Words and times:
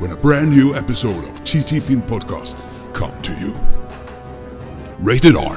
when 0.00 0.12
a 0.12 0.16
brand 0.22 0.50
new 0.50 0.76
episode 0.76 1.24
of 1.24 1.44
TT 1.44 1.80
Film 1.80 2.02
Podcast 2.02 2.56
come 2.94 3.12
to 3.22 3.32
you. 3.32 3.52
Rated 4.98 5.36
R. 5.36 5.56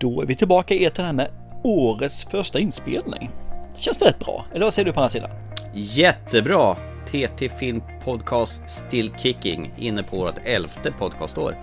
Då 0.00 0.22
är 0.22 0.26
vi 0.26 0.34
tillbaka 0.34 0.74
i 0.74 0.84
etern 0.84 1.06
här 1.06 1.12
med 1.12 1.30
årets 1.64 2.24
första 2.24 2.58
inspelning. 2.58 3.30
Känns 3.76 4.02
väldigt 4.02 4.18
bra, 4.18 4.44
eller 4.54 4.64
vad 4.64 4.74
säger 4.74 4.86
du 4.86 4.92
på 4.92 5.00
andra 5.00 5.10
sidan? 5.10 5.30
Jättebra! 5.74 6.76
TT 7.06 7.48
Film 7.48 7.82
Podcast 8.04 8.62
Still 8.66 9.12
Kicking 9.18 9.72
inne 9.78 10.02
på 10.02 10.16
vårt 10.16 10.38
elfte 10.44 10.92
podcastår. 10.92 11.56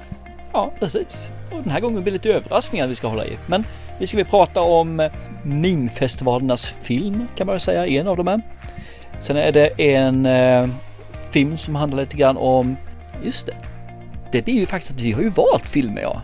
Ja, 0.54 0.74
precis. 0.80 1.32
Och 1.52 1.62
den 1.62 1.70
här 1.70 1.80
gången 1.80 2.04
blir 2.04 2.12
det 2.12 2.12
lite 2.12 2.34
överraskningar 2.34 2.88
vi 2.88 2.96
ska 2.96 3.08
hålla 3.08 3.26
i. 3.26 3.38
Men 3.46 3.64
vi 4.00 4.08
ska 4.08 4.18
väl 4.18 4.26
prata 4.26 4.62
om 4.62 5.10
mimfestivalernas 5.44 6.66
film 6.66 7.28
kan 7.36 7.48
man 7.48 7.54
väl 7.54 7.60
säga, 7.60 7.88
en 7.88 8.08
av 8.08 8.18
dem 8.18 8.28
är. 8.28 8.42
Sen 9.20 9.38
är 9.38 9.52
det 9.52 9.96
en 9.96 10.26
eh, 10.26 10.68
film 11.32 11.58
som 11.58 11.76
handlar 11.76 12.00
lite 12.00 12.18
grann 12.18 12.38
om, 12.38 12.76
just 13.24 13.46
det, 13.46 13.56
det 14.32 14.42
blir 14.42 14.54
ju 14.54 14.66
faktiskt 14.66 14.94
att 14.94 15.02
vi 15.02 15.12
har 15.12 15.22
ju 15.22 15.30
valt 15.30 15.68
filmer 15.68 16.02
ja. 16.02 16.22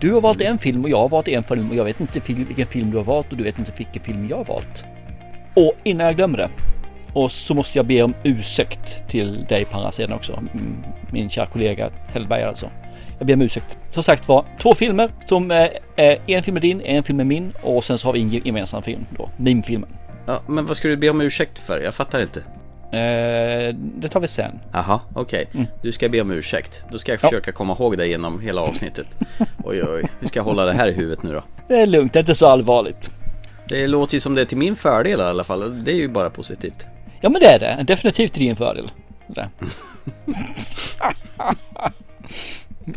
Du 0.00 0.12
har 0.12 0.20
valt 0.20 0.40
en 0.40 0.58
film 0.58 0.84
och 0.84 0.90
jag 0.90 0.98
har 0.98 1.08
valt 1.08 1.28
en 1.28 1.42
film 1.42 1.70
och 1.70 1.76
jag 1.76 1.84
vet 1.84 2.00
inte 2.00 2.20
vilken 2.26 2.66
film 2.66 2.90
du 2.90 2.96
har 2.96 3.04
valt 3.04 3.30
och 3.30 3.36
du 3.36 3.44
vet 3.44 3.58
inte 3.58 3.72
vilken 3.76 4.02
film 4.02 4.26
jag 4.28 4.36
har 4.36 4.44
valt. 4.44 4.84
Och 5.54 5.72
innan 5.84 6.06
jag 6.06 6.16
glömmer 6.16 6.38
det 6.38 6.48
och 7.12 7.32
så 7.32 7.54
måste 7.54 7.78
jag 7.78 7.86
be 7.86 8.02
om 8.02 8.14
ursäkt 8.22 9.08
till 9.08 9.44
dig 9.48 9.64
på 9.64 9.76
andra 9.76 9.92
sidan 9.92 10.12
också. 10.12 10.42
Min 11.10 11.30
kära 11.30 11.46
kollega 11.46 11.90
Hellberg 12.12 12.42
alltså. 12.42 12.70
Jag 13.18 13.26
ber 13.26 13.34
om 13.34 13.42
ursäkt. 13.42 13.78
Som 13.88 14.02
sagt 14.02 14.28
var, 14.28 14.44
två 14.58 14.74
filmer 14.74 15.10
som 15.24 15.50
eh, 15.50 15.68
är 15.96 16.18
en 16.26 16.42
film 16.42 16.56
är 16.56 16.60
din, 16.60 16.80
en 16.80 17.02
film 17.02 17.20
är 17.20 17.24
min 17.24 17.52
och 17.62 17.84
sen 17.84 17.98
så 17.98 18.08
har 18.08 18.12
vi 18.12 18.20
en 18.20 18.30
gemensam 18.30 18.82
film 18.82 19.06
då, 19.16 19.28
Mimfilmen. 19.36 19.88
Ja, 20.26 20.42
men 20.46 20.66
vad 20.66 20.76
ska 20.76 20.88
du 20.88 20.96
be 20.96 21.10
om 21.10 21.20
ursäkt 21.20 21.58
för? 21.58 21.80
Jag 21.80 21.94
fattar 21.94 22.20
inte. 22.20 22.40
Eh, 22.96 23.74
det 23.74 24.08
tar 24.08 24.20
vi 24.20 24.28
sen. 24.28 24.60
Jaha, 24.72 25.00
okej. 25.14 25.46
Okay. 25.48 25.60
Mm. 25.60 25.66
Du 25.82 25.92
ska 25.92 26.08
be 26.08 26.20
om 26.20 26.30
ursäkt. 26.30 26.84
Då 26.90 26.98
ska 26.98 27.12
jag 27.12 27.20
försöka 27.20 27.50
ja. 27.50 27.54
komma 27.54 27.72
ihåg 27.72 27.98
det 27.98 28.06
genom 28.06 28.40
hela 28.40 28.60
avsnittet. 28.60 29.06
oj, 29.64 29.84
oj, 29.84 30.08
hur 30.20 30.28
ska 30.28 30.38
jag 30.38 30.44
hålla 30.44 30.64
det 30.64 30.72
här 30.72 30.88
i 30.88 30.92
huvudet 30.92 31.22
nu 31.22 31.32
då? 31.32 31.42
Det 31.68 31.80
är 31.80 31.86
lugnt, 31.86 32.12
det 32.12 32.18
är 32.18 32.20
inte 32.20 32.34
så 32.34 32.46
allvarligt. 32.46 33.10
Det 33.68 33.86
låter 33.86 34.14
ju 34.14 34.20
som 34.20 34.34
det 34.34 34.40
är 34.40 34.44
till 34.44 34.58
min 34.58 34.76
fördel 34.76 35.20
i 35.20 35.22
alla 35.22 35.44
fall. 35.44 35.84
Det 35.84 35.90
är 35.90 35.96
ju 35.96 36.08
bara 36.08 36.30
positivt. 36.30 36.86
Ja, 37.20 37.28
men 37.28 37.40
det 37.40 37.46
är 37.46 37.58
det. 37.58 37.84
Definitivt 37.84 38.32
till 38.32 38.42
din 38.42 38.56
fördel. 38.56 38.90
Det. 39.26 39.48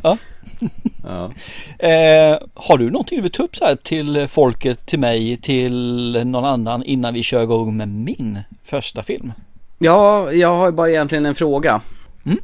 ja. 0.04 0.18
ja. 1.04 1.32
Eh, 1.80 2.38
har 2.54 2.78
du 2.78 2.90
någonting 2.90 3.18
du 3.18 3.22
vill 3.22 3.32
ta 3.32 3.44
upp 3.44 3.56
så 3.56 3.66
här 3.66 3.76
till 3.76 4.28
folket, 4.28 4.86
till 4.86 5.00
mig, 5.00 5.38
till 5.38 6.26
någon 6.26 6.46
annan 6.46 6.84
innan 6.84 7.14
vi 7.14 7.24
kör 7.24 7.44
igång 7.44 7.78
med 7.78 7.88
min 7.88 8.40
första 8.64 9.04
film? 9.04 9.34
Ja, 9.78 10.32
jag 10.32 10.56
har 10.56 10.72
bara 10.72 10.90
egentligen 10.90 11.26
en 11.26 11.36
fråga. 11.36 11.82
Mm? 12.26 12.38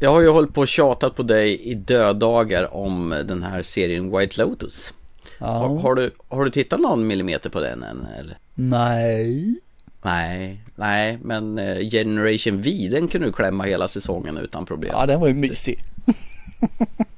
Jag 0.00 0.10
har 0.10 0.20
ju 0.20 0.28
hållit 0.28 0.54
på 0.54 0.60
och 0.60 0.68
tjatat 0.68 1.16
på 1.16 1.22
dig 1.22 1.60
i 1.60 1.74
dödagar 1.74 2.74
om 2.74 3.22
den 3.24 3.42
här 3.42 3.62
serien 3.62 4.18
White 4.18 4.42
Lotus. 4.42 4.94
Ja. 5.38 5.46
Har, 5.46 5.80
har, 5.80 5.94
du, 5.94 6.10
har 6.28 6.44
du 6.44 6.50
tittat 6.50 6.80
någon 6.80 7.06
millimeter 7.06 7.50
på 7.50 7.60
den 7.60 7.82
än? 7.82 8.06
Eller? 8.18 8.38
Nej. 8.54 9.54
Nej, 10.02 10.60
nej, 10.76 11.18
men 11.22 11.58
eh, 11.58 11.78
Generation 11.90 12.62
V, 12.62 12.88
den 12.90 13.08
kunde 13.08 13.26
du 13.26 13.32
klämma 13.32 13.64
hela 13.64 13.88
säsongen 13.88 14.36
utan 14.36 14.66
problem. 14.66 14.92
Ja, 14.94 15.06
den 15.06 15.20
var 15.20 15.28
ju 15.28 15.34
mysig. 15.34 15.78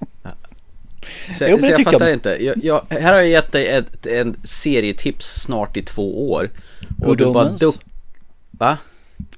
Så, 1.35 1.45
jo, 1.49 1.59
så 1.59 1.67
jag 1.67 1.85
fattar 1.85 2.13
inte. 2.13 2.45
Jag, 2.45 2.65
jag, 2.65 2.83
här 2.91 3.13
har 3.13 3.19
jag 3.19 3.29
gett 3.29 3.53
dig 3.53 3.67
ett, 3.67 4.07
en 4.07 4.37
serietips 4.45 5.43
snart 5.43 5.77
i 5.77 5.83
två 5.83 6.31
år. 6.31 6.51
Good 6.99 7.23
Omens? 7.23 7.61
Bara 7.61 8.71
Va? 8.71 8.79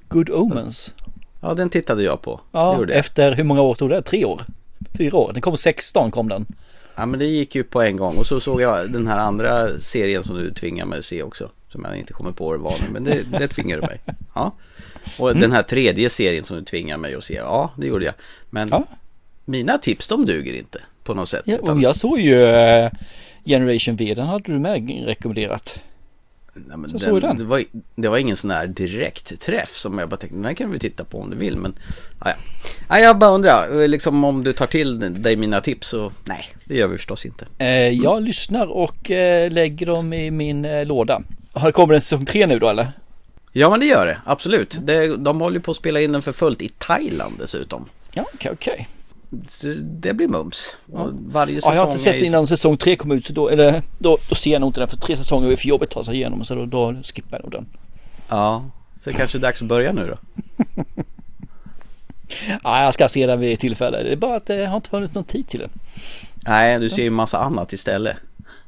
Good 0.07 0.29
Omens? 0.29 0.93
Ja, 1.41 1.53
den 1.53 1.69
tittade 1.69 2.03
jag 2.03 2.21
på. 2.21 2.41
Ja, 2.51 2.85
efter 2.89 3.35
hur 3.35 3.43
många 3.43 3.61
år 3.61 3.75
tog 3.75 3.89
det? 3.89 4.01
Tre 4.01 4.25
år? 4.25 4.41
Fyra 4.97 5.17
år? 5.17 5.33
Den 5.33 5.41
kom 5.41 5.57
16 5.57 6.11
kom 6.11 6.29
den. 6.29 6.45
Ja, 6.95 7.05
men 7.05 7.19
det 7.19 7.25
gick 7.25 7.55
ju 7.55 7.63
på 7.63 7.81
en 7.81 7.97
gång. 7.97 8.17
Och 8.17 8.27
så 8.27 8.39
såg 8.39 8.61
jag 8.61 8.91
den 8.91 9.07
här 9.07 9.17
andra 9.17 9.79
serien 9.79 10.23
som 10.23 10.37
du 10.37 10.53
tvingar 10.53 10.85
mig 10.85 10.99
att 10.99 11.05
se 11.05 11.23
också. 11.23 11.49
Som 11.69 11.85
jag 11.85 11.97
inte 11.97 12.13
kommer 12.13 12.31
på 12.31 12.45
vad 12.45 12.59
det 12.59 12.63
var 12.63 12.75
nu, 12.81 12.91
men 12.91 13.03
det, 13.03 13.39
det 13.39 13.47
tvingar 13.47 13.81
du 13.81 13.87
mig. 13.87 13.99
Ja. 14.35 14.55
Och 15.17 15.29
mm. 15.29 15.41
den 15.41 15.51
här 15.51 15.63
tredje 15.63 16.09
serien 16.09 16.43
som 16.43 16.57
du 16.57 16.63
tvingar 16.63 16.97
mig 16.97 17.15
att 17.15 17.23
se, 17.23 17.33
ja 17.33 17.71
det 17.77 17.87
gjorde 17.87 18.05
jag. 18.05 18.13
Men 18.49 18.69
ja. 18.69 18.87
mina 19.45 19.77
tips 19.77 20.07
de 20.07 20.25
duger 20.25 20.53
inte 20.53 20.81
på 21.09 21.15
något 21.15 21.29
sätt. 21.29 21.41
Ja, 21.45 21.57
och 21.57 21.81
jag 21.81 21.95
såg 21.95 22.19
ju 22.19 22.35
uh, 22.35 22.89
Generation 23.45 23.95
V, 23.95 24.13
den 24.15 24.27
hade 24.27 24.53
du 24.53 24.59
med 24.59 25.05
rekommenderat. 25.05 25.79
Ja, 26.69 26.77
men 26.77 26.91
den, 26.91 27.19
den. 27.19 27.37
Det, 27.37 27.43
var, 27.43 27.63
det 27.95 28.07
var 28.07 28.17
ingen 28.17 28.35
sån 28.35 28.51
här 28.51 28.67
direkt 28.67 29.41
träff 29.41 29.69
som 29.69 29.97
jag 29.97 30.09
bara 30.09 30.17
tänkte, 30.17 30.37
den 30.37 30.45
här 30.45 30.53
kan 30.53 30.71
vi 30.71 30.79
titta 30.79 31.03
på 31.03 31.21
om 31.21 31.29
du 31.29 31.37
vill. 31.37 31.57
Men 31.57 31.73
ja, 32.25 32.33
ja. 32.89 32.99
jag 32.99 33.17
bara 33.17 33.31
undrar, 33.31 33.87
liksom 33.87 34.23
om 34.23 34.43
du 34.43 34.53
tar 34.53 34.67
till 34.67 35.21
dig 35.23 35.35
mina 35.35 35.61
tips 35.61 35.87
så 35.87 36.11
nej, 36.25 36.45
det 36.65 36.75
gör 36.75 36.87
vi 36.87 36.97
förstås 36.97 37.25
inte. 37.25 37.45
Eh, 37.57 37.89
jag 37.89 38.23
lyssnar 38.23 38.67
och 38.67 39.11
eh, 39.11 39.51
lägger 39.51 39.85
dem 39.85 40.13
i 40.13 40.31
min 40.31 40.65
eh, 40.65 40.85
låda. 40.85 41.21
Kommer 41.73 41.93
en 41.93 42.01
säsong 42.01 42.25
tre 42.25 42.47
nu 42.47 42.59
då 42.59 42.69
eller? 42.69 42.91
Ja 43.51 43.69
men 43.69 43.79
det 43.79 43.85
gör 43.85 44.05
det, 44.05 44.17
absolut. 44.25 44.79
Det, 44.81 45.17
de 45.17 45.41
håller 45.41 45.59
på 45.59 45.71
att 45.71 45.77
spela 45.77 46.01
in 46.01 46.11
den 46.11 46.21
för 46.21 46.31
fullt 46.31 46.61
i 46.61 46.69
Thailand 46.69 47.35
dessutom. 47.39 47.85
Ja, 48.13 48.21
okej, 48.33 48.33
okay, 48.33 48.51
okej. 48.53 48.73
Okay. 48.73 48.85
Det 49.81 50.13
blir 50.13 50.27
mums. 50.27 50.77
Ja. 50.93 51.09
Varje 51.11 51.55
säsong 51.55 51.71
ja, 51.71 51.77
jag 51.77 51.85
har 51.85 51.91
inte 51.91 52.03
sett 52.03 52.23
innan 52.23 52.47
säsong 52.47 52.77
tre 52.77 52.95
kom 52.95 53.11
ut, 53.11 53.29
då, 53.29 53.49
eller, 53.49 53.81
då, 53.97 54.17
då 54.29 54.35
ser 54.35 54.51
jag 54.51 54.59
nog 54.59 54.69
inte 54.69 54.79
den 54.79 54.89
för 54.89 54.97
tre 54.97 55.17
säsonger 55.17 55.51
är 55.51 55.55
för 55.55 55.67
jobbigt 55.67 55.89
att 55.89 55.93
ta 55.93 56.03
sig 56.03 56.15
igenom 56.15 56.43
så 56.43 56.55
då, 56.55 56.65
då 56.65 56.95
skippar 57.03 57.37
jag 57.37 57.43
nog 57.43 57.51
den. 57.51 57.65
Ja, 58.29 58.65
så 58.99 59.09
det 59.09 59.15
kanske 59.15 59.37
är 59.37 59.39
dags 59.39 59.61
att 59.61 59.67
börja 59.67 59.91
nu 59.91 60.07
då. 60.07 60.17
ja, 62.63 62.83
jag 62.83 62.93
ska 62.93 63.09
se 63.09 63.27
den 63.27 63.39
vid 63.39 63.59
tillfälle. 63.59 64.03
Det 64.03 64.11
är 64.11 64.15
bara 64.15 64.35
att 64.35 64.45
det 64.45 64.65
har 64.65 64.75
inte 64.75 64.89
funnits 64.89 65.13
någon 65.13 65.23
tid 65.23 65.47
till 65.47 65.59
den. 65.59 65.69
Nej, 66.35 66.79
du 66.79 66.89
ser 66.89 67.03
ju 67.03 67.09
massa 67.09 67.39
annat 67.39 67.73
istället. 67.73 68.17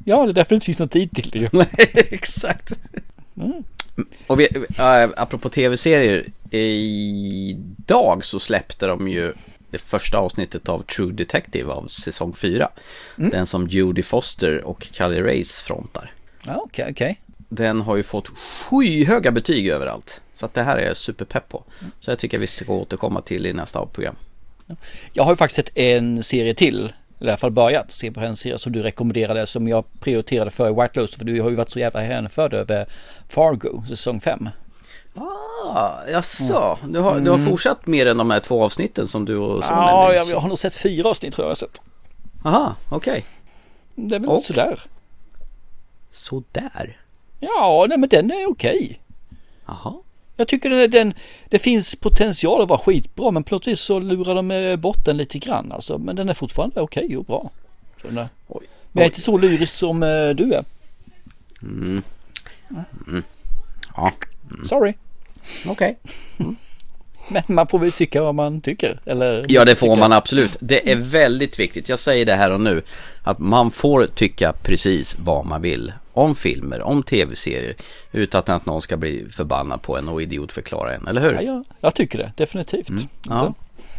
Ja, 0.05 0.25
det 0.25 0.31
är 0.31 0.33
därför 0.33 0.49
det 0.49 0.55
inte 0.55 0.65
finns 0.65 0.79
någon 0.79 0.89
tid 0.89 1.11
till 1.11 1.29
det 1.29 1.39
ju. 1.39 1.49
Nej, 1.57 1.67
exakt. 2.11 2.71
Mm. 3.37 3.63
Och 4.27 4.39
vi, 4.39 4.47
äh, 4.79 5.09
apropå 5.17 5.49
tv-serier, 5.49 6.25
idag 6.55 8.25
så 8.25 8.39
släppte 8.39 8.87
de 8.87 9.07
ju 9.07 9.33
det 9.71 9.77
första 9.77 10.17
avsnittet 10.17 10.69
av 10.69 10.83
True 10.83 11.13
Detective 11.13 11.73
av 11.73 11.87
säsong 11.87 12.33
4. 12.33 12.69
Mm. 13.17 13.29
Den 13.29 13.45
som 13.45 13.67
Judy 13.67 14.03
Foster 14.03 14.63
och 14.63 14.87
Callie 14.93 15.21
Race 15.21 15.63
frontar. 15.63 16.11
Okej, 16.41 16.55
okay, 16.55 16.91
okej. 16.91 16.91
Okay. 16.91 17.15
Den 17.49 17.81
har 17.81 17.95
ju 17.95 18.03
fått 18.03 18.27
skyhöga 18.27 19.31
betyg 19.31 19.67
överallt. 19.67 20.21
Så 20.33 20.45
att 20.45 20.53
det 20.53 20.63
här 20.63 20.77
är 20.77 20.87
jag 20.87 20.97
superpepp 20.97 21.49
på. 21.49 21.63
Så 21.99 22.11
jag 22.11 22.19
tycker 22.19 22.39
vi 22.39 22.47
ska 22.47 22.73
återkomma 22.73 23.21
till 23.21 23.45
i 23.45 23.53
nästa 23.53 23.85
program. 23.85 24.15
Jag 25.13 25.23
har 25.23 25.31
ju 25.31 25.35
faktiskt 25.35 25.55
sett 25.55 25.77
en 25.77 26.23
serie 26.23 26.53
till 26.53 26.93
i 27.21 27.23
alla 27.23 27.37
fall 27.37 27.51
börjat 27.51 27.91
se 27.91 28.11
på 28.11 28.19
en 28.19 28.35
serie 28.35 28.57
som 28.57 28.71
du 28.71 28.81
rekommenderade 28.83 29.47
som 29.47 29.67
jag 29.67 29.85
prioriterade 29.99 30.51
för 30.51 30.81
White 30.81 30.99
Lotus 30.99 31.17
för 31.17 31.25
du 31.25 31.41
har 31.41 31.49
ju 31.49 31.55
varit 31.55 31.69
så 31.69 31.79
jävla 31.79 32.01
hänförd 32.01 32.53
över 32.53 32.85
Fargo 33.29 33.83
säsong 33.87 34.19
5. 34.19 34.49
Ah, 35.15 36.07
jaså, 36.07 36.77
mm. 36.81 36.93
du, 36.93 36.99
har, 36.99 37.19
du 37.19 37.29
har 37.29 37.37
mm. 37.37 37.49
fortsatt 37.49 37.87
mer 37.87 38.05
än 38.05 38.17
de 38.17 38.31
här 38.31 38.39
två 38.39 38.63
avsnitten 38.63 39.07
som 39.07 39.25
du 39.25 39.37
och 39.37 39.63
sonen 39.63 39.83
Ja, 39.83 40.13
jag, 40.13 40.27
jag 40.27 40.39
har 40.39 40.47
nog 40.47 40.59
sett 40.59 40.75
fyra 40.75 41.09
avsnitt 41.09 41.33
tror 41.33 41.45
jag 41.45 41.49
har 41.49 41.55
sett. 41.55 41.81
Aha, 42.43 42.75
okej. 42.89 43.11
Okay. 43.11 43.23
Det 44.07 44.15
är 44.15 44.19
väl 44.19 44.29
och. 44.29 44.43
sådär. 44.43 44.79
Sådär? 46.11 46.97
Ja, 47.39 47.85
nej 47.89 47.97
men 47.97 48.09
den 48.09 48.31
är 48.31 48.49
okej. 48.49 49.01
Jaha. 49.65 49.93
Jag 50.35 50.47
tycker 50.47 50.69
den, 50.69 50.91
den, 50.91 51.13
det 51.49 51.59
finns 51.59 51.95
potential 51.95 52.61
att 52.61 52.69
vara 52.69 52.79
skitbra 52.79 53.31
men 53.31 53.43
vis 53.65 53.79
så 53.79 53.99
lurar 53.99 54.35
de 54.35 54.81
bort 54.81 55.05
den 55.05 55.17
lite 55.17 55.39
grann 55.39 55.71
alltså. 55.71 55.97
Men 55.97 56.15
den 56.15 56.29
är 56.29 56.33
fortfarande 56.33 56.81
okej 56.81 57.17
och 57.17 57.25
bra. 57.25 57.49
Men 58.01 58.27
jag 58.91 59.01
är 59.01 59.05
inte 59.05 59.21
så 59.21 59.37
lyrisk 59.37 59.75
som 59.75 60.03
uh, 60.03 60.29
du 60.29 60.53
är. 60.53 60.63
Mm. 61.61 62.03
Mm. 63.07 63.23
Ja. 63.95 64.11
Mm. 64.53 64.65
Sorry. 64.65 64.93
Okej. 65.67 65.71
Okay. 65.71 65.95
Mm. 66.39 66.55
Men 67.27 67.43
man 67.47 67.67
får 67.67 67.79
väl 67.79 67.91
tycka 67.91 68.23
vad 68.23 68.35
man 68.35 68.61
tycker. 68.61 68.99
Eller 69.05 69.45
Ja, 69.49 69.65
det 69.65 69.75
får 69.75 69.87
tycka. 69.87 69.99
man 69.99 70.11
absolut. 70.11 70.57
Det 70.59 70.91
är 70.91 70.95
väldigt 70.95 71.59
viktigt. 71.59 71.89
Jag 71.89 71.99
säger 71.99 72.25
det 72.25 72.35
här 72.35 72.51
och 72.51 72.61
nu. 72.61 72.81
Att 73.23 73.39
man 73.39 73.71
får 73.71 74.07
tycka 74.07 74.53
precis 74.53 75.17
vad 75.19 75.45
man 75.45 75.61
vill. 75.61 75.93
Om 76.13 76.35
filmer, 76.35 76.81
om 76.81 77.03
tv-serier. 77.03 77.75
Utan 78.11 78.43
att 78.45 78.65
någon 78.65 78.81
ska 78.81 78.97
bli 78.97 79.25
förbannad 79.29 79.81
på 79.81 79.97
en 79.97 80.09
och 80.09 80.21
idiotförklara 80.21 80.95
en, 80.95 81.07
eller 81.07 81.21
hur? 81.21 81.33
Ja, 81.33 81.41
jag, 81.41 81.65
jag 81.81 81.95
tycker 81.95 82.17
det, 82.17 82.31
definitivt. 82.35 82.89
Mm, 82.89 83.03
ja, 83.29 83.33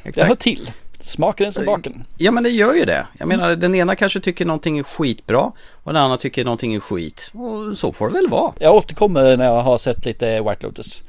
det 0.03 0.21
hör 0.21 0.25
exakt. 0.25 0.41
till. 0.41 0.71
Smaken 1.03 1.47
är 1.47 1.51
som 1.51 1.65
baken. 1.65 2.05
Ja 2.17 2.31
men 2.31 2.43
det 2.43 2.51
gör 2.51 2.75
ju 2.75 2.85
det. 2.85 3.07
Jag 3.19 3.29
menar 3.29 3.57
den 3.57 3.75
ena 3.75 3.97
kanske 3.97 4.21
tycker 4.21 4.45
någonting 4.45 4.79
är 4.79 4.83
skitbra 4.83 5.53
och 5.83 5.93
den 5.93 6.03
andra 6.03 6.17
tycker 6.17 6.45
någonting 6.45 6.75
är 6.75 6.81
skit. 6.81 7.31
Och 7.35 7.79
så 7.79 7.93
får 7.93 8.09
det 8.09 8.15
väl 8.15 8.29
vara. 8.29 8.53
Jag 8.59 8.75
återkommer 8.75 9.37
när 9.37 9.45
jag 9.45 9.63
har 9.63 9.79
sett 9.79 10.05
lite 10.05 10.41
White 10.41 10.67
Lotus. 10.67 11.03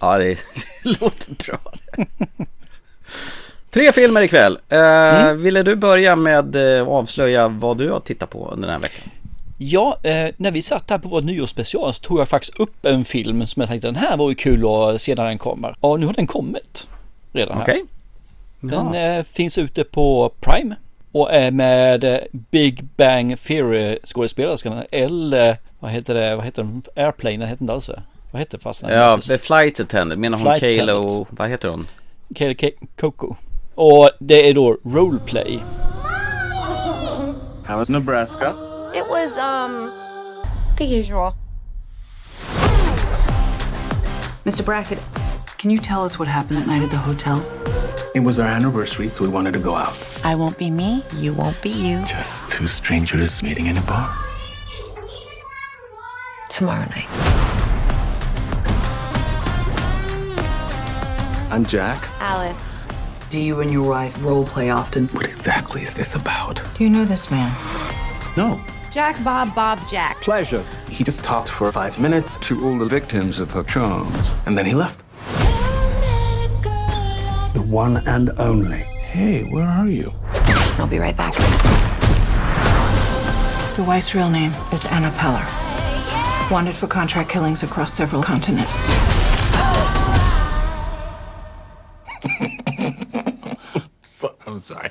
Ja 0.00 0.18
det, 0.18 0.24
det 0.84 1.00
låter 1.00 1.44
bra. 1.46 1.58
Tre 3.70 3.92
filmer 3.92 4.22
ikväll. 4.22 4.58
Uh, 4.72 4.78
Mm. 4.78 5.42
Ville 5.42 5.62
du 5.62 5.76
börja 5.76 6.16
med 6.16 6.56
uh, 6.56 6.82
att 6.82 6.88
avslöja 6.88 7.48
vad 7.48 7.78
du 7.78 7.90
har 7.90 8.00
tittat 8.00 8.30
på 8.30 8.48
under 8.52 8.68
den 8.68 8.74
här 8.74 8.82
veckan? 8.82 9.10
Ja, 9.58 9.98
eh, 10.02 10.28
när 10.36 10.50
vi 10.50 10.62
satt 10.62 10.90
här 10.90 10.98
på 10.98 11.08
vår 11.08 11.20
nyårsspecial 11.20 11.94
så 11.94 12.00
tog 12.00 12.20
jag 12.20 12.28
faktiskt 12.28 12.60
upp 12.60 12.86
en 12.86 13.04
film 13.04 13.46
som 13.46 13.60
jag 13.60 13.68
tänkte 13.68 13.88
den 13.88 13.96
här 13.96 14.16
var 14.16 14.28
ju 14.28 14.34
kul 14.34 14.64
att 14.66 15.02
se 15.02 15.14
när 15.14 15.24
den 15.24 15.38
kommer. 15.38 15.76
Och 15.80 16.00
nu 16.00 16.06
har 16.06 16.12
den 16.12 16.26
kommit 16.26 16.86
redan 17.32 17.56
här. 17.56 17.64
Okej. 17.64 17.84
Den 18.68 18.94
Ja. 18.94 19.00
eh, 19.00 19.22
finns 19.24 19.58
ute 19.58 19.84
på 19.84 20.32
Prime 20.40 20.74
och 21.12 21.32
är 21.32 21.50
med 21.50 22.04
eh, 22.04 22.18
Big 22.32 22.84
Bang 22.96 23.40
Theory 23.40 23.98
skådespelerskan 24.04 24.82
eller 24.90 25.56
vad 25.80 25.90
heter 25.90 26.14
det, 26.14 26.36
vad 26.36 26.44
heter 26.44 26.62
den, 26.62 26.82
Airplane, 26.96 27.36
den 27.36 27.48
heter 27.48 27.62
inte 27.62 27.72
alls 27.72 27.86
det. 27.86 28.02
Vad 28.30 28.40
heter 28.40 28.58
det 28.58 28.62
fast? 28.62 28.82
Ja, 28.88 29.18
The 29.28 29.38
Flight 29.38 29.80
Attendant. 29.80 30.20
Menar 30.20 30.38
hon 30.38 30.46
och 31.06 31.26
vad 31.30 31.48
heter 31.48 31.68
hon? 31.68 31.86
Kayla 32.34 32.54
K- 32.54 32.86
Coco. 33.00 33.34
Och 33.74 34.10
det 34.18 34.48
är 34.50 34.54
då 34.54 34.76
roleplay. 34.84 35.58
How 37.66 37.76
was 37.78 37.88
Nebraska? 37.88 38.52
It 38.94 39.04
was, 39.10 39.32
um, 39.68 39.90
the 40.78 40.96
usual. 41.00 41.32
Mr. 44.44 44.62
Brackett, 44.64 44.98
can 45.66 45.72
you 45.72 45.80
tell 45.80 46.04
us 46.04 46.16
what 46.16 46.28
happened 46.28 46.56
that 46.58 46.68
night 46.68 46.80
at 46.80 46.90
the 46.90 46.96
hotel? 46.96 47.44
It 48.14 48.20
was 48.20 48.38
our 48.38 48.46
anniversary, 48.46 49.08
so 49.08 49.24
we 49.24 49.28
wanted 49.28 49.52
to 49.54 49.58
go 49.58 49.74
out. 49.74 49.98
I 50.24 50.36
won't 50.36 50.56
be 50.56 50.70
me, 50.70 51.02
you 51.16 51.34
won't 51.34 51.60
be 51.60 51.70
you. 51.70 52.04
Just 52.04 52.48
two 52.48 52.68
strangers 52.68 53.42
meeting 53.42 53.66
in 53.66 53.76
a 53.76 53.82
bar. 53.82 54.16
Tomorrow 56.50 56.86
night. 56.90 57.08
I'm 61.50 61.66
Jack. 61.66 62.08
Alice. 62.20 62.84
Do 63.30 63.40
you 63.40 63.58
and 63.58 63.72
your 63.72 63.88
wife 63.90 64.16
role 64.22 64.46
play 64.46 64.70
often? 64.70 65.08
What 65.08 65.24
exactly 65.28 65.82
is 65.82 65.94
this 65.94 66.14
about? 66.14 66.62
Do 66.78 66.84
you 66.84 66.90
know 66.90 67.04
this 67.04 67.28
man? 67.28 67.50
No. 68.36 68.60
Jack, 68.92 69.22
Bob, 69.24 69.52
Bob, 69.56 69.80
Jack. 69.88 70.20
Pleasure. 70.20 70.64
He 70.88 71.02
just 71.02 71.24
talked 71.24 71.48
for 71.48 71.72
five 71.72 71.98
minutes, 71.98 72.36
To 72.42 72.64
all 72.64 72.78
the 72.78 72.86
victims 72.86 73.40
of 73.40 73.50
her 73.50 73.64
charms. 73.64 74.14
and 74.46 74.56
then 74.56 74.64
he 74.64 74.72
left. 74.72 75.02
The 77.66 77.72
one 77.72 77.96
and 78.06 78.30
only. 78.38 78.78
Hey, 78.78 79.42
where 79.42 79.66
are 79.66 79.88
you? 79.88 80.12
I'll 80.78 80.86
be 80.86 81.00
right 81.00 81.16
back. 81.16 81.34
The 83.74 83.82
wife's 83.82 84.14
real 84.14 84.30
name 84.30 84.52
is 84.72 84.86
Anna 84.86 85.10
Peller. 85.10 85.44
Wanted 86.48 86.76
for 86.76 86.86
contract 86.86 87.28
killings 87.28 87.64
across 87.64 87.92
several 87.92 88.22
continents. 88.22 88.70
So, 94.04 94.36
I'm 94.46 94.60
sorry. 94.60 94.90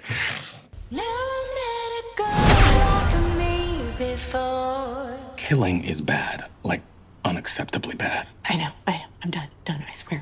Killing 5.38 5.84
is 5.86 6.02
bad. 6.02 6.46
Like, 6.64 6.82
unacceptably 7.24 7.98
bad. 7.98 8.28
I 8.44 8.58
know, 8.58 8.70
I 8.86 8.98
know. 8.98 9.06
I'm 9.24 9.32
done, 9.32 9.48
done, 9.64 9.86
I 9.88 9.94
swear. 9.94 10.22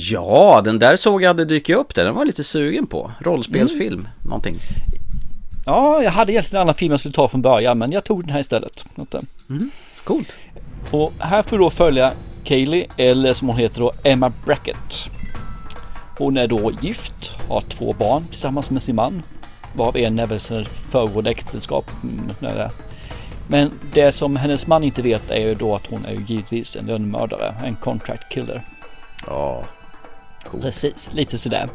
Ja, 0.00 0.60
den 0.64 0.78
där 0.78 0.96
såg 0.96 1.22
jag 1.22 1.28
hade 1.28 1.44
dykt 1.44 1.70
upp 1.70 1.94
där. 1.94 2.04
Den 2.04 2.14
var 2.14 2.20
jag 2.20 2.26
lite 2.26 2.44
sugen 2.44 2.86
på. 2.86 3.12
Rollspelsfilm, 3.20 4.08
någonting. 4.22 4.56
Ja, 5.66 6.02
jag 6.02 6.10
hade 6.10 6.32
egentligen 6.32 6.56
en 6.56 6.62
annan 6.62 6.74
film 6.74 6.90
jag 6.90 7.00
skulle 7.00 7.14
ta 7.14 7.28
från 7.28 7.42
början 7.42 7.78
men 7.78 7.92
jag 7.92 8.04
tog 8.04 8.22
den 8.22 8.30
här 8.30 8.40
istället. 8.40 8.84
Inte. 8.98 9.20
Coolt. 10.04 10.34
Och 10.90 11.12
här 11.18 11.42
får 11.42 11.58
du 11.58 11.64
då 11.64 11.70
följa 11.70 12.12
Kaylee, 12.44 12.86
eller 12.96 13.32
som 13.32 13.48
hon 13.48 13.56
heter 13.56 13.80
då, 13.80 13.92
Emma 14.04 14.32
Brackett. 14.44 15.10
Hon 16.18 16.36
är 16.36 16.48
då 16.48 16.72
gift, 16.82 17.30
har 17.48 17.60
två 17.60 17.92
barn 17.92 18.24
tillsammans 18.24 18.70
med 18.70 18.82
sin 18.82 18.96
man. 18.96 19.22
Varav 19.74 19.96
en 19.96 20.18
är 20.18 20.26
väl 20.26 20.64
föregående 20.64 21.30
äktenskap. 21.30 21.90
mm. 22.02 22.70
Men 23.48 23.70
det 23.94 24.12
som 24.12 24.36
hennes 24.36 24.66
man 24.66 24.84
inte 24.84 25.02
vet 25.02 25.30
är 25.30 25.40
ju 25.40 25.54
då 25.54 25.74
att 25.74 25.86
hon 25.86 26.04
är 26.04 26.12
ju 26.12 26.24
givetvis 26.26 26.76
en 26.76 26.86
lönnmördare, 26.86 27.54
en 27.64 27.76
contract 27.76 28.32
killer. 28.32 28.62
Ja. 29.26 29.64
Precis, 30.60 31.10
lite 31.12 31.38
sådär. 31.38 31.68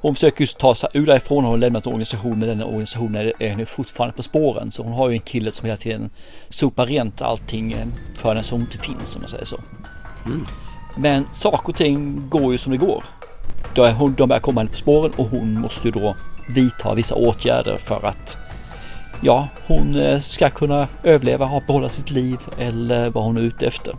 Hon 0.00 0.14
försöker 0.14 0.40
just 0.40 0.58
ta 0.58 0.74
sig 0.74 0.88
ur 0.92 1.06
därifrån. 1.06 1.44
Hon 1.44 1.52
har 1.52 1.58
lämnat 1.58 1.86
organisationen 1.86 2.38
men 2.38 2.48
den 2.48 2.62
organisationen 2.62 3.32
är 3.38 3.48
henne 3.48 3.66
fortfarande 3.66 4.16
på 4.16 4.22
spåren. 4.22 4.72
Så 4.72 4.82
hon 4.82 4.92
har 4.92 5.08
ju 5.08 5.14
en 5.14 5.20
kille 5.20 5.52
som 5.52 5.66
hela 5.66 5.76
tiden 5.76 6.10
sopar 6.48 6.86
rent 6.86 7.22
allting 7.22 7.72
eh, 7.72 7.86
för 8.14 8.28
henne 8.28 8.42
som 8.42 8.60
inte 8.60 8.78
finns 8.78 9.16
om 9.16 9.22
man 9.22 9.28
säger 9.28 9.44
så. 9.44 9.56
Men 10.96 11.26
saker 11.32 11.68
och 11.68 11.74
ting 11.74 12.28
går 12.28 12.52
ju 12.52 12.58
som 12.58 12.72
det 12.72 12.78
går. 12.78 13.04
Då 13.74 13.82
är 13.84 13.92
hon, 13.92 14.14
de 14.14 14.28
börjar 14.28 14.40
komma 14.40 14.60
henne 14.60 14.70
på 14.70 14.76
spåren 14.76 15.12
och 15.16 15.26
hon 15.26 15.60
måste 15.60 15.88
ju 15.88 15.92
då 15.92 16.16
vidta 16.48 16.94
vissa 16.94 17.14
åtgärder 17.14 17.76
för 17.76 18.06
att 18.06 18.38
ja, 19.22 19.48
hon 19.66 19.96
eh, 19.96 20.20
ska 20.20 20.50
kunna 20.50 20.88
överleva, 21.02 21.62
behålla 21.66 21.88
sitt 21.88 22.10
liv 22.10 22.38
eller 22.58 23.10
vad 23.10 23.24
hon 23.24 23.36
är 23.36 23.42
ute 23.42 23.66
efter. 23.66 23.94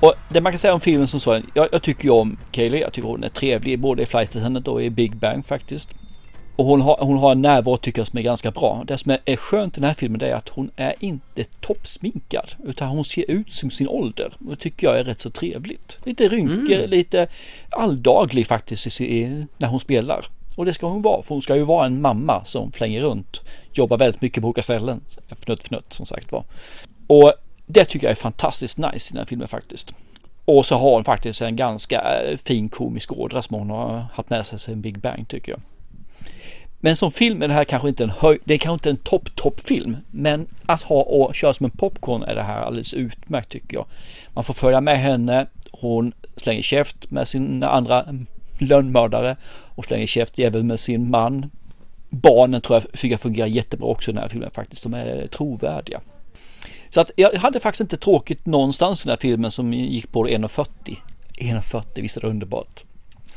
Och 0.00 0.14
det 0.28 0.40
man 0.40 0.52
kan 0.52 0.58
säga 0.58 0.74
om 0.74 0.80
filmen 0.80 1.08
som 1.08 1.20
så, 1.20 1.40
jag, 1.54 1.68
jag 1.72 1.82
tycker 1.82 2.04
ju 2.04 2.10
om 2.10 2.38
Kaylee, 2.50 2.80
jag 2.80 2.92
tycker 2.92 3.08
hon 3.08 3.24
är 3.24 3.28
trevlig 3.28 3.78
både 3.78 4.02
i 4.02 4.06
Flight 4.06 4.36
Attendant 4.36 4.68
och 4.68 4.82
i 4.82 4.90
Big 4.90 5.16
Bang 5.16 5.46
faktiskt. 5.46 5.90
Och 6.56 6.66
hon 6.66 6.80
har, 6.80 6.96
hon 7.00 7.18
har 7.18 7.32
en 7.32 7.42
närvaro 7.42 7.76
tycker 7.76 8.00
jag 8.00 8.06
som 8.06 8.18
är 8.18 8.22
ganska 8.22 8.50
bra. 8.50 8.84
Det 8.86 8.98
som 8.98 9.16
är, 9.24 9.36
skönt 9.36 9.76
i 9.76 9.80
den 9.80 9.88
här 9.88 9.94
filmen 9.94 10.22
är 10.22 10.32
att 10.32 10.48
hon 10.48 10.70
är 10.76 10.94
inte 11.00 11.44
toppsminkad 11.44 12.52
utan 12.64 12.88
hon 12.88 13.04
ser 13.04 13.30
ut 13.30 13.52
som 13.52 13.70
sin 13.70 13.88
ålder. 13.88 14.32
Och 14.38 14.50
det 14.50 14.56
tycker 14.56 14.86
jag 14.86 14.98
är 14.98 15.04
rätt 15.04 15.20
så 15.20 15.30
trevligt. 15.30 15.98
Lite 16.04 16.28
rynkor, 16.28 16.86
lite 16.86 17.26
alldaglig 17.70 18.46
faktiskt 18.46 19.00
i, 19.00 19.46
när 19.58 19.68
hon 19.68 19.80
spelar. 19.80 20.26
Och 20.56 20.64
det 20.64 20.74
ska 20.74 20.86
hon 20.86 21.02
vara, 21.02 21.22
för 21.22 21.34
hon 21.34 21.42
ska 21.42 21.56
ju 21.56 21.62
vara 21.62 21.86
en 21.86 22.00
mamma 22.00 22.44
som 22.44 22.72
flänger 22.72 23.02
runt. 23.02 23.40
Jobbar 23.72 23.98
väldigt 23.98 24.22
mycket 24.22 24.42
på 24.42 24.48
olika 24.48 24.62
ställen. 24.62 25.00
Fnutt 25.28 25.64
fnutt 25.64 25.92
som 25.92 26.06
sagt 26.06 26.32
var. 26.32 26.44
Och 27.06 27.34
det 27.72 27.84
tycker 27.84 28.06
jag 28.06 28.12
är 28.12 28.16
fantastiskt 28.16 28.78
nice 28.78 29.10
i 29.10 29.12
den 29.12 29.18
här 29.18 29.26
filmen 29.26 29.48
faktiskt. 29.48 29.92
Och 30.44 30.66
så 30.66 30.78
har 30.78 30.94
hon 30.94 31.04
faktiskt 31.04 31.42
en 31.42 31.56
ganska 31.56 32.00
eh, 32.00 32.36
fin 32.36 32.68
komisk 32.68 33.12
ådra 33.12 33.42
som 33.42 33.56
hon 33.56 33.70
har 33.70 34.06
haft 34.12 34.30
med 34.30 34.46
sig 34.46 34.58
sen 34.58 34.80
Big 34.80 34.98
Bang 34.98 35.28
tycker 35.28 35.52
jag. 35.52 35.60
Men 36.82 36.96
som 36.96 37.12
film 37.12 37.42
är 37.42 37.48
det 37.48 37.54
här 37.54 37.64
kanske 37.64 37.88
inte 37.88 38.04
en 38.04 38.10
höj, 38.10 38.38
det 38.44 38.54
är 38.54 38.58
kanske 38.58 38.74
inte 38.74 38.90
en 38.90 38.96
topp 38.96 39.36
topp 39.36 39.60
film. 39.60 39.96
Men 40.10 40.46
att 40.66 40.82
ha 40.82 41.02
och 41.02 41.34
köra 41.34 41.52
som 41.52 41.64
en 41.64 41.70
popcorn 41.70 42.22
är 42.22 42.34
det 42.34 42.42
här 42.42 42.62
alldeles 42.62 42.94
utmärkt 42.94 43.48
tycker 43.48 43.76
jag. 43.76 43.86
Man 44.34 44.44
får 44.44 44.54
följa 44.54 44.80
med 44.80 44.98
henne, 44.98 45.46
hon 45.72 46.12
slänger 46.36 46.62
käft 46.62 47.10
med 47.10 47.28
sin 47.28 47.62
andra 47.62 48.06
lönnmördare 48.58 49.36
och 49.74 49.84
slänger 49.84 50.06
käft 50.06 50.38
även 50.38 50.66
med 50.66 50.80
sin 50.80 51.10
man. 51.10 51.50
Barnen 52.10 52.60
tror 52.60 52.82
jag 53.02 53.20
fungerar 53.20 53.46
jättebra 53.46 53.88
också 53.88 54.10
i 54.10 54.14
den 54.14 54.22
här 54.22 54.28
filmen 54.28 54.50
faktiskt, 54.50 54.82
de 54.82 54.94
är 54.94 55.26
trovärdiga. 55.26 56.00
Så 56.90 57.00
att 57.00 57.10
jag 57.16 57.32
hade 57.34 57.60
faktiskt 57.60 57.80
inte 57.80 57.96
tråkigt 57.96 58.46
någonstans 58.46 59.00
i 59.00 59.04
den 59.04 59.10
här 59.10 59.16
filmen 59.20 59.50
som 59.50 59.72
gick 59.72 60.12
på 60.12 60.26
1.40. 60.26 60.66
1.40, 61.38 61.84
visst 61.94 62.16
är 62.16 62.20
det 62.20 62.26
underbart? 62.26 62.84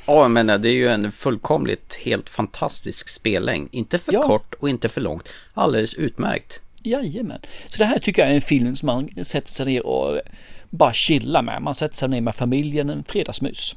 Ja, 0.07 0.27
men 0.27 0.47
det 0.47 0.69
är 0.69 0.73
ju 0.73 0.87
en 0.87 1.11
fullkomligt 1.11 1.93
helt 2.03 2.29
fantastisk 2.29 3.09
spellängd. 3.09 3.69
Inte 3.71 3.97
för 3.97 4.13
Ja. 4.13 4.21
kort 4.21 4.53
och 4.53 4.69
inte 4.69 4.89
för 4.89 5.01
långt. 5.01 5.29
Alldeles 5.53 5.93
utmärkt. 5.93 6.61
Jajamän. 6.83 7.39
Så 7.67 7.77
det 7.77 7.85
här 7.85 7.99
tycker 7.99 8.21
jag 8.21 8.31
är 8.31 8.35
en 8.35 8.41
film 8.41 8.75
som 8.75 8.85
man 8.87 9.25
sätter 9.25 9.51
sig 9.51 9.65
ner 9.65 9.85
och 9.85 10.19
bara 10.69 10.93
chillar 10.93 11.41
med. 11.41 11.61
Man 11.61 11.75
sätter 11.75 11.95
sig 11.95 12.09
ner 12.09 12.21
med 12.21 12.35
familjen, 12.35 12.89
en 12.89 13.03
fredagsmys. 13.03 13.75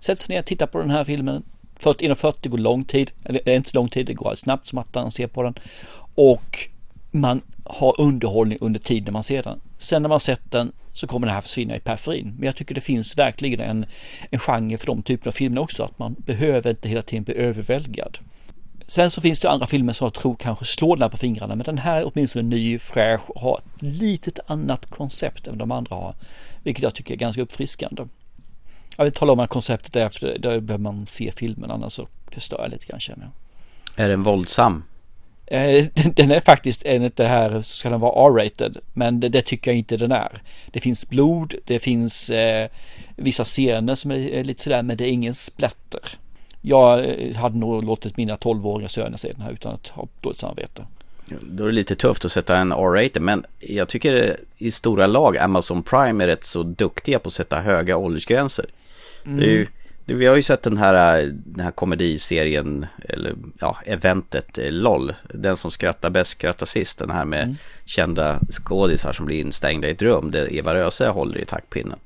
Sätter 0.00 0.22
sig 0.22 0.34
ner 0.34 0.40
och 0.40 0.46
tittar 0.46 0.66
på 0.66 0.78
den 0.78 0.90
här 0.90 1.04
filmen. 1.04 1.42
1.40 1.78 2.48
går 2.48 2.58
lång 2.58 2.84
tid, 2.84 3.10
eller 3.24 3.48
är 3.48 3.56
inte 3.56 3.70
så 3.70 3.76
lång 3.76 3.88
tid, 3.88 4.06
det 4.06 4.14
går 4.14 4.34
snabbt 4.34 4.66
som 4.66 4.78
attan 4.78 5.10
ser 5.10 5.26
på 5.26 5.42
den. 5.42 5.54
Och 6.14 6.68
man 7.20 7.40
har 7.64 8.00
underhållning 8.00 8.58
under 8.60 8.80
tiden 8.80 9.12
man 9.12 9.24
ser 9.24 9.42
den. 9.42 9.60
Sen 9.78 10.02
när 10.02 10.08
man 10.08 10.20
sett 10.20 10.50
den 10.50 10.72
så 10.92 11.06
kommer 11.06 11.26
den 11.26 11.34
här 11.34 11.40
försvinna 11.40 11.76
i 11.76 11.80
periferin. 11.80 12.34
Men 12.38 12.46
jag 12.46 12.56
tycker 12.56 12.74
det 12.74 12.80
finns 12.80 13.18
verkligen 13.18 13.60
en, 13.60 13.86
en 14.30 14.38
genre 14.38 14.78
för 14.78 14.86
de 14.86 15.02
typerna 15.02 15.28
av 15.28 15.32
filmer 15.32 15.60
också. 15.60 15.82
Att 15.82 15.98
man 15.98 16.16
behöver 16.18 16.70
inte 16.70 16.88
hela 16.88 17.02
tiden 17.02 17.24
bli 17.24 17.34
överväldigad. 17.34 18.18
Sen 18.86 19.10
så 19.10 19.20
finns 19.20 19.40
det 19.40 19.50
andra 19.50 19.66
filmer 19.66 19.92
som 19.92 20.04
jag 20.04 20.14
tror 20.14 20.36
kanske 20.36 20.64
slår 20.64 20.96
den 20.96 21.02
här 21.02 21.08
på 21.08 21.16
fingrarna 21.16 21.54
men 21.54 21.64
den 21.64 21.78
här 21.78 22.00
är 22.00 22.10
åtminstone 22.12 22.48
ny, 22.48 22.78
fräsch 22.78 23.30
och 23.30 23.40
har 23.40 23.58
ett 23.58 23.82
litet 23.82 24.38
annat 24.46 24.90
koncept 24.90 25.46
än 25.46 25.58
de 25.58 25.72
andra 25.72 25.96
har. 25.96 26.14
Vilket 26.62 26.82
jag 26.82 26.94
tycker 26.94 27.14
är 27.14 27.18
ganska 27.18 27.42
uppfriskande. 27.42 28.06
Jag 28.96 29.04
vill 29.04 29.12
tala 29.12 29.32
om 29.32 29.40
att 29.40 29.50
konceptet 29.50 29.96
är 29.96 30.08
för 30.08 30.38
då 30.38 30.60
behöver 30.60 30.78
man 30.78 31.06
se 31.06 31.32
filmen 31.32 31.70
annars 31.70 31.92
så 31.92 32.08
förstör 32.30 32.58
jag 32.62 32.70
lite 32.70 32.86
grann 32.86 33.00
känner 33.00 33.22
jag. 33.24 34.04
Är 34.04 34.08
den 34.08 34.22
våldsam? 34.22 34.82
Eh, 35.46 35.86
Den 36.14 36.30
är 36.30 36.40
faktiskt 36.40 36.82
enligt 36.84 37.16
det 37.16 37.26
här 37.26 37.62
ska 37.62 37.90
den 37.90 38.00
vara 38.00 38.28
R-rated 38.28 38.78
men 38.92 39.20
det, 39.20 39.28
det 39.28 39.42
tycker 39.42 39.70
jag 39.70 39.78
inte 39.78 39.96
den 39.96 40.12
är. 40.12 40.42
Det 40.70 40.80
finns 40.80 41.08
blod, 41.08 41.54
det 41.64 41.78
finns 41.78 42.30
eh, 42.30 42.68
vissa 43.16 43.44
scener 43.44 43.94
som 43.94 44.10
är, 44.10 44.44
lite 44.44 44.62
sådär 44.62 44.82
men 44.82 44.96
det 44.96 45.04
är 45.04 45.08
ingen 45.08 45.34
splatter. 45.34 46.00
Jag 46.60 47.04
eh, 47.04 47.36
hade 47.36 47.58
nog 47.58 47.84
låtit 47.84 48.16
mina 48.16 48.36
12-åriga 48.36 48.88
söner 48.88 49.16
se 49.16 49.32
den 49.32 49.40
här 49.42 49.52
utan 49.52 49.74
att 49.74 49.88
ha 49.88 50.08
dåligt 50.20 50.38
samvete. 50.38 50.86
Då 51.42 51.64
är 51.64 51.68
det 51.68 51.74
lite 51.74 51.94
tufft 51.94 52.24
att 52.24 52.32
sätta 52.32 52.56
en 52.56 52.72
R-rated 52.72 53.22
men 53.22 53.44
jag 53.58 53.88
tycker 53.88 54.40
i 54.58 54.70
stora 54.70 55.06
lag 55.06 55.38
Amazon 55.38 55.82
Prime 55.82 56.24
är 56.24 56.28
rätt 56.28 56.44
så 56.44 56.62
duktiga 56.62 57.18
på 57.18 57.26
att 57.26 57.32
sätta 57.32 57.60
höga 57.60 57.96
åldersgränser. 57.96 58.66
Det 59.24 59.44
är 59.44 59.50
ju, 59.50 59.64
det, 59.64 59.70
vi 60.14 60.26
har 60.26 60.36
ju 60.36 60.42
sett 60.42 60.62
den 60.62 60.76
här, 60.76 61.22
den 61.44 61.64
här 61.64 61.70
komediserien, 61.70 62.86
eller 63.08 63.34
ja, 63.60 63.76
eventet 63.86 64.58
eh, 64.58 64.72
LOL. 64.72 65.14
Den 65.34 65.56
som 65.56 65.70
skrattar 65.70 66.10
bäst 66.10 66.30
skrattar 66.30 66.66
sist. 66.66 66.98
Den 66.98 67.10
här 67.10 67.24
med 67.24 67.56
kända 67.84 68.40
skådisar 68.50 69.12
som 69.12 69.26
blir 69.26 69.40
instängda 69.40 69.88
i 69.88 69.90
ett 69.90 70.02
rum 70.02 70.30
där 70.30 70.52
Eva 70.54 70.74
Röse 70.74 71.08
håller 71.08 71.38
i 71.38 71.44
taktpinnen. 71.44 71.98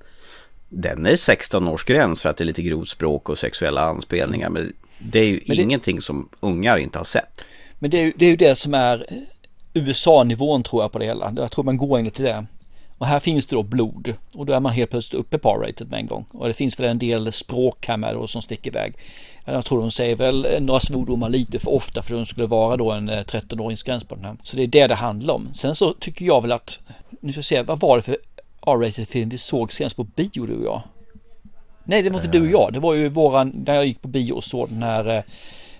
Den 0.69 1.07
är 1.07 1.16
16 1.16 1.69
års 1.69 1.85
gräns 1.85 2.23
för 2.23 2.28
att 2.28 2.37
det 2.37 2.45
är 2.45 2.47
lite 2.47 2.62
grovt 2.62 2.88
språk 2.88 3.28
och 3.28 3.38
sexuella 3.38 3.80
anspelningar. 3.80 4.50
Men 4.50 4.73
det 4.99 5.19
är 5.21 5.25
ju 5.26 5.40
det- 5.47 5.54
ingenting 5.54 6.00
som 6.00 6.28
ungar 6.40 6.76
inte 6.76 6.99
har 6.99 7.04
sett. 7.04 7.45
Men 7.78 7.90
det 7.90 7.99
är, 8.00 8.04
ju- 8.04 8.12
det 8.16 8.26
är 8.26 8.30
ju 8.30 8.37
det 8.37 8.54
som 8.59 8.75
är 8.75 9.07
USA-nivån 9.75 10.62
tror 10.62 10.83
jag 10.83 10.92
på 10.92 10.99
det 10.99 11.04
hela. 11.04 11.33
Jag 11.37 11.50
tror 11.52 11.64
man 11.64 11.76
går 11.76 11.99
enligt 11.99 12.14
det. 12.14 12.47
Och 13.00 13.07
här 13.07 13.21
finns 13.21 13.47
det 13.47 13.57
då 13.57 13.62
blod 13.62 14.14
och 14.35 14.47
då 14.47 14.52
är 14.52 14.61
man 14.61 14.73
helt 14.73 14.90
plötsligt 14.90 15.21
uppe 15.21 15.38
på 15.38 15.49
R-rated 15.50 15.90
med 15.90 16.00
en 16.00 16.07
gång. 16.07 16.26
Och 16.33 16.49
det 16.49 16.54
finns 16.54 16.80
väl 16.80 16.90
en 16.90 16.99
del 16.99 17.33
språk 17.33 17.87
här 17.87 17.97
med 17.97 18.14
då 18.14 18.26
som 18.26 18.42
sticker 18.42 18.71
iväg. 18.71 18.95
Jag 19.45 19.64
tror 19.64 19.80
de 19.80 19.90
säger 19.90 20.16
väl 20.16 20.45
eh, 20.45 20.61
några 20.61 20.80
svordomar 20.80 21.28
lite 21.28 21.59
för 21.59 21.71
ofta 21.71 22.02
för 22.02 22.14
de 22.14 22.26
skulle 22.26 22.47
vara 22.47 22.76
då 22.76 22.90
en 22.90 23.09
eh, 23.09 23.25
13-åringsgräns 23.25 24.07
på 24.07 24.14
den 24.14 24.25
här. 24.25 24.37
Så 24.42 24.57
det 24.57 24.62
är 24.62 24.66
det 24.66 24.87
det 24.87 24.95
handlar 24.95 25.35
om. 25.35 25.49
Sen 25.54 25.75
så 25.75 25.95
tycker 25.95 26.25
jag 26.25 26.42
väl 26.42 26.52
att, 26.52 26.80
nu 27.21 27.33
ska 27.33 27.38
vi 27.38 27.42
se, 27.42 27.62
vad 27.62 27.80
var 27.80 27.97
det 27.97 28.02
för 28.02 28.16
R-rated 28.66 29.09
film 29.09 29.28
vi 29.28 29.38
såg 29.38 29.73
senast 29.73 29.97
på 29.97 30.04
bio 30.04 30.47
du 30.47 30.57
och 30.57 30.64
jag? 30.64 30.83
Nej 31.85 32.02
det 32.02 32.11
var 32.11 32.19
inte 32.19 32.38
du 32.38 32.40
och 32.40 32.52
jag, 32.52 32.73
det 32.73 32.80
var 32.80 32.95
ju 32.95 33.09
våran, 33.09 33.62
när 33.66 33.75
jag 33.75 33.87
gick 33.87 34.02
på 34.02 34.09
bio 34.09 34.33
och 34.33 34.45
såg 34.45 34.69
den 34.69 34.83
här, 34.83 35.16
eh, 35.16 35.23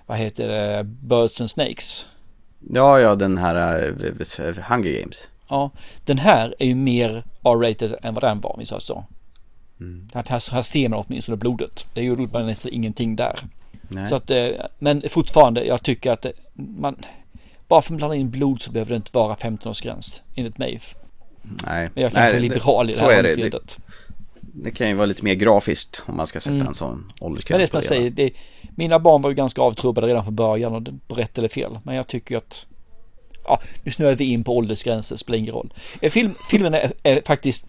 vad 0.07 0.19
heter 0.19 0.49
det, 0.49 0.85
Birds 0.85 1.41
and 1.41 1.51
Snakes. 1.51 2.07
Ja, 2.71 3.01
ja, 3.01 3.15
den 3.15 3.39
här 3.39 3.83
uh, 3.83 4.59
Hunger 4.69 5.01
Games. 5.01 5.29
Ja, 5.51 5.71
den 6.05 6.19
här 6.19 6.55
är 6.59 6.67
ju 6.67 6.75
mer 6.75 7.25
R-rated 7.45 7.95
än 8.03 8.15
vad 8.15 8.23
den 8.23 8.41
var, 8.41 8.57
vi 8.59 8.67
säger 8.67 8.81
så. 8.81 9.05
Här, 10.15 10.25
här, 10.29 10.53
här 10.53 10.63
ser 10.63 10.89
man 10.89 11.05
åtminstone 11.09 11.37
blodet. 11.37 11.87
Det 11.95 12.03
gjorde 12.03 12.27
man 12.33 12.47
nästan 12.47 12.73
ingenting 12.73 13.17
där. 13.17 13.39
Nej. 13.89 14.07
Så 14.07 14.15
att, 14.17 14.31
eh, 14.31 14.49
men 14.79 15.03
fortfarande, 15.11 15.65
jag 15.65 15.83
tycker 15.83 16.13
att 16.13 16.23
det- 16.23 16.33
man, 16.55 16.97
bara 17.69 17.83
för 17.83 17.93
att 17.95 17.99
blanda 17.99 18.17
in 18.17 18.31
blod 18.31 18.61
så 18.61 18.71
behöver 18.71 18.91
det 18.91 18.97
inte 18.97 19.11
vara 19.15 19.35
15-årsgräns, 19.35 20.23
enligt 20.35 20.59
mig. 20.59 20.81
Nej, 21.43 21.91
Men 21.95 22.03
jag 22.03 22.13
kanske 22.13 22.37
är 22.37 22.41
liberal 22.41 22.91
i 22.91 22.93
det 22.95 23.01
här 23.01 23.11
är 23.11 23.23
det. 23.23 23.51
det. 23.51 23.77
Det 24.41 24.71
kan 24.71 24.89
ju 24.89 24.95
vara 24.95 25.07
lite 25.07 25.25
mer 25.25 25.35
grafiskt 25.35 26.03
om 26.07 26.17
man 26.17 26.27
ska 26.27 26.41
sätta 26.41 26.55
Mm. 26.55 26.67
en 26.67 26.75
sån 26.75 27.09
åldersgräns 27.21 27.51
Men 27.51 27.59
det 27.59 27.65
är 27.65 27.67
som 27.67 27.77
jag 27.77 27.85
säger, 27.85 28.11
det, 28.11 28.31
mina 28.77 28.99
barn 28.99 29.23
var 29.23 29.31
ju 29.31 29.37
ganska 29.37 29.63
avtrubbade 29.63 30.07
redan 30.07 30.25
från 30.25 30.35
början 30.37 30.75
och 30.75 30.83
det, 30.83 30.93
rätt 31.09 31.39
eller 31.39 31.49
fel. 31.49 31.79
Men 31.83 31.95
jag 31.95 32.07
tycker 32.07 32.37
att, 32.37 32.67
ja, 33.51 33.61
nu 33.83 33.91
snöar 33.91 34.15
vi 34.15 34.25
in 34.25 34.45
på 34.45 34.57
åldersgränser, 34.57 35.17
spelar 35.17 35.39
ingen 35.39 35.55
roll. 35.55 35.73
Eh, 36.01 36.11
Film, 36.11 36.35
filmen 36.51 36.75
är, 36.75 36.93
är 37.03 37.23
faktiskt 37.27 37.69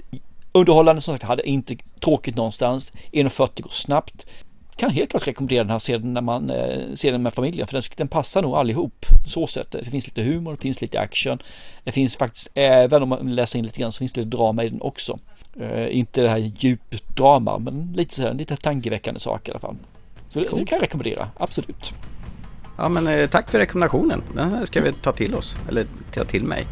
underhållande, 0.51 1.01
som 1.01 1.13
sagt, 1.13 1.23
hade 1.23 1.49
inte 1.49 1.75
tråkigt 1.99 2.35
någonstans. 2.35 2.91
1.40 3.11 3.61
går 3.61 3.69
snabbt. 3.69 4.25
Kan 4.75 4.89
helt 4.89 5.09
klart 5.09 5.27
rekommendera 5.27 5.63
den 5.63 5.71
här 5.71 5.79
serien 5.79 6.13
när 6.13 6.21
man 6.21 6.49
eh, 6.49 6.93
ser 6.93 7.11
den 7.11 7.23
med 7.23 7.33
familjen, 7.33 7.67
för 7.67 7.73
den, 7.73 7.83
den 7.95 8.07
passar 8.07 8.41
nog 8.41 8.55
allihop. 8.55 9.05
Så 9.27 9.47
sätt. 9.47 9.71
Det 9.71 9.85
finns 9.85 10.07
lite 10.07 10.21
humor, 10.21 10.51
det 10.51 10.61
finns 10.61 10.81
lite 10.81 10.99
action. 10.99 11.41
Det 11.83 11.91
finns 11.91 12.17
faktiskt, 12.17 12.49
även 12.53 13.03
om 13.03 13.09
man 13.09 13.35
läser 13.35 13.59
in 13.59 13.65
lite 13.65 13.79
grann, 13.79 13.91
så 13.91 13.99
finns 13.99 14.13
det 14.13 14.23
drama 14.23 14.63
i 14.63 14.69
den 14.69 14.81
också. 14.81 15.19
Eh, 15.59 15.97
inte 15.97 16.21
det 16.21 16.29
här 16.29 16.51
djupdrama, 16.57 17.57
men 17.57 17.93
lite 17.95 18.15
så 18.15 18.21
här, 18.21 18.33
lite 18.33 18.55
tankeväckande 18.55 19.19
saker 19.19 19.51
i 19.51 19.53
alla 19.53 19.59
fall. 19.59 19.75
Så 20.29 20.39
det, 20.39 20.45
det 20.45 20.65
kan 20.65 20.75
jag 20.75 20.81
rekommendera, 20.81 21.27
absolut. 21.37 21.93
Ja, 22.81 22.89
men 22.89 23.07
eh, 23.07 23.29
tack 23.29 23.49
för 23.49 23.59
rekommendationen. 23.59 24.21
Den 24.35 24.51
här 24.51 24.65
ska 24.65 24.81
vi 24.81 24.93
ta 24.93 25.11
till 25.11 25.35
oss, 25.35 25.55
eller 25.69 25.85
ta 26.13 26.23
till 26.23 26.43
mig. 26.43 26.65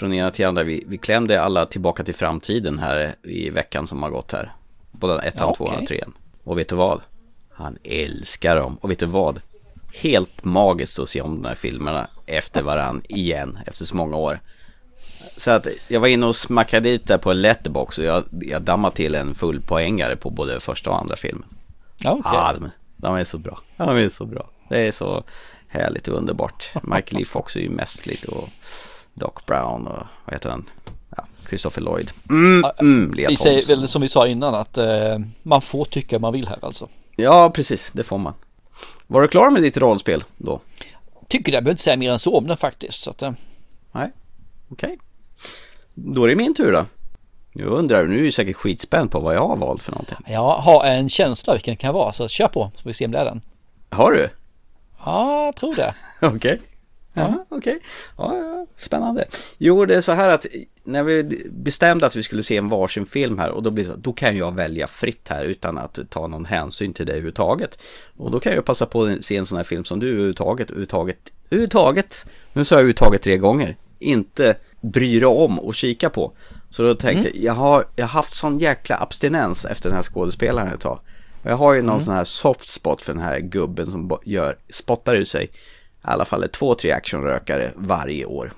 Från 0.00 0.12
ena 0.12 0.30
till 0.30 0.46
andra, 0.46 0.62
vi, 0.62 0.84
vi 0.86 0.98
klämde 0.98 1.42
alla 1.42 1.66
tillbaka 1.66 2.04
till 2.04 2.14
framtiden 2.14 2.78
här 2.78 3.14
i 3.22 3.50
veckan 3.50 3.86
som 3.86 4.02
har 4.02 4.10
gått 4.10 4.32
här. 4.32 4.52
Både 4.90 5.22
ettan, 5.22 5.48
Ja, 5.48 5.54
tvåan, 5.54 5.74
okej. 5.74 5.86
trean. 5.86 6.12
Och 6.44 6.58
vet 6.58 6.68
du 6.68 6.76
vad? 6.76 7.00
Han 7.50 7.78
älskar 7.84 8.56
dem. 8.56 8.78
Och 8.80 8.90
vet 8.90 8.98
du 8.98 9.06
vad? 9.06 9.40
Helt 9.94 10.44
magiskt 10.44 10.98
att 10.98 11.08
se 11.08 11.20
om 11.20 11.42
de 11.42 11.48
här 11.48 11.54
filmerna 11.54 12.08
efter 12.26 12.62
varann 12.62 13.02
igen, 13.08 13.58
efter 13.66 13.84
så 13.84 13.96
många 13.96 14.16
år. 14.16 14.40
Så 15.36 15.50
att 15.50 15.66
jag 15.88 16.00
var 16.00 16.08
inne 16.08 16.26
och 16.26 16.36
smackade 16.36 16.88
dit 16.88 17.06
där 17.06 17.18
på 17.18 17.32
Letterbox 17.32 17.98
och 17.98 18.04
jag, 18.04 18.24
jag 18.30 18.62
dammade 18.62 18.96
till 18.96 19.14
en 19.14 19.34
full 19.34 19.60
poängare 19.60 20.16
på 20.16 20.30
både 20.30 20.60
första 20.60 20.90
och 20.90 20.98
andra 21.00 21.16
filmen. 21.16 21.48
Ja, 21.98 22.10
okej. 22.10 22.32
Ah, 22.34 22.52
de, 22.52 22.70
de 22.96 23.14
är 23.14 23.24
så 23.24 23.38
bra. 23.38 23.60
De 23.76 23.96
är 23.96 24.08
så 24.08 24.26
bra. 24.26 24.50
Det 24.68 24.88
är 24.88 24.92
så 24.92 25.24
härligt 25.68 26.08
och 26.08 26.16
underbart. 26.16 26.70
Michael 26.82 27.16
Lee 27.16 27.24
Fox 27.24 27.56
är 27.56 27.60
ju 27.60 27.70
mästerligt 27.70 28.24
och 28.24 28.48
Doc 29.20 29.32
Brown 29.46 29.86
och 29.86 30.06
vad 30.24 30.34
heter 30.34 30.50
han? 30.50 30.70
Ja, 31.16 31.24
Christopher 31.48 31.80
Lloyd. 31.82 32.10
Mm, 32.30 32.70
mm, 32.78 33.12
Vi 33.28 33.36
säger 33.36 33.66
väl 33.66 33.88
som 33.88 34.02
vi 34.02 34.08
sa 34.08 34.26
innan 34.26 34.54
att 34.54 34.78
eh, 34.78 35.18
man 35.42 35.62
får 35.62 35.84
tycka 35.84 36.18
man 36.18 36.32
vill 36.32 36.48
här 36.48 36.58
alltså. 36.62 36.88
Ja, 37.16 37.50
precis. 37.54 37.90
Det 37.92 38.04
får 38.04 38.18
man. 38.18 38.34
Var 39.06 39.22
du 39.22 39.28
klar 39.28 39.50
med 39.50 39.62
ditt 39.62 39.76
rollspel 39.76 40.24
då? 40.36 40.60
Tycker 41.28 41.52
det, 41.52 41.56
jag 41.56 41.64
behöver 41.64 41.74
inte 41.74 41.82
säga 41.82 41.96
mer 41.96 42.12
än 42.12 42.18
så 42.18 42.38
om 42.38 42.46
den 42.46 42.56
faktiskt. 42.56 43.02
Så 43.02 43.10
att, 43.10 43.22
eh, 43.22 43.32
Nej, 43.92 44.10
okej. 44.68 44.98
Då 45.94 46.24
är 46.24 46.28
det 46.28 46.36
min 46.36 46.54
tur 46.54 46.72
då. 46.72 46.86
Nu 47.52 47.64
undrar 47.64 48.02
du, 48.04 48.08
nu 48.10 48.18
är 48.18 48.22
du 48.22 48.32
säkert 48.32 48.56
skitspänd 48.56 49.10
på 49.10 49.20
vad 49.20 49.34
jag 49.34 49.48
har 49.48 49.56
valt 49.56 49.82
för 49.82 49.92
någonting. 49.92 50.16
jag 50.28 50.58
har 50.58 50.84
en 50.84 51.08
känsla 51.08 51.52
vilken 51.52 51.72
det 51.74 51.76
kan 51.80 51.94
vara, 51.94 52.12
så 52.12 52.28
kör 52.28 52.48
på 52.48 52.70
så 52.76 52.82
får 52.82 52.90
vi 52.90 52.94
se 52.94 53.04
om 53.04 53.10
det 53.12 53.18
är 53.18 53.24
den. 53.24 53.42
Har 53.90 54.12
du? 54.12 54.30
Ja, 55.04 55.44
jag 55.44 55.56
tror 55.56 55.74
det. 55.74 55.94
Okej. 56.26 56.60
Ja, 57.12 57.46
okej. 57.48 57.78
Ja, 58.16 58.36
ja, 58.36 58.66
spännande. 58.76 59.24
Jo, 59.58 59.86
det 59.86 59.94
är 59.94 60.00
så 60.00 60.12
här 60.12 60.30
att 60.30 60.46
när 60.84 61.02
vi 61.02 61.46
bestämde 61.50 62.06
att 62.06 62.16
vi 62.16 62.22
skulle 62.22 62.42
se 62.42 62.56
en 62.56 62.68
varsin 62.68 63.06
film 63.06 63.38
här 63.38 63.50
och 63.50 63.62
då 63.62 63.70
blir 63.70 63.84
det 63.84 63.90
så, 63.90 63.96
då 63.96 64.12
kan 64.12 64.36
jag 64.36 64.54
välja 64.54 64.86
fritt 64.86 65.28
här 65.28 65.44
utan 65.44 65.78
att 65.78 65.98
ta 66.10 66.26
någon 66.26 66.44
hänsyn 66.44 66.92
till 66.92 67.06
det 67.06 67.12
överhuvudtaget. 67.12 67.78
Och 68.16 68.30
då 68.30 68.40
kan 68.40 68.52
jag 68.52 68.64
passa 68.64 68.86
på 68.86 69.04
att 69.04 69.24
se 69.24 69.36
en 69.36 69.46
sån 69.46 69.56
här 69.56 69.64
film 69.64 69.84
som 69.84 70.00
du 70.00 70.08
överhuvudtaget, 70.08 70.70
överhuvudtaget, 70.70 71.32
överhuvudtaget, 71.50 72.26
nu 72.52 72.64
sa 72.64 72.74
jag 72.74 72.80
överhuvudtaget 72.80 73.22
tre 73.22 73.38
gånger, 73.38 73.76
inte 73.98 74.56
bryr 74.80 75.20
dig 75.20 75.26
om 75.26 75.60
och 75.60 75.74
kika 75.74 76.10
på. 76.10 76.32
Så 76.70 76.82
då 76.82 76.94
tänkte 76.94 77.28
jag, 77.28 77.44
jag 77.44 77.54
har, 77.54 77.84
jag 77.96 78.04
har 78.04 78.10
haft 78.10 78.34
sån 78.34 78.58
jäkla 78.58 78.96
abstinens 78.96 79.64
efter 79.64 79.88
den 79.88 79.96
här 79.96 80.02
skådespelaren 80.02 80.72
ett 80.72 80.80
tag. 80.80 81.00
Och 81.42 81.50
jag 81.50 81.56
har 81.56 81.74
ju 81.74 81.82
någon 81.82 82.00
sån 82.00 82.14
här 82.14 82.24
soft 82.24 82.68
spot 82.68 83.02
för 83.02 83.12
den 83.12 83.22
här 83.22 83.38
gubben 83.38 83.86
som 83.86 84.18
gör, 84.24 84.56
spottar 84.68 85.14
ut 85.14 85.28
sig 85.28 85.50
i 86.04 86.06
alla 86.10 86.24
fall 86.24 86.48
två, 86.48 86.74
tre 86.74 86.92
actionrökare 86.92 87.72
varje 87.76 88.24
år. 88.24 88.52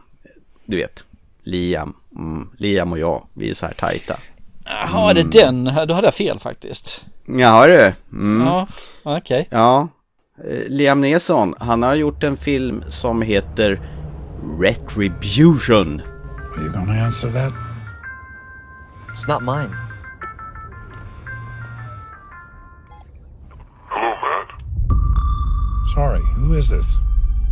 Du 0.64 0.76
vet, 0.76 1.04
Liam, 1.42 1.94
mm, 2.16 2.48
Liam 2.56 2.92
och 2.92 2.98
jag, 2.98 3.26
vi 3.32 3.50
är 3.50 3.54
så 3.54 3.66
här 3.66 3.72
tajta. 3.74 4.16
Jaha, 4.64 5.10
är 5.10 5.14
det 5.14 5.22
den? 5.22 5.64
Då 5.64 5.94
hade 5.94 6.06
jag 6.06 6.14
fel 6.14 6.38
faktiskt. 6.38 7.04
Jaha 7.26 7.66
du, 7.66 7.92
mm. 8.12 8.46
Ja, 8.46 8.66
okej. 9.02 9.48
Ja, 9.50 9.88
Eh, 10.44 10.68
Liam 10.68 11.00
Neeson, 11.00 11.54
han 11.58 11.82
har 11.82 11.94
gjort 11.94 12.24
en 12.24 12.36
film 12.36 12.84
som 12.88 13.22
heter 13.22 13.80
Retribution. 14.60 16.00
Are 16.56 16.62
you 16.62 16.72
gonna 16.72 17.04
answer 17.04 17.28
that? 17.28 17.52
It's 19.08 19.28
not 19.28 19.42
mine. 19.42 19.76
Hello, 23.88 24.14
Matt. 24.22 24.48
Sorry, 25.94 26.22
who 26.36 26.54
is 26.54 26.68
this? 26.68 26.96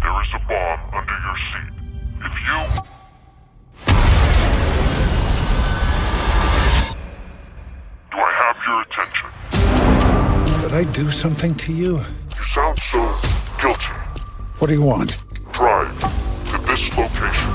There 0.01 0.23
is 0.23 0.29
a 0.35 0.39
bomb 0.49 0.81
under 0.95 1.19
your 1.27 1.37
seat. 1.51 1.73
If 2.25 2.35
you... 2.47 2.59
Do 8.11 8.17
I 8.17 8.33
have 8.41 8.59
your 8.67 8.81
attention? 8.83 9.29
Did 10.63 10.73
I 10.73 10.85
do 10.93 11.11
something 11.11 11.55
to 11.55 11.73
you? 11.73 11.99
You 11.99 12.43
sound 12.43 12.79
so 12.79 12.99
guilty. 13.61 13.93
What 14.59 14.69
do 14.69 14.73
you 14.75 14.83
want? 14.83 15.19
Drive 15.53 16.01
to 16.49 16.59
this 16.67 16.97
location. 16.97 17.51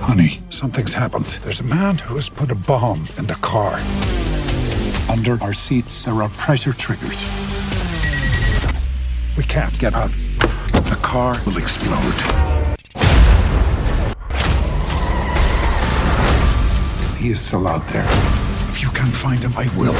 Honey, 0.00 0.40
something's 0.50 0.94
happened. 0.94 1.26
There's 1.42 1.60
a 1.60 1.64
man 1.64 1.98
who 1.98 2.14
has 2.14 2.28
put 2.28 2.50
a 2.50 2.54
bomb 2.54 3.06
in 3.18 3.26
the 3.26 3.34
car. 3.34 3.80
Under 5.10 5.42
our 5.42 5.52
seats, 5.52 6.02
there 6.04 6.22
are 6.22 6.30
pressure 6.30 6.72
triggers. 6.72 7.24
We 9.36 9.44
can't 9.44 9.78
get 9.78 9.94
out. 9.94 10.12
The 10.94 11.00
car 11.00 11.34
will 11.44 11.58
explode. 11.58 12.18
He 17.18 17.30
is 17.30 17.40
still 17.40 17.66
out 17.66 17.84
there. 17.88 18.06
If 18.68 18.80
you 18.80 18.90
can 18.90 19.06
find 19.06 19.40
him, 19.40 19.52
I 19.56 19.66
will. 19.76 19.98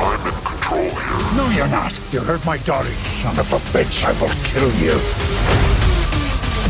I'm 0.00 0.26
in 0.26 0.32
control 0.42 0.88
here. 0.88 1.36
No, 1.36 1.50
you're 1.50 1.68
not. 1.68 1.92
You 2.12 2.20
hurt 2.20 2.46
my 2.46 2.56
daughter, 2.58 2.88
son 3.20 3.38
of 3.38 3.52
a 3.52 3.58
bitch. 3.74 4.04
I 4.06 4.12
will 4.20 4.32
kill 4.50 4.70
you. 4.82 4.96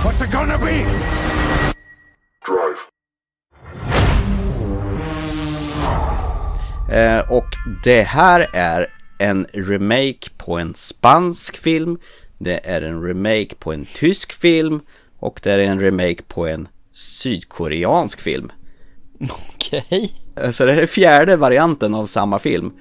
What's 0.02 0.20
it 0.22 0.32
gonna 0.32 0.58
be? 0.58 0.84
Drive. 2.44 2.80
Eh, 6.90 7.30
och 7.30 7.56
det 7.84 8.02
här 8.02 8.46
är 8.52 8.88
en 9.18 9.46
remake 9.52 10.30
på 10.36 10.58
en 10.58 10.74
spansk 10.74 11.56
film. 11.56 11.98
Det 12.44 12.60
är 12.64 12.82
en 12.82 13.02
remake 13.02 13.54
på 13.58 13.72
en 13.72 13.84
tysk 13.84 14.32
film. 14.32 14.80
Och 15.18 15.40
det 15.42 15.50
är 15.52 15.58
en 15.58 15.80
remake 15.80 16.22
på 16.28 16.46
en 16.46 16.68
sydkoreansk 16.92 18.20
film. 18.20 18.52
Okej. 19.54 20.12
Eh, 20.36 20.50
Så 20.50 20.64
det 20.64 20.72
är 20.82 20.86
fjärde 20.86 21.36
varianten 21.36 21.94
av 21.94 22.06
samma 22.06 22.38
film. 22.38 22.72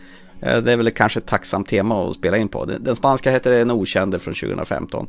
Eh, 0.42 0.58
Det 0.58 0.72
är 0.74 0.78
väl 0.78 0.92
kanske 0.92 1.20
ett 1.20 1.26
tacksamt 1.26 1.68
tema 1.68 2.10
att 2.10 2.16
spela 2.16 2.38
in 2.38 2.48
på. 2.48 2.66
Den 2.66 2.96
spanska 2.96 3.32
heter 3.32 3.52
Den 3.52 3.72
okände 3.72 4.20
från 4.20 4.34
2015. 4.34 5.08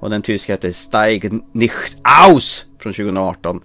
Och 0.00 0.10
den 0.10 0.22
tyska 0.22 0.52
heter 0.52 0.72
Steig 0.72 1.40
nicht 1.52 1.96
aus 2.28 2.66
från 2.78 2.92
2018. 2.92 3.60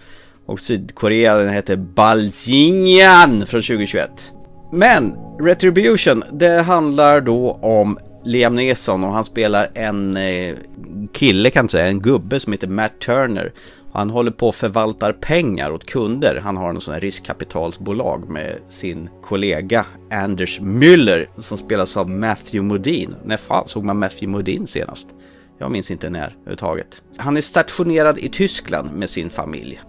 Och 0.46 0.60
Sydkorea 0.60 1.36
den 1.36 1.50
heter 1.54 1.76
Balzingan 1.76 3.46
från 3.46 3.62
2021. 3.62 4.34
Men 4.72 5.16
Retribution, 5.40 6.24
det 6.32 6.62
handlar 6.62 7.22
då 7.22 7.52
om 7.52 7.98
Liam 8.28 8.56
Neeson 8.56 9.04
och 9.04 9.14
han 9.14 9.24
spelar 9.24 9.72
en 9.74 10.18
eh, 10.18 10.56
kille 11.12 11.50
kan 11.50 11.64
man 11.66 11.70
säga, 11.70 11.88
en 11.88 12.00
gubbe 12.00 12.40
som 12.40 12.54
heter 12.54 12.68
Matt 12.68 13.00
Turner. 13.00 13.52
Han 13.92 14.10
håller 14.10 14.32
på 14.32 14.48
och 14.48 14.56
förvaltar 14.56 15.14
pengar 15.14 15.72
åt 15.72 15.86
kunder. 15.86 16.42
Han 16.44 16.58
har 16.58 16.70
en 16.70 16.82
sån 16.82 16.94
här 16.94 17.02
riskkapitalsbolag 17.02 18.30
med 18.30 18.56
sin 18.70 19.10
kollega 19.24 19.86
Anders 20.12 20.60
Müller 20.60 21.28
som 21.40 21.58
spelas 21.58 21.98
av 21.98 22.10
Matthew 22.10 22.68
Modine. 22.68 23.16
När 23.26 23.38
fan 23.38 23.68
såg 23.68 23.84
man 23.84 24.00
Matthew 24.00 24.28
Modine 24.28 24.68
senast? 24.68 25.10
Jag 25.60 25.72
minns 25.72 25.92
inte 25.92 26.10
när 26.10 26.20
överhuvudtaget. 26.20 27.02
Han 27.18 27.38
är 27.38 27.42
stationerad 27.42 28.18
i 28.18 28.30
Tyskland 28.30 28.92
med 28.92 29.10
sin 29.10 29.30
familj. 29.30 29.82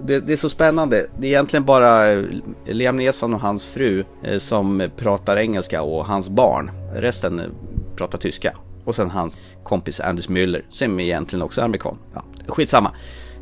Det, 0.00 0.20
det 0.20 0.32
är 0.32 0.36
så 0.36 0.48
spännande. 0.48 1.06
Det 1.18 1.26
är 1.26 1.30
egentligen 1.30 1.64
bara 1.64 2.12
eh, 2.12 2.24
Liam 2.64 2.96
Neeson 2.96 3.34
och 3.34 3.40
hans 3.40 3.66
fru 3.66 4.04
eh, 4.22 4.38
som 4.38 4.90
pratar 4.96 5.36
engelska 5.36 5.82
och 5.82 6.06
hans 6.06 6.30
barn. 6.30 6.70
Resten 6.94 7.40
eh, 7.40 7.46
pratar 7.96 8.18
tyska. 8.18 8.56
Och 8.84 8.94
sen 8.94 9.10
hans 9.10 9.38
kompis 9.64 10.00
Anders 10.00 10.28
Müller 10.28 10.64
som 10.70 11.00
egentligen 11.00 11.42
också 11.42 11.60
är 11.60 11.64
amerikan. 11.64 11.98
Ja, 12.14 12.24
skitsamma. 12.46 12.92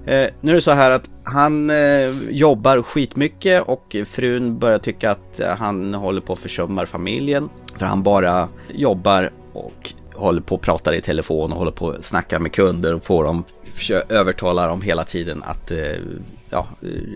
Eh, 0.06 0.30
nu 0.40 0.50
är 0.50 0.54
det 0.54 0.60
så 0.60 0.70
här 0.70 0.90
att 0.90 1.10
han 1.24 1.70
eh, 1.70 2.10
jobbar 2.30 2.82
skitmycket 2.82 3.62
och 3.62 3.96
frun 4.06 4.58
börjar 4.58 4.78
tycka 4.78 5.10
att 5.10 5.40
han 5.58 5.94
håller 5.94 6.20
på 6.20 6.32
att 6.32 6.38
försumma 6.38 6.86
familjen. 6.86 7.48
För 7.78 7.86
han 7.86 8.02
bara 8.02 8.48
jobbar 8.74 9.30
och 9.52 9.94
håller 10.14 10.40
på 10.40 10.54
och 10.54 10.62
pratar 10.62 10.92
i 10.94 11.00
telefon 11.00 11.52
och 11.52 11.58
håller 11.58 11.72
på 11.72 11.86
och 11.86 12.04
snackar 12.04 12.38
med 12.38 12.52
kunder 12.52 12.94
och 12.94 13.04
får 13.04 13.24
dem, 13.24 13.44
övertala 14.08 14.66
dem 14.66 14.82
hela 14.82 15.04
tiden 15.04 15.42
att 15.42 15.70
eh, 15.70 15.96
ja, 16.50 16.66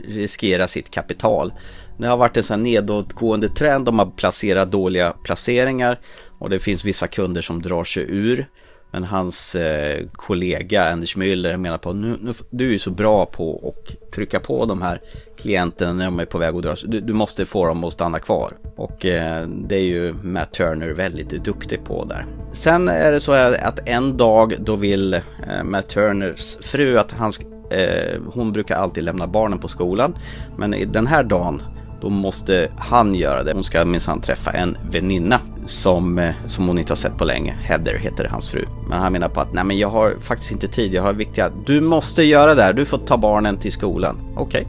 riskera 0.08 0.68
sitt 0.68 0.90
kapital. 0.90 1.52
Det 1.96 2.06
har 2.06 2.16
varit 2.16 2.36
en 2.36 2.42
sån 2.42 2.62
nedåtgående 2.62 3.48
trend, 3.48 3.84
de 3.84 3.98
har 3.98 4.06
placerat 4.06 4.72
dåliga 4.72 5.14
placeringar 5.22 5.98
och 6.38 6.50
det 6.50 6.58
finns 6.58 6.84
vissa 6.84 7.06
kunder 7.06 7.42
som 7.42 7.62
drar 7.62 7.84
sig 7.84 8.06
ur. 8.08 8.46
Men 8.90 9.04
hans 9.04 9.54
eh, 9.54 10.06
kollega 10.12 10.92
Anders 10.92 11.16
Müller 11.16 11.56
menar 11.56 11.78
på 11.78 11.92
nu, 11.92 12.16
nu, 12.20 12.32
du 12.50 12.68
är 12.68 12.72
ju 12.72 12.78
så 12.78 12.90
bra 12.90 13.26
på 13.26 13.74
att 13.74 14.10
trycka 14.12 14.40
på 14.40 14.64
de 14.64 14.82
här 14.82 15.00
klienterna 15.38 15.92
när 15.92 16.04
de 16.04 16.20
är 16.20 16.24
på 16.24 16.38
väg 16.38 16.54
att 16.54 16.62
dra 16.62 16.76
sig. 16.76 16.88
Du, 16.88 17.00
du 17.00 17.12
måste 17.12 17.46
få 17.46 17.66
dem 17.66 17.84
att 17.84 17.92
stanna 17.92 18.18
kvar. 18.18 18.52
Och 18.76 19.06
eh, 19.06 19.46
det 19.48 19.76
är 19.76 19.82
ju 19.82 20.14
Matt 20.22 20.52
Turner 20.52 20.92
väldigt 20.92 21.44
duktig 21.44 21.84
på 21.84 22.04
där. 22.04 22.26
Sen 22.52 22.88
är 22.88 23.12
det 23.12 23.20
så 23.20 23.32
här 23.32 23.64
att 23.64 23.88
en 23.88 24.16
dag 24.16 24.56
då 24.60 24.76
vill 24.76 25.14
eh, 25.14 25.20
Matt 25.64 25.88
Turners 25.88 26.56
fru 26.60 26.98
att 26.98 27.12
han, 27.12 27.32
eh, 27.70 28.20
hon 28.32 28.52
brukar 28.52 28.76
alltid 28.76 29.04
lämna 29.04 29.26
barnen 29.26 29.58
på 29.58 29.68
skolan. 29.68 30.14
Men 30.56 30.92
den 30.92 31.06
här 31.06 31.24
dagen 31.24 31.62
då 32.00 32.08
måste 32.08 32.68
han 32.76 33.14
göra 33.14 33.42
det. 33.42 33.52
Hon 33.52 33.64
ska 33.64 33.84
minsann 33.84 34.20
träffa 34.20 34.50
en 34.50 34.76
väninna 34.90 35.40
som, 35.66 36.18
eh, 36.18 36.34
som 36.46 36.66
hon 36.68 36.78
inte 36.78 36.90
har 36.90 36.96
sett 36.96 37.16
på 37.18 37.24
länge. 37.24 37.56
Heather 37.62 37.98
heter 37.98 38.24
hans 38.24 38.48
fru. 38.48 38.64
Men 38.88 38.98
han 38.98 39.12
menar 39.12 39.28
på 39.28 39.40
att 39.40 39.52
nej 39.52 39.64
men 39.64 39.78
jag 39.78 39.90
har 39.90 40.16
faktiskt 40.20 40.52
inte 40.52 40.68
tid, 40.68 40.94
jag 40.94 41.02
har 41.02 41.12
viktiga... 41.12 41.50
Du 41.66 41.80
måste 41.80 42.22
göra 42.22 42.54
det 42.54 42.62
här, 42.62 42.72
du 42.72 42.84
får 42.84 42.98
ta 42.98 43.16
barnen 43.16 43.56
till 43.56 43.72
skolan. 43.72 44.20
Okej. 44.36 44.66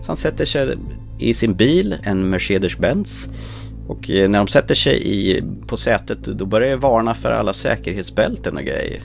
Så 0.00 0.06
han 0.06 0.16
sätter 0.16 0.44
sig 0.44 0.76
i 1.18 1.34
sin 1.34 1.54
bil, 1.54 1.96
en 2.02 2.34
Mercedes-Benz. 2.34 3.28
Och 3.88 4.10
eh, 4.10 4.28
när 4.28 4.38
de 4.38 4.46
sätter 4.46 4.74
sig 4.74 5.02
i, 5.04 5.42
på 5.66 5.76
sätet 5.76 6.18
då 6.24 6.46
börjar 6.46 6.70
det 6.70 6.76
varna 6.76 7.14
för 7.14 7.30
alla 7.30 7.52
säkerhetsbälten 7.52 8.56
och 8.56 8.62
grejer. 8.62 9.02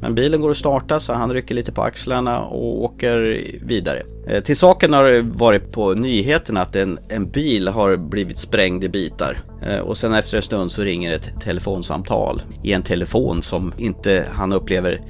Men 0.00 0.14
bilen 0.14 0.40
går 0.40 0.50
att 0.50 0.56
starta 0.56 1.00
så 1.00 1.12
han 1.12 1.32
rycker 1.32 1.54
lite 1.54 1.72
på 1.72 1.82
axlarna 1.82 2.40
och 2.40 2.82
åker 2.84 3.44
vidare. 3.62 4.02
Eh, 4.26 4.42
till 4.42 4.56
saken 4.56 4.92
har 4.92 5.04
det 5.04 5.22
varit 5.22 5.72
på 5.72 5.92
nyheterna 5.92 6.62
att 6.62 6.76
en, 6.76 6.98
en 7.08 7.30
bil 7.30 7.68
har 7.68 7.96
blivit 7.96 8.38
sprängd 8.38 8.84
i 8.84 8.88
bitar. 8.88 9.38
Eh, 9.66 9.78
och 9.78 9.96
sen 9.96 10.14
efter 10.14 10.36
en 10.36 10.42
stund 10.42 10.72
så 10.72 10.82
ringer 10.82 11.12
ett 11.12 11.30
telefonsamtal 11.40 12.42
i 12.62 12.72
en 12.72 12.82
telefon 12.82 13.42
som 13.42 13.72
inte 13.78 14.26
han 14.32 14.52
upplever, 14.52 15.00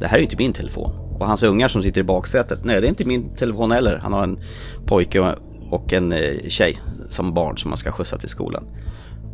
det 0.00 0.06
här 0.06 0.14
är 0.16 0.18
ju 0.18 0.24
inte 0.24 0.36
min 0.36 0.52
telefon. 0.52 0.92
Och 1.20 1.26
hans 1.26 1.42
ungar 1.42 1.68
som 1.68 1.82
sitter 1.82 2.00
i 2.00 2.04
baksätet, 2.04 2.58
nej 2.64 2.80
det 2.80 2.86
är 2.86 2.88
inte 2.88 3.04
min 3.04 3.34
telefon 3.36 3.70
heller. 3.70 3.98
Han 4.02 4.12
har 4.12 4.22
en 4.22 4.38
pojke 4.86 5.34
och- 5.70 5.92
en 5.92 6.12
eh, 6.12 6.48
tjej 6.48 6.78
som 7.08 7.34
barn 7.34 7.58
som 7.58 7.70
man 7.70 7.76
ska 7.78 7.92
skjutsa 7.92 8.18
till 8.18 8.28
skolan. 8.28 8.64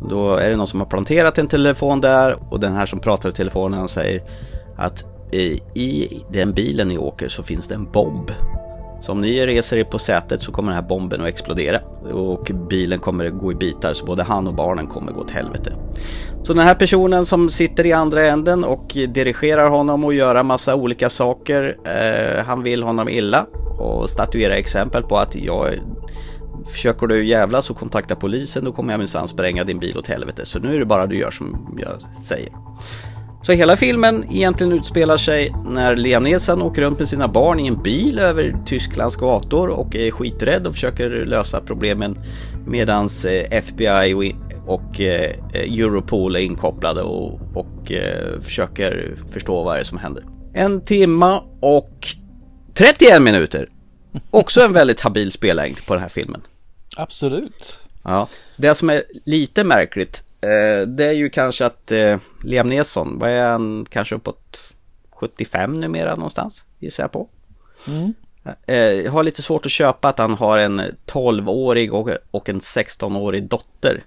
Då 0.09 0.35
är 0.35 0.49
det 0.49 0.55
någon 0.55 0.67
som 0.67 0.79
har 0.79 0.87
planterat 0.87 1.37
en 1.37 1.47
telefon 1.47 2.01
där 2.01 2.35
och 2.53 2.59
den 2.59 2.73
här 2.73 2.85
som 2.85 2.99
pratar 2.99 3.29
i 3.29 3.31
telefonen 3.31 3.87
säger 3.87 4.21
att 4.77 5.03
i, 5.73 6.23
den 6.29 6.53
bilen 6.53 6.87
ni 6.87 6.97
åker 6.97 7.27
så 7.27 7.43
finns 7.43 7.67
det 7.67 7.75
en 7.75 7.91
bomb. 7.91 8.31
Så 9.01 9.11
om 9.11 9.21
ni 9.21 9.45
reser 9.45 9.77
er 9.77 9.83
på 9.83 9.99
sätet 9.99 10.41
så 10.41 10.51
kommer 10.51 10.71
den 10.71 10.81
här 10.81 10.89
bomben 10.89 11.21
att 11.21 11.27
explodera 11.27 11.79
och 12.13 12.51
bilen 12.69 12.99
kommer 12.99 13.29
gå 13.29 13.51
i 13.51 13.55
bitar 13.55 13.93
så 13.93 14.05
både 14.05 14.23
han 14.23 14.47
och 14.47 14.53
barnen 14.53 14.87
kommer 14.87 15.11
gå 15.11 15.21
åt 15.21 15.31
helvete. 15.31 15.73
Så 16.43 16.53
den 16.53 16.67
här 16.67 16.75
personen 16.75 17.25
som 17.25 17.49
sitter 17.49 17.85
i 17.85 17.93
andra 17.93 18.25
änden 18.25 18.63
och 18.63 18.97
dirigerar 19.07 19.69
honom 19.69 20.05
och 20.05 20.13
göra 20.13 20.43
massa 20.43 20.75
olika 20.75 21.09
saker, 21.09 21.77
eh, 21.83 22.45
han 22.45 22.63
vill 22.63 22.83
honom 22.83 23.09
illa 23.09 23.45
och 23.79 24.09
statuera 24.09 24.55
exempel 24.55 25.03
på 25.03 25.17
att 25.17 25.35
jag 25.35 25.73
Försöker 26.65 27.07
du 27.07 27.25
jävla 27.25 27.61
så 27.61 27.73
kontakta 27.73 28.15
polisen, 28.15 28.65
då 28.65 28.71
kommer 28.71 28.93
jag 28.93 28.99
minsann 28.99 29.27
spränga 29.27 29.63
din 29.63 29.79
bil 29.79 29.97
åt 29.97 30.07
helvete. 30.07 30.45
Så 30.45 30.59
nu 30.59 30.75
är 30.75 30.79
det 30.79 30.85
bara 30.85 31.07
du 31.07 31.17
gör 31.17 31.31
som 31.31 31.77
jag 31.81 32.23
säger. 32.23 32.49
Så 33.43 33.51
hela 33.51 33.77
filmen 33.77 34.25
egentligen 34.31 34.73
utspelar 34.73 35.17
sig 35.17 35.53
när 35.65 35.95
Liam 35.95 36.23
Neeson 36.23 36.61
åker 36.61 36.81
runt 36.81 36.99
med 36.99 37.09
sina 37.09 37.27
barn 37.27 37.59
i 37.59 37.67
en 37.67 37.83
bil 37.83 38.19
över 38.19 38.55
Tysklands 38.65 39.15
gator 39.15 39.69
och 39.69 39.95
är 39.95 40.11
skiträdd 40.11 40.67
och 40.67 40.73
försöker 40.73 41.09
lösa 41.09 41.61
problemen 41.61 42.17
medans 42.67 43.25
eh, 43.25 43.45
FBI 43.51 44.35
och, 44.65 45.01
eh, 45.01 45.35
Europol 45.53 46.35
är 46.35 46.39
inkopplade 46.39 47.01
och, 47.01 47.39
och 47.53 47.91
eh, 47.91 48.41
försöker 48.41 49.15
förstå 49.31 49.63
vad 49.63 49.75
det 49.75 49.79
är 49.79 49.83
som 49.83 49.97
händer. 49.97 50.25
En 50.53 50.81
timma 50.81 51.43
och 51.59 52.07
31 52.73 53.21
minuter. 53.21 53.69
Också 54.29 54.61
en 54.61 54.73
väldigt 54.73 55.01
habil 55.01 55.31
spellängd 55.31 55.85
på 55.85 55.93
den 55.93 56.01
här 56.01 56.09
filmen. 56.09 56.41
Absolut. 56.95 57.79
Ja, 58.03 58.27
det 58.55 58.75
som 58.75 58.89
är 58.89 59.03
lite 59.25 59.63
märkligt, 59.63 60.23
det 60.87 61.05
är 61.05 61.13
ju 61.13 61.29
kanske 61.29 61.65
att 61.65 61.91
eh, 61.91 62.17
Liam 62.43 62.69
Neeson, 62.69 63.19
vad 63.19 63.29
är 63.29 63.47
han, 63.47 63.85
kanske 63.89 64.15
uppåt 64.15 64.73
75 65.11 65.73
numera 65.73 66.15
någonstans, 66.15 66.65
gissar 66.79 67.03
jag 67.03 67.11
på. 67.11 67.27
Eh, 68.65 68.75
jag 68.77 69.11
har 69.11 69.23
lite 69.23 69.41
svårt 69.41 69.65
att 69.65 69.71
köpa 69.71 70.09
att 70.09 70.19
han 70.19 70.33
har 70.33 70.57
en 70.57 70.81
12-årig 71.05 71.93
och, 71.93 72.49
en 72.49 72.59
16-årig 72.59 73.43
dotter. 73.43 74.03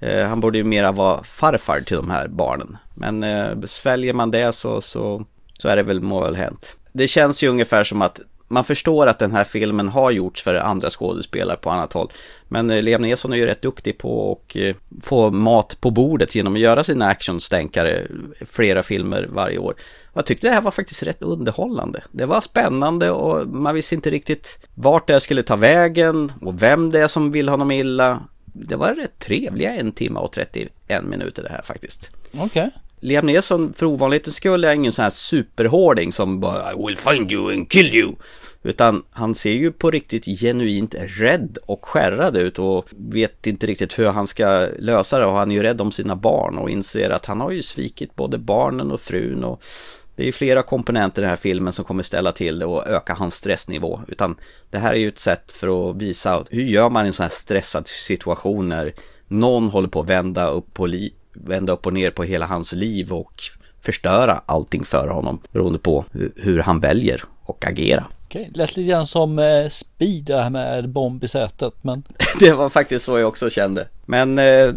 Eh, 0.00 0.26
han 0.26 0.40
borde 0.40 0.58
ju 0.58 0.64
mera 0.64 0.92
vara 0.92 1.24
farfar 1.24 1.80
till 1.80 1.96
de 1.96 2.10
här 2.10 2.28
barnen. 2.28 2.76
Men 2.94 3.22
eh, 3.22 3.60
sväljer 3.64 4.12
man 4.12 4.30
det 4.30 4.52
så, 4.52 4.80
så, 4.80 5.24
så 5.58 5.68
är 5.68 5.76
det 5.76 5.82
väl 5.82 6.00
må 6.00 6.20
väl 6.20 6.36
hänt. 6.36 6.76
Det 6.92 7.08
känns 7.08 7.42
ju 7.42 7.48
ungefär 7.48 7.84
som 7.84 8.02
att 8.02 8.20
man 8.48 8.64
förstår 8.64 9.06
att 9.06 9.18
den 9.18 9.32
här 9.32 9.44
filmen 9.44 9.88
har 9.88 10.10
gjorts 10.10 10.42
för 10.42 10.54
andra 10.54 10.90
skådespelare 10.90 11.56
på 11.56 11.70
annat 11.70 11.92
håll. 11.92 12.08
Men 12.48 12.70
eh, 12.70 12.82
Liam 12.82 13.02
Neeson 13.02 13.32
är 13.32 13.36
ju 13.36 13.46
rätt 13.46 13.62
duktig 13.62 13.98
på 13.98 14.32
att 14.32 14.56
eh, 14.56 14.76
få 15.02 15.30
mat 15.30 15.80
på 15.80 15.90
bordet 15.90 16.34
genom 16.34 16.54
att 16.54 16.60
göra 16.60 16.84
sina 16.84 17.06
actionstänkare 17.06 18.06
flera 18.40 18.82
filmer 18.82 19.28
varje 19.32 19.58
år. 19.58 19.74
Och 20.06 20.18
jag 20.18 20.26
tyckte 20.26 20.46
det 20.46 20.54
här 20.54 20.60
var 20.60 20.70
faktiskt 20.70 21.02
rätt 21.02 21.22
underhållande. 21.22 22.02
Det 22.12 22.26
var 22.26 22.40
spännande 22.40 23.10
och 23.10 23.46
man 23.46 23.74
visste 23.74 23.94
inte 23.94 24.10
riktigt 24.10 24.58
vart 24.74 25.06
det 25.06 25.20
skulle 25.20 25.42
ta 25.42 25.56
vägen 25.56 26.32
och 26.40 26.62
vem 26.62 26.90
det 26.90 27.00
är 27.00 27.08
som 27.08 27.32
vill 27.32 27.48
honom 27.48 27.70
illa. 27.70 28.20
Det 28.44 28.76
var 28.76 28.94
rätt 28.94 29.18
trevliga 29.18 29.74
en 29.74 29.92
timme 29.92 30.20
och 30.20 30.32
31 30.32 31.04
minuter 31.04 31.42
det 31.42 31.48
här 31.48 31.62
faktiskt. 31.62 32.10
Okej. 32.32 32.44
Okay. 32.44 32.70
Liam 33.06 33.26
Neeson 33.26 33.72
för 33.72 33.86
ovanlighetens 33.86 34.36
skull 34.36 34.64
är 34.64 34.72
ingen 34.72 34.92
sån 34.92 35.02
här 35.02 35.10
superhårding 35.10 36.12
som 36.12 36.40
bara 36.40 36.72
I 36.72 36.76
will 36.86 36.96
find 36.96 37.32
you 37.32 37.52
and 37.52 37.70
kill 37.70 37.94
you. 37.94 38.14
Utan 38.62 39.04
han 39.10 39.34
ser 39.34 39.52
ju 39.52 39.72
på 39.72 39.90
riktigt 39.90 40.40
genuint 40.40 40.94
rädd 41.18 41.58
och 41.66 41.84
skärrad 41.84 42.36
ut 42.36 42.58
och 42.58 42.88
vet 42.96 43.46
inte 43.46 43.66
riktigt 43.66 43.98
hur 43.98 44.06
han 44.06 44.26
ska 44.26 44.68
lösa 44.78 45.18
det 45.18 45.26
och 45.26 45.32
han 45.32 45.50
är 45.50 45.54
ju 45.54 45.62
rädd 45.62 45.80
om 45.80 45.92
sina 45.92 46.16
barn 46.16 46.58
och 46.58 46.70
inser 46.70 47.10
att 47.10 47.26
han 47.26 47.40
har 47.40 47.50
ju 47.50 47.62
svikit 47.62 48.16
både 48.16 48.38
barnen 48.38 48.90
och 48.90 49.00
frun 49.00 49.44
och 49.44 49.62
det 50.16 50.22
är 50.22 50.26
ju 50.26 50.32
flera 50.32 50.62
komponenter 50.62 51.22
i 51.22 51.24
den 51.24 51.30
här 51.30 51.36
filmen 51.36 51.72
som 51.72 51.84
kommer 51.84 52.02
ställa 52.02 52.32
till 52.32 52.58
det 52.58 52.66
och 52.66 52.86
öka 52.86 53.14
hans 53.14 53.34
stressnivå. 53.34 54.00
Utan 54.08 54.36
det 54.70 54.78
här 54.78 54.94
är 54.94 54.98
ju 54.98 55.08
ett 55.08 55.18
sätt 55.18 55.52
för 55.52 55.90
att 55.90 55.96
visa 55.96 56.44
hur 56.50 56.62
gör 56.62 56.90
man 56.90 57.04
i 57.04 57.06
en 57.06 57.12
sån 57.12 57.24
här 57.24 57.30
stressad 57.30 57.88
situation 57.88 58.68
när 58.68 58.92
någon 59.28 59.68
håller 59.68 59.88
på 59.88 60.00
att 60.00 60.08
vända 60.08 60.48
upp, 60.48 60.74
på 60.74 60.86
li 60.86 61.14
vända 61.44 61.72
upp 61.72 61.86
och 61.86 61.92
ner 61.92 62.10
på 62.10 62.22
hela 62.22 62.46
hans 62.46 62.72
liv 62.72 63.12
och 63.12 63.42
förstöra 63.80 64.42
allting 64.46 64.84
för 64.84 65.08
honom 65.08 65.38
beroende 65.52 65.78
på 65.78 66.04
hur 66.36 66.58
han 66.58 66.80
väljer 66.80 67.24
och 67.42 67.66
agera. 67.66 68.04
Okej, 68.24 68.50
lät 68.54 68.76
lite 68.76 68.88
grann 68.88 69.06
som 69.06 69.38
eh, 69.38 69.68
Speed 69.68 70.24
det 70.24 70.42
här 70.42 70.50
med 70.50 70.88
bomb 70.88 71.24
i 71.24 71.28
sätet 71.28 71.74
men 71.82 72.02
Det 72.40 72.52
var 72.52 72.68
faktiskt 72.68 73.04
så 73.04 73.18
jag 73.18 73.28
också 73.28 73.50
kände. 73.50 73.88
Men 74.06 74.38
eh, 74.38 74.72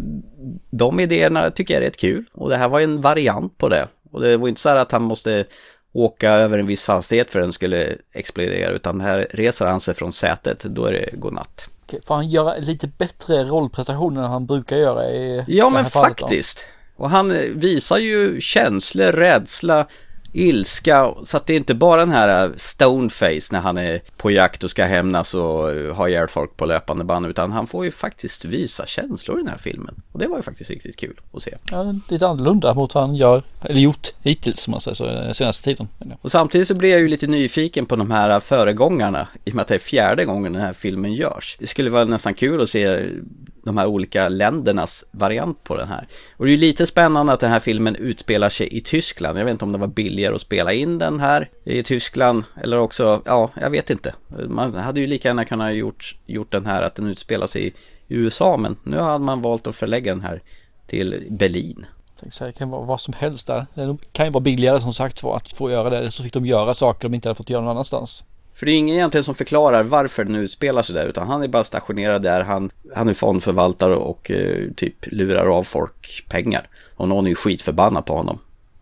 de 0.70 1.00
idéerna 1.00 1.50
tycker 1.50 1.74
jag 1.74 1.82
är 1.82 1.86
rätt 1.86 1.96
kul 1.96 2.24
och 2.32 2.50
det 2.50 2.56
här 2.56 2.68
var 2.68 2.80
en 2.80 3.00
variant 3.00 3.58
på 3.58 3.68
det. 3.68 3.88
Och 4.10 4.20
det 4.20 4.36
var 4.36 4.48
inte 4.48 4.60
så 4.60 4.68
här 4.68 4.76
att 4.76 4.92
han 4.92 5.02
måste 5.02 5.44
åka 5.92 6.30
över 6.30 6.58
en 6.58 6.66
viss 6.66 6.88
hastighet 6.88 7.32
för 7.32 7.40
den 7.40 7.52
skulle 7.52 7.96
explodera 8.12 8.70
utan 8.70 9.00
här 9.00 9.26
reser 9.30 9.66
han 9.66 9.80
sig 9.80 9.94
från 9.94 10.12
sätet, 10.12 10.62
då 10.62 10.84
är 10.84 10.92
det 10.92 11.08
godnatt. 11.12 11.68
Får 12.06 12.14
han 12.14 12.28
göra 12.28 12.56
lite 12.56 12.88
bättre 12.88 13.44
rollprestationer 13.44 14.22
än 14.22 14.30
han 14.30 14.46
brukar 14.46 14.76
göra 14.76 15.10
i 15.10 15.44
Ja 15.46 15.70
men 15.70 15.84
faktiskt. 15.84 16.66
Och 16.96 17.10
han 17.10 17.32
visar 17.54 17.98
ju 17.98 18.40
känslor, 18.40 19.12
rädsla, 19.12 19.86
ilska. 20.32 21.14
Så 21.24 21.36
att 21.36 21.46
det 21.46 21.52
är 21.52 21.56
inte 21.56 21.74
bara 21.74 22.00
den 22.00 22.14
här 22.14 22.52
stoneface 22.56 23.48
när 23.52 23.60
han 23.60 23.76
är 23.76 24.00
på 24.16 24.30
jakt 24.30 24.64
och 24.64 24.70
ska 24.70 24.84
hämnas 24.84 25.34
och 25.34 25.72
ha 25.96 26.08
ihjäl 26.08 26.28
folk 26.28 26.56
på 26.56 26.66
löpande 26.66 27.04
band. 27.04 27.26
Utan 27.26 27.52
han 27.52 27.66
får 27.66 27.84
ju 27.84 27.90
faktiskt 27.90 28.44
visa 28.44 28.86
känslor 28.86 29.38
i 29.38 29.42
den 29.42 29.50
här 29.50 29.58
filmen. 29.58 29.94
Och 30.12 30.18
det 30.18 30.26
var 30.26 30.36
ju 30.36 30.42
faktiskt 30.42 30.70
riktigt 30.70 30.96
kul 30.96 31.20
att 31.32 31.42
se. 31.42 31.56
Ja, 31.70 31.94
lite 32.08 32.26
annorlunda 32.26 32.74
mot 32.74 32.94
vad 32.94 33.04
han 33.04 33.16
gör, 33.16 33.42
eller 33.60 33.80
gjort 33.80 34.08
hittills 34.22 34.60
som 34.60 34.70
man 34.70 34.80
säger 34.80 34.94
så, 34.94 35.06
den 35.06 35.34
senaste 35.34 35.64
tiden. 35.64 35.88
Och 36.22 36.30
samtidigt 36.30 36.68
så 36.68 36.74
blir 36.74 36.90
jag 36.90 37.00
ju 37.00 37.08
lite 37.08 37.26
nyfiken 37.26 37.86
på 37.86 37.96
de 37.96 38.10
här 38.10 38.40
föregångarna. 38.40 39.28
I 39.44 39.50
och 39.50 39.54
med 39.54 39.62
att 39.62 39.68
det 39.68 39.74
är 39.74 39.78
fjärde 39.78 40.24
gången 40.24 40.52
den 40.52 40.62
här 40.62 40.72
filmen 40.72 41.14
görs. 41.14 41.56
Det 41.60 41.66
skulle 41.66 41.90
vara 41.90 42.04
nästan 42.04 42.34
kul 42.34 42.62
att 42.62 42.70
se 42.70 43.06
de 43.62 43.78
här 43.78 43.86
olika 43.86 44.28
ländernas 44.28 45.04
variant 45.10 45.64
på 45.64 45.76
den 45.76 45.88
här. 45.88 46.06
Och 46.36 46.44
det 46.44 46.50
är 46.50 46.54
ju 46.54 46.60
lite 46.60 46.86
spännande 46.86 47.32
att 47.32 47.40
den 47.40 47.50
här 47.50 47.60
filmen 47.60 47.96
utspelar 47.96 48.50
sig 48.50 48.76
i 48.76 48.80
Tyskland. 48.80 49.38
Jag 49.38 49.44
vet 49.44 49.52
inte 49.52 49.64
om 49.64 49.72
det 49.72 49.78
var 49.78 49.86
billigare 49.86 50.34
att 50.34 50.40
spela 50.40 50.72
in 50.72 50.98
den 50.98 51.20
här 51.20 51.48
i 51.64 51.82
Tyskland 51.82 52.44
eller 52.62 52.78
också, 52.78 53.22
ja, 53.24 53.50
jag 53.60 53.70
vet 53.70 53.90
inte. 53.90 54.14
Man 54.48 54.74
hade 54.74 55.00
ju 55.00 55.06
lika 55.06 55.28
gärna 55.28 55.44
kunnat 55.44 55.74
gjort, 55.74 56.16
gjort 56.26 56.52
den 56.52 56.66
här 56.66 56.82
att 56.82 56.94
den 56.94 57.06
utspelar 57.06 57.46
sig 57.46 57.66
i 57.66 57.72
USA, 58.08 58.56
men 58.56 58.76
nu 58.82 58.98
hade 58.98 59.24
man 59.24 59.42
valt 59.42 59.66
att 59.66 59.76
förlägga 59.76 60.14
den 60.14 60.22
här 60.22 60.42
till 60.86 61.26
Berlin. 61.30 61.86
Det 62.38 62.52
kan 62.52 62.70
vara 62.70 62.84
vad 62.84 63.00
som 63.00 63.14
helst 63.14 63.46
där. 63.46 63.66
Det 63.74 63.96
kan 64.12 64.26
ju 64.26 64.32
vara 64.32 64.42
billigare 64.42 64.80
som 64.80 64.92
sagt 64.92 65.20
för 65.20 65.36
att 65.36 65.52
få 65.52 65.70
göra 65.70 65.90
det. 65.90 66.10
Så 66.10 66.22
fick 66.22 66.32
de 66.32 66.46
göra 66.46 66.74
saker 66.74 67.08
de 67.08 67.14
inte 67.14 67.28
hade 67.28 67.36
fått 67.36 67.50
göra 67.50 67.60
någon 67.60 67.70
annanstans. 67.70 68.24
För 68.60 68.66
det 68.66 68.72
är 68.72 68.76
ingen 68.76 68.96
egentligen 68.96 69.24
som 69.24 69.34
förklarar 69.34 69.82
varför 69.82 70.24
den 70.24 70.34
utspelar 70.34 70.82
sig 70.82 70.94
där, 70.94 71.06
utan 71.06 71.28
han 71.28 71.42
är 71.42 71.48
bara 71.48 71.64
stationerad 71.64 72.22
där, 72.22 72.42
han, 72.42 72.70
han 72.94 73.08
är 73.08 73.14
fondförvaltare 73.14 73.94
och 73.96 74.30
eh, 74.30 74.70
typ 74.76 75.06
lurar 75.06 75.46
av 75.46 75.64
folk 75.64 76.24
pengar. 76.28 76.68
Och 76.96 77.08
någon 77.08 77.26
är 77.26 77.30
ju 77.30 77.34
skitförbannad 77.34 78.06
på 78.06 78.16
honom, 78.16 78.38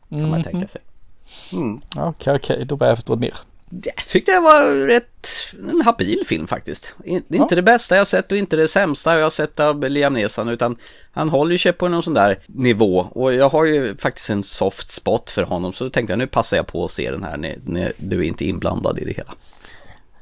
kan 0.08 0.18
mm. 0.18 0.30
man 0.30 0.42
tänka 0.42 0.68
sig. 0.68 0.80
Okej, 1.24 1.58
mm. 1.58 1.80
okej, 1.96 2.10
okay, 2.10 2.36
okay, 2.36 2.64
då 2.64 2.76
börjar 2.76 2.90
jag 2.90 2.98
förstå 2.98 3.16
mer. 3.16 3.34
Jag 3.82 3.96
tyckte 3.96 4.32
det 4.32 4.40
var 4.40 4.86
rätt, 4.86 5.28
en 5.70 5.82
habil 5.82 6.22
film 6.26 6.46
faktiskt. 6.46 6.94
Det 7.04 7.36
är 7.36 7.40
inte 7.40 7.54
det 7.54 7.62
bästa 7.62 7.96
jag 7.96 8.06
sett 8.06 8.32
och 8.32 8.38
inte 8.38 8.56
det 8.56 8.68
sämsta 8.68 9.16
jag 9.16 9.22
har 9.22 9.30
sett 9.30 9.60
av 9.60 9.88
Liam 9.88 10.12
Neeson, 10.12 10.48
utan 10.48 10.76
han 11.12 11.28
håller 11.28 11.58
sig 11.58 11.72
på 11.72 11.88
någon 11.88 12.02
sån 12.02 12.14
där 12.14 12.38
nivå. 12.46 13.08
Och 13.10 13.34
jag 13.34 13.48
har 13.48 13.64
ju 13.64 13.96
faktiskt 13.96 14.30
en 14.30 14.42
soft 14.42 14.90
spot 14.90 15.30
för 15.30 15.42
honom, 15.42 15.72
så 15.72 15.84
då 15.84 15.90
tänkte 15.90 16.12
jag 16.12 16.18
nu 16.18 16.26
passar 16.26 16.56
jag 16.56 16.66
på 16.66 16.84
att 16.84 16.90
se 16.90 17.10
den 17.10 17.22
här 17.22 17.36
när, 17.36 17.58
när 17.64 17.92
du 17.96 18.18
är 18.18 18.28
inte 18.28 18.44
inblandad 18.44 18.98
i 18.98 19.04
det 19.04 19.12
hela. 19.12 19.34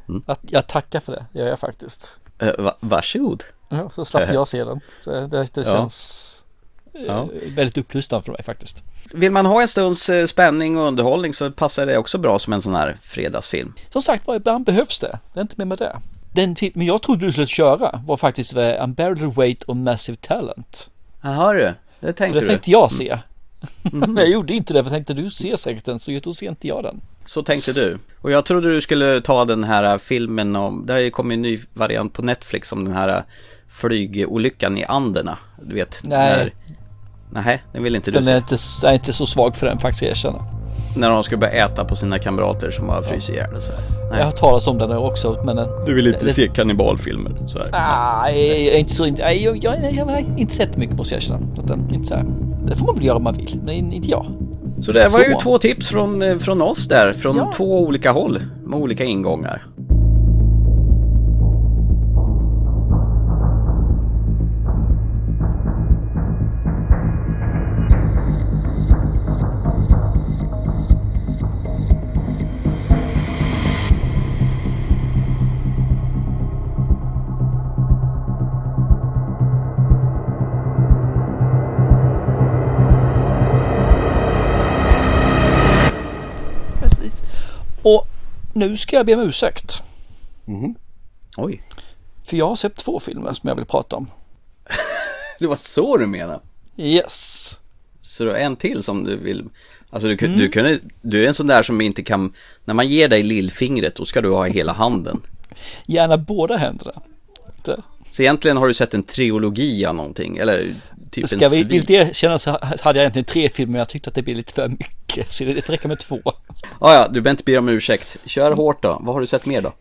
Mm. 0.09 0.23
Jag 0.42 0.66
tackar 0.66 1.01
för 1.01 1.12
det, 1.12 1.40
gör 1.40 1.47
jag 1.47 1.59
faktiskt. 1.59 2.19
Uh, 2.42 2.53
va 2.59 2.75
varsågod. 2.81 3.45
Ja, 3.69 3.90
så 3.95 4.05
slapp 4.05 4.33
jag 4.33 4.49
se 4.49 4.64
den. 4.64 4.81
Det, 5.05 5.27
det 5.27 5.64
känns 5.64 6.45
ja. 6.92 7.01
Ja. 7.07 7.29
väldigt 7.57 7.79
upplyftande 7.79 8.25
för 8.25 8.33
mig 8.33 8.42
faktiskt. 8.42 8.83
Vill 9.12 9.33
man 9.33 9.47
ha 9.47 9.62
en 9.62 9.69
stunds 9.69 10.09
eh, 10.09 10.27
spänning 10.27 10.79
och 10.79 10.87
underhållning 10.87 11.35
så 11.35 11.51
passar 11.51 11.87
det 11.87 11.99
också 11.99 12.19
bra 12.19 12.38
som 12.38 12.53
en 12.53 12.62
sån 12.62 12.75
här 12.75 12.97
fredagsfilm. 13.03 13.73
Som 13.92 14.03
sagt 14.03 14.27
var, 14.27 14.35
ibland 14.35 14.64
behövs 14.64 15.01
det. 15.01 15.19
Det 15.33 15.40
är 15.40 15.42
inte 15.42 15.55
mer 15.59 15.64
med 15.64 15.79
det. 15.79 16.01
Den 16.33 16.57
filmen 16.57 16.87
jag 16.87 17.03
trodde 17.03 17.27
du 17.27 17.33
skulle 17.33 17.47
köra 17.47 18.03
var 18.07 18.16
faktiskt 18.16 18.57
Unbearable 18.57 19.33
Weight 19.37 19.62
of 19.62 19.77
Massive 19.77 20.19
Talent. 20.21 20.90
Jaha 21.23 21.53
du, 21.53 21.75
det 22.01 22.12
tänkte 22.12 22.38
för 22.38 22.47
det 22.47 22.53
tänkte 22.53 22.71
jag 22.71 22.92
se. 22.92 23.09
Mm. 23.09 23.19
Jag 24.16 24.29
gjorde 24.29 24.55
inte 24.55 24.72
det, 24.72 24.79
för 24.79 24.90
jag 24.90 24.92
tänkte 24.92 25.14
du 25.14 25.31
ser 25.31 25.57
säkert 25.57 25.85
den, 25.85 25.98
så 25.98 26.18
då 26.22 26.33
ser 26.33 26.48
inte 26.48 26.68
jag 26.68 26.83
den. 26.83 27.00
Så 27.24 27.42
tänkte 27.42 27.72
du. 27.72 27.98
Och 28.20 28.31
jag 28.31 28.44
trodde 28.44 28.72
du 28.72 28.81
skulle 28.81 29.20
ta 29.20 29.44
den 29.44 29.64
här 29.64 29.98
filmen 29.98 30.57
om, 30.57 30.87
det 30.87 30.92
har 30.92 31.00
ju 31.00 31.11
kommit 31.11 31.37
en 31.37 31.42
ny 31.42 31.59
variant 31.74 32.12
på 32.12 32.22
Netflix 32.22 32.72
om 32.72 32.85
den 32.85 32.94
här 32.94 33.24
flygolyckan 33.68 34.79
i 34.79 34.85
Anderna. 34.85 35.38
Du 35.62 35.74
vet. 35.74 36.00
Nej. 36.05 36.52
När, 37.31 37.42
nej, 37.42 37.62
den 37.72 37.83
vill 37.83 37.96
inte 37.96 38.11
du 38.11 38.18
den 38.20 38.29
är 38.29 38.37
inte, 38.37 38.57
jag 38.83 38.90
är 38.90 38.94
inte 38.94 39.12
så 39.12 39.26
svag 39.26 39.57
för 39.57 39.66
den 39.66 39.79
faktiskt, 39.79 40.02
jag 40.02 40.11
erkänner. 40.11 40.56
När 40.97 41.11
de 41.11 41.25
skulle 41.25 41.39
börja 41.39 41.67
äta 41.67 41.85
på 41.85 41.97
sina 41.97 42.19
kamrater 42.19 42.71
som 42.71 42.89
har 42.89 43.03
frysit 43.03 43.35
ihjäl 43.35 43.55
och 43.57 43.63
så 43.63 43.73
här. 43.73 43.83
Nej. 44.11 44.19
Jag 44.19 44.25
har 44.25 44.33
talat 44.33 44.69
om 44.69 44.79
den 44.79 44.93
också, 44.93 45.43
men... 45.45 45.57
Du 45.87 45.95
vill 45.95 46.07
inte 46.07 46.27
det, 46.27 46.33
se 46.33 46.49
kannibalfilmer? 46.49 47.33
Så 47.47 47.59
här. 47.59 47.69
Nej, 47.73 48.65
jag 48.67 48.75
är 48.75 48.79
inte 48.79 48.93
så... 48.93 49.07
Nej, 49.07 49.45
jag, 49.45 49.65
jag, 49.65 49.85
jag, 49.85 49.93
jag 49.93 50.05
har 50.05 50.25
inte 50.37 50.55
sett 50.55 50.77
mycket 50.77 50.97
måste 50.97 51.15
jag 51.15 51.23
erkänna. 51.23 51.41
Inte 51.93 52.09
så 52.09 52.15
här. 52.15 52.25
Det 52.67 52.77
får 52.77 52.87
man 52.87 52.95
väl 52.95 53.05
göra 53.05 53.17
om 53.17 53.25
man 53.25 53.35
vill, 53.35 53.61
men 53.65 53.93
inte 53.93 54.11
jag. 54.11 54.27
Så 54.81 54.93
det 54.93 55.01
var 55.01 55.09
så. 55.09 55.23
ju 55.23 55.35
två 55.43 55.59
tips 55.59 55.89
från, 55.89 56.23
eh, 56.23 56.37
från 56.37 56.63
oss 56.63 56.89
där, 56.89 57.13
från 57.13 57.37
ja. 57.37 57.53
två 57.57 57.81
olika 57.81 58.13
håll 58.13 58.39
med 58.65 58.81
olika 58.81 59.05
ingångar. 59.05 59.67
Nu 88.57 88.77
ska 88.77 88.97
jag 88.97 89.07
be 89.07 89.14
om 89.14 89.21
ursäkt. 89.21 89.83
Mm. 90.47 90.75
Oj. 91.37 91.62
För 92.25 92.37
jag 92.37 92.49
har 92.49 92.57
sett 92.57 92.77
två 92.77 93.01
filmer 93.01 93.33
som 93.33 93.49
jag 93.49 93.57
vill 93.57 93.64
prata 93.64 93.97
om. 93.97 94.11
det 95.38 95.47
var 95.47 95.57
så 95.57 95.97
du 95.97 96.07
menar? 96.07 96.40
Yes. 96.77 97.51
Så 98.01 98.25
du 98.25 98.31
har 98.31 98.37
en 98.37 98.57
till 98.57 98.83
som 98.83 99.05
du 99.05 99.16
vill... 99.16 99.45
Alltså 99.90 100.09
du, 100.09 100.27
mm. 100.27 100.38
du, 100.38 100.49
kunde, 100.49 100.79
du 101.03 101.25
är 101.25 101.29
en 101.29 101.35
sån 101.35 101.47
där 101.47 101.62
som 101.62 101.81
inte 101.81 102.03
kan... 102.03 102.33
När 102.64 102.75
man 102.75 102.88
ger 102.88 103.09
dig 103.09 103.23
lillfingret 103.23 103.95
då 103.95 104.05
ska 104.05 104.21
du 104.21 104.31
ha 104.31 104.45
hela 104.45 104.73
handen. 104.73 105.21
Gärna 105.87 106.19
båda 106.19 106.57
händerna. 106.57 107.03
Det. 107.62 107.83
Så 108.11 108.23
egentligen 108.23 108.57
har 108.57 108.69
du 108.69 108.75
sett 108.75 108.95
en 108.95 109.03
trilogi 109.03 109.85
av 109.85 109.95
någonting, 109.95 110.37
eller 110.37 110.75
typ 111.11 111.29
Ska 111.29 111.45
en 111.45 111.51
vi 111.51 111.62
vill 111.64 111.85
det 111.85 112.16
känna 112.16 112.38
så 112.38 112.51
hade 112.51 112.79
jag 112.83 112.97
egentligen 112.97 113.25
tre 113.25 113.49
filmer, 113.49 113.73
men 113.73 113.79
jag 113.79 113.88
tyckte 113.88 114.11
att 114.11 114.14
det 114.14 114.23
blev 114.23 114.37
lite 114.37 114.53
för 114.53 114.69
mycket, 114.69 115.33
så 115.33 115.45
det 115.45 115.69
räcker 115.69 115.88
med 115.88 115.99
två. 115.99 116.21
Ja, 116.81 116.94
ja, 116.94 117.09
du 117.09 117.20
behöver 117.20 117.31
inte 117.31 117.44
be 117.44 117.59
om 117.59 117.68
ursäkt. 117.68 118.16
Kör 118.24 118.52
hårt 118.52 118.83
då. 118.83 118.98
Vad 119.00 119.14
har 119.14 119.20
du 119.20 119.26
sett 119.26 119.46
mer 119.46 119.62
då? 119.62 119.72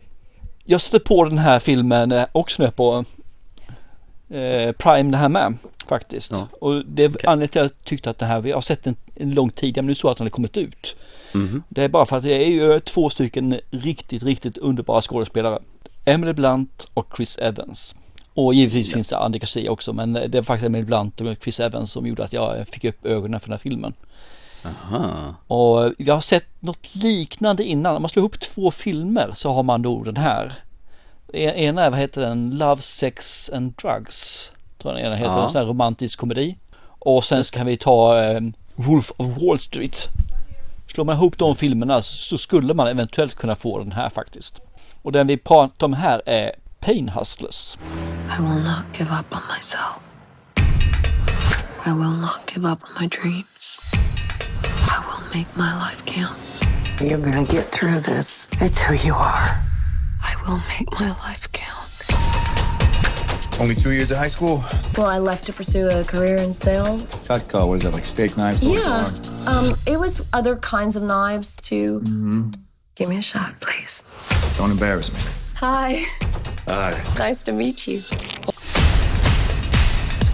Jag 0.64 0.80
stötte 0.80 1.04
på 1.04 1.24
den 1.24 1.38
här 1.38 1.58
filmen 1.58 2.12
eh, 2.12 2.26
också 2.32 2.62
nu 2.62 2.70
på 2.70 3.04
eh, 4.28 4.72
Prime 4.72 5.10
det 5.10 5.16
här 5.16 5.28
med 5.28 5.56
faktiskt. 5.86 6.32
Ja. 6.32 6.48
Och 6.60 6.84
det 6.86 7.04
är 7.04 7.28
anledningen 7.28 7.48
till 7.48 7.60
att 7.60 7.72
jag 7.72 7.84
tyckte 7.84 8.10
att 8.10 8.18
det 8.18 8.26
här, 8.26 8.40
vi 8.40 8.52
har 8.52 8.60
sett 8.60 8.84
den 8.84 8.96
en 9.14 9.34
lång 9.34 9.50
tid, 9.50 9.76
men 9.76 9.86
nu 9.86 9.94
så 9.94 10.08
att 10.10 10.16
den 10.16 10.24
har 10.24 10.30
kommit 10.30 10.56
ut. 10.56 10.96
Mhm. 11.32 11.62
Det 11.68 11.82
är 11.82 11.88
bara 11.88 12.06
för 12.06 12.16
att 12.16 12.22
det 12.22 12.44
är 12.44 12.48
ju 12.48 12.80
två 12.80 13.10
stycken 13.10 13.60
riktigt, 13.70 14.22
riktigt 14.22 14.58
underbara 14.58 15.02
skådespelare. 15.02 15.58
Emily 16.04 16.32
Blunt 16.32 16.88
och 16.94 17.12
Chris 17.16 17.38
Evans. 17.38 17.94
Och 18.34 18.54
givetvis 18.54 18.92
finns 18.92 19.08
det 19.08 19.16
Andy 19.16 19.38
Garcia 19.38 19.70
också, 19.70 19.92
men 19.92 20.12
det 20.12 20.34
är 20.34 20.42
faktiskt 20.42 20.66
Emily 20.66 20.84
Blunt 20.84 21.20
och 21.20 21.36
Chris 21.42 21.60
Evans 21.60 21.92
som 21.92 22.06
gjorde 22.06 22.24
att 22.24 22.32
jag 22.32 22.68
fick 22.68 22.84
upp 22.84 23.06
ögonen 23.06 23.40
för 23.40 23.48
den 23.48 23.52
här 23.52 23.58
filmen. 23.58 23.94
Aha. 24.66 25.34
Och 25.46 25.92
jag 25.98 26.14
har 26.14 26.20
sett 26.20 26.46
något 26.60 26.94
liknande 26.94 27.64
innan. 27.64 27.96
Om 27.96 28.02
man 28.02 28.08
slår 28.08 28.20
ihop 28.22 28.40
två 28.40 28.70
filmer 28.70 29.30
så 29.34 29.52
har 29.52 29.62
man 29.62 29.82
då 29.82 30.02
den 30.04 30.16
här. 30.16 30.52
En- 31.32 31.54
Ena 31.54 31.84
är, 31.84 31.90
vad 31.90 31.98
heter 31.98 32.20
den? 32.20 32.50
Love, 32.50 32.82
Sex 32.82 33.50
and 33.54 33.72
Drugs. 33.82 34.52
Tror 34.78 34.92
jag 34.94 35.00
den 35.02 35.06
ena 35.06 35.16
heter. 35.16 35.30
Ja. 35.30 35.44
En 35.44 35.50
sån 35.50 35.58
här 35.58 35.66
romantisk 35.66 36.18
komedi. 36.18 36.56
Och 36.98 37.24
sen 37.24 37.44
ska 37.44 37.64
vi 37.64 37.76
ta 37.76 38.22
eh, 38.22 38.40
Wolf 38.74 39.10
of 39.16 39.26
Wall 39.42 39.58
Street. 39.58 40.08
Slår 40.88 41.04
man 41.04 41.14
ihop 41.16 41.38
de 41.38 41.56
filmerna 41.56 42.02
så 42.02 42.38
skulle 42.38 42.74
man 42.74 42.86
eventuellt 42.86 43.34
kunna 43.34 43.56
få 43.56 43.78
den 43.78 43.92
här 43.92 44.08
faktiskt. 44.08 44.60
Och 45.02 45.12
den 45.12 45.26
vi 45.26 45.36
pratar 45.36 45.86
om 45.86 45.92
här 45.92 46.22
är 46.26 46.52
Pain 46.80 47.08
Hustlers. 47.08 47.78
I 48.38 48.42
will 48.42 48.62
not 48.64 48.98
give 48.98 49.10
up 49.10 49.26
on 49.34 49.40
myself. 49.56 49.98
I 51.86 51.90
will 51.90 52.20
not 52.20 52.40
give 52.54 52.68
up 52.68 52.78
on 52.82 52.90
my 53.02 53.08
dreams. 53.08 53.55
I 55.36 55.40
will 55.40 55.44
make 55.44 55.56
my 55.58 55.76
life 55.76 56.02
count. 56.06 56.38
You're 56.98 57.18
gonna 57.18 57.44
get 57.44 57.66
through 57.66 58.00
this. 58.00 58.46
It's 58.58 58.78
who 58.78 58.94
you 58.94 59.12
are. 59.12 59.62
I 60.22 60.34
will 60.46 60.58
make 60.70 60.90
my 60.98 61.10
life 61.10 61.52
count. 61.52 63.60
Only 63.60 63.74
two 63.74 63.90
years 63.90 64.10
of 64.10 64.16
high 64.16 64.28
school? 64.28 64.64
Well, 64.96 65.08
I 65.08 65.18
left 65.18 65.44
to 65.44 65.52
pursue 65.52 65.88
a 65.88 66.04
career 66.04 66.36
in 66.36 66.54
sales. 66.54 67.28
Cutco, 67.28 67.68
what 67.68 67.74
is 67.74 67.82
that, 67.82 67.92
like 67.92 68.06
steak 68.06 68.38
knives? 68.38 68.62
Yeah. 68.62 69.12
Um, 69.46 69.74
it 69.86 70.00
was 70.00 70.26
other 70.32 70.56
kinds 70.56 70.96
of 70.96 71.02
knives 71.02 71.56
too. 71.56 72.00
Mm-hmm. 72.04 72.52
Give 72.94 73.10
me 73.10 73.18
a 73.18 73.22
shot, 73.22 73.60
please. 73.60 74.02
Don't 74.56 74.70
embarrass 74.70 75.12
me. 75.12 75.20
Hi. 75.56 76.06
All 76.68 76.76
right. 76.76 76.98
It's 76.98 77.18
nice 77.18 77.42
to 77.42 77.52
meet 77.52 77.86
you. 77.86 78.00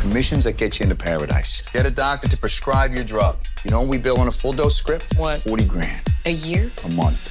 It's 0.03 0.09
commissions 0.11 0.45
that 0.47 0.57
get 0.57 0.81
you 0.81 0.85
into 0.85 0.97
paradise. 0.97 1.69
Get 1.71 1.87
a 1.87 1.91
doctor 1.91 2.27
to 2.27 2.37
prescribe 2.37 2.93
your 2.93 3.05
drug. 3.05 3.37
You 3.65 3.71
know 3.71 3.83
what 3.83 3.89
we 3.89 3.99
bill 3.99 4.19
on 4.19 4.27
a 4.27 4.33
full 4.33 4.53
dose 4.53 4.75
script? 4.75 5.15
What? 5.17 5.39
40 5.39 5.65
grand 5.67 6.09
A 6.25 6.31
year? 6.33 6.73
a 6.85 6.89
month. 6.89 7.31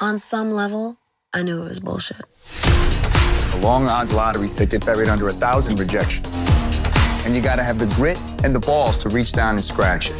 On 0.00 0.16
some 0.16 0.50
level, 0.52 0.96
I 1.34 1.42
knew 1.42 1.60
it 1.60 1.68
was 1.68 1.80
bullshit. 1.80 2.22
It's 2.30 3.52
a 3.52 3.58
long 3.58 3.90
odds 3.90 4.14
lottery 4.14 4.48
ticket 4.48 4.86
buried 4.86 5.08
under 5.10 5.28
a 5.28 5.32
thousand 5.32 5.78
rejections. 5.78 6.42
And 7.26 7.34
you 7.34 7.42
gotta 7.42 7.62
have 7.62 7.78
the 7.78 7.92
grit 7.96 8.18
and 8.42 8.54
the 8.54 8.60
balls 8.60 8.96
to 8.98 9.10
reach 9.10 9.32
down 9.32 9.56
and 9.56 9.62
scratch 9.62 10.08
it. 10.10 10.16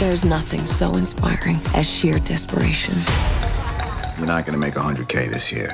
There's 0.00 0.24
nothing 0.24 0.66
so 0.66 0.96
inspiring 0.96 1.60
as 1.76 1.88
sheer 1.88 2.18
desperation. 2.18 2.94
You're 4.18 4.26
not 4.26 4.44
gonna 4.44 4.58
make 4.58 4.74
100K 4.74 5.30
this 5.32 5.52
year. 5.52 5.70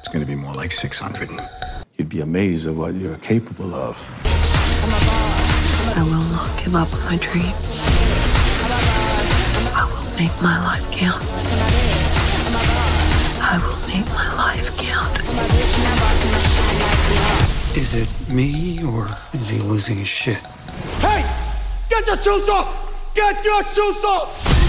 It's 0.00 0.08
gonna 0.08 0.26
be 0.26 0.36
more 0.36 0.52
like 0.52 0.70
600. 0.70 1.30
You'd 2.00 2.08
be 2.08 2.22
amazed 2.22 2.66
at 2.66 2.74
what 2.74 2.94
you're 2.94 3.18
capable 3.18 3.74
of. 3.74 3.94
I 5.94 6.02
will 6.02 6.32
not 6.32 6.48
give 6.64 6.74
up 6.74 6.90
on 6.94 7.04
my 7.04 7.18
dreams. 7.18 7.76
I 9.76 9.84
will 9.84 10.08
make 10.16 10.32
my 10.40 10.56
life 10.64 10.90
count. 10.92 11.22
I 13.44 13.60
will 13.60 13.76
make 13.86 14.08
my 14.14 14.34
life 14.34 14.78
count. 14.78 15.14
Is 17.76 17.92
it 17.92 18.34
me 18.34 18.82
or 18.82 19.06
is 19.34 19.50
he 19.50 19.58
losing 19.58 19.98
his 19.98 20.08
shit? 20.08 20.38
Hey! 21.00 21.22
Get 21.90 22.06
your 22.06 22.16
shoes 22.16 22.48
off! 22.48 23.12
Get 23.14 23.44
your 23.44 23.62
shoes 23.64 24.02
off! 24.04 24.59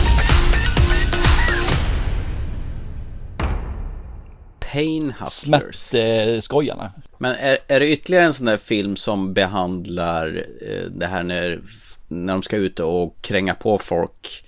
Pain 4.71 5.13
Hustlers. 5.19 5.75
Smärt-skojarna. 5.75 6.91
Men 7.17 7.35
är, 7.35 7.57
är 7.67 7.79
det 7.79 7.91
ytterligare 7.91 8.25
en 8.25 8.33
sån 8.33 8.45
där 8.45 8.57
film 8.57 8.95
som 8.95 9.33
behandlar 9.33 10.45
eh, 10.61 10.85
det 10.91 11.07
här 11.07 11.23
när, 11.23 11.61
när 12.07 12.33
de 12.33 12.43
ska 12.43 12.55
ut 12.55 12.79
och 12.79 13.21
kränga 13.21 13.53
på 13.53 13.77
folk 13.77 14.43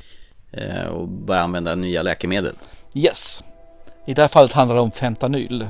eh, 0.52 0.86
och 0.86 1.08
börja 1.08 1.42
använda 1.42 1.76
nya 1.76 2.02
läkemedel? 2.02 2.54
Yes. 2.94 3.44
I 4.06 4.14
det 4.14 4.22
här 4.22 4.30
fallet 4.30 4.52
handlar 4.52 4.76
det 4.76 4.82
om 4.82 4.92
fentanyl. 4.92 5.68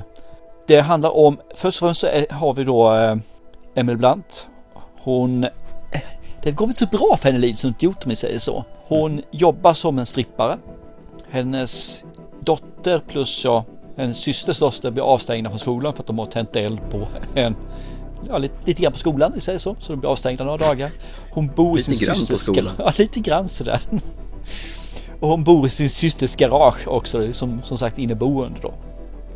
Det 0.68 0.80
handlar 0.80 1.18
om, 1.18 1.39
först 1.56 1.82
och 1.82 1.88
främst 1.88 2.02
så 2.02 2.36
har 2.36 2.54
vi 2.54 2.63
då 2.63 2.94
eh, 2.94 3.18
Emily 3.76 3.98
Blunt. 3.98 4.48
Hon, 5.00 5.48
det 6.44 6.52
går 6.52 6.68
inte 6.68 6.80
så 6.80 6.98
bra 6.98 7.18
för 7.18 7.26
henne 7.26 7.38
i 7.38 7.42
livet 7.42 7.58
som 7.58 7.68
inte 7.68 7.86
gjort 7.86 8.04
om 8.04 8.10
vi 8.10 8.16
säger 8.16 8.39
så. 8.39 8.66
Hon 8.88 9.22
jobbar 9.32 9.74
som 9.74 10.00
en 10.00 10.06
strippare. 10.06 10.58
Hennes 11.30 12.04
dotter 12.39 13.00
plus 13.00 13.46
ja, 13.46 13.66
hennes 13.97 14.17
systers 14.17 14.60
dotter 14.60 14.91
blir 14.91 15.03
avstängda 15.03 15.49
från 15.49 15.60
skolan 15.60 15.93
för 15.93 16.03
att 16.03 16.08
de 16.08 16.19
har 16.19 16.25
tänt 16.25 16.56
eld 16.56 16.79
på 16.91 17.08
en 17.36 17.56
Ja, 18.27 18.38
lite, 18.38 18.56
lite 18.65 18.82
grann 18.82 18.91
på 18.91 18.97
skolan, 18.97 19.32
vi 19.36 19.41
säger 19.41 19.60
så. 19.60 19.75
Så 19.79 19.91
de 19.91 19.99
blir 19.99 20.10
avstängda 20.10 20.43
några 20.43 20.58
dagar. 20.58 20.91
Hon 21.32 21.47
bor 21.47 21.77
i 21.77 21.82
Lite 21.82 21.95
sin 21.95 22.08
grann 22.08 22.13
på 22.13 22.19
systers 22.19 22.39
skolan. 22.39 22.73
Ja, 22.77 22.93
lite 22.97 23.19
grann 23.19 23.49
sådär. 23.49 23.79
Och 25.19 25.29
hon 25.29 25.43
bor 25.43 25.65
i 25.65 25.69
sin 25.69 25.89
systers 25.89 26.36
garage 26.36 26.88
också, 26.88 27.34
som, 27.34 27.62
som 27.63 27.77
sagt 27.77 27.97
inneboende 27.97 28.60
då. 28.62 28.73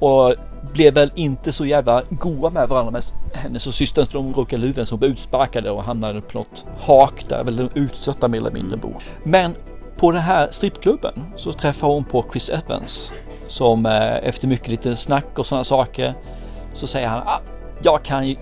Och 0.07 0.35
blev 0.73 0.93
väl 0.93 1.11
inte 1.15 1.51
så 1.51 1.65
jävla 1.65 2.03
goa 2.09 2.49
med 2.49 2.69
varandra 2.69 2.91
med 2.91 3.03
hennes 3.33 3.67
och 3.67 3.73
systern 3.73 4.05
så 4.05 4.17
de 4.17 4.33
råkade 4.33 4.61
luven 4.61 4.85
som 4.85 4.99
blev 4.99 5.11
utsparkade 5.11 5.71
och 5.71 5.83
hamnade 5.83 6.21
på 6.21 6.37
något 6.37 6.65
hak 6.79 7.25
där 7.29 7.43
väl 7.43 7.55
de 7.55 7.69
utsatta 7.73 8.27
mer 8.27 8.37
eller 8.37 8.51
mindre 8.51 8.77
bor. 8.77 8.95
Men 9.23 9.55
på 9.97 10.11
den 10.11 10.21
här 10.21 10.47
strippklubben 10.51 11.13
så 11.35 11.53
träffar 11.53 11.87
hon 11.87 12.03
på 12.03 12.25
Chris 12.31 12.49
Evans 12.49 13.13
som 13.47 13.85
eh, 13.85 14.15
efter 14.15 14.47
mycket 14.47 14.67
lite 14.67 14.95
snack 14.95 15.39
och 15.39 15.45
sådana 15.45 15.63
saker 15.63 16.13
så 16.73 16.87
säger 16.87 17.07
han 17.07 17.19
ah, 17.25 17.39
jag 17.83 18.03
kan 18.03 18.35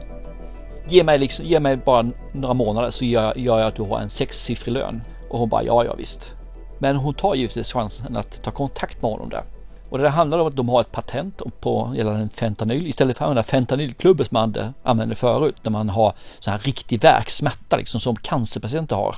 ge 0.88 1.04
mig, 1.04 1.20
liksom, 1.20 1.46
ge 1.46 1.60
mig 1.60 1.78
bara 1.78 2.12
några 2.32 2.54
månader 2.54 2.92
så 2.92 3.06
gör, 3.06 3.38
gör 3.38 3.60
jag 3.60 3.68
att 3.68 3.76
du 3.76 3.84
har 3.84 4.00
en 4.00 4.10
sexsiffrig 4.10 4.74
lön. 4.74 5.02
Och 5.30 5.40
hon 5.40 5.50
bara 5.50 5.64
ja, 5.64 5.86
ja 5.86 5.94
visst. 5.94 6.36
Men 6.80 6.96
hon 6.96 7.14
tar 7.14 7.36
givetvis 7.36 7.74
chansen 7.74 8.18
att 8.18 8.44
ta 8.44 8.52
kontakt 8.52 9.02
med 9.02 9.12
honom 9.12 9.30
där. 9.30 9.44
Och 9.90 9.98
det 9.98 10.10
handlar 10.10 10.40
om 10.40 10.48
att 10.48 10.56
de 10.56 10.70
har 10.70 10.82
ett 10.82 10.92
patent 10.92 11.42
på 11.60 11.94
gällande 11.98 12.30
fentanyl. 12.30 12.88
Istället 12.88 13.18
för 13.18 13.26
att 13.26 13.28
använda 13.28 13.44
fentanylklubben 13.44 14.26
som 14.26 14.36
man 14.36 14.74
använde 14.84 15.16
förut 15.16 15.56
när 15.64 15.72
man 15.72 15.90
har 15.90 16.14
så 16.40 16.52
här 16.52 16.58
riktig 16.58 17.02
värksmärta 17.02 17.78
liksom 17.78 18.00
som 18.00 18.16
cancerpatienter 18.16 18.96
har. 18.96 19.16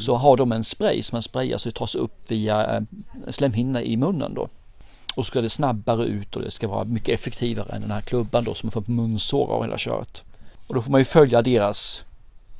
Så 0.00 0.14
har 0.14 0.36
de 0.36 0.52
en 0.52 0.64
spray 0.64 1.02
som 1.02 1.16
man 1.16 1.22
sprayar 1.22 1.58
så 1.58 1.68
det 1.68 1.74
tas 1.74 1.94
upp 1.94 2.30
via 2.30 2.76
eh, 2.76 2.82
slemhinnan 3.28 3.82
i 3.82 3.96
munnen 3.96 4.34
då. 4.34 4.48
Och 5.16 5.26
ska 5.26 5.40
det 5.40 5.50
snabbare 5.50 6.04
ut 6.04 6.36
och 6.36 6.42
det 6.42 6.50
ska 6.50 6.68
vara 6.68 6.84
mycket 6.84 7.14
effektivare 7.14 7.76
än 7.76 7.80
den 7.80 7.90
här 7.90 8.00
klubban 8.00 8.44
då 8.44 8.54
som 8.54 8.70
får 8.70 8.80
på 8.80 8.90
munsår 8.90 9.48
av 9.48 9.62
hela 9.62 9.78
köret. 9.78 10.24
Och 10.66 10.74
då 10.74 10.82
får 10.82 10.90
man 10.90 11.00
ju 11.00 11.04
följa 11.04 11.42
deras, 11.42 12.04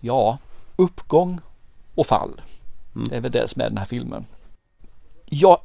ja, 0.00 0.38
uppgång 0.76 1.40
och 1.94 2.06
fall. 2.06 2.40
Det 3.10 3.16
är 3.16 3.20
väl 3.20 3.32
det 3.32 3.48
som 3.48 3.62
är 3.62 3.68
den 3.68 3.78
här 3.78 3.84
filmen. 3.84 4.26
Jag 5.24 5.60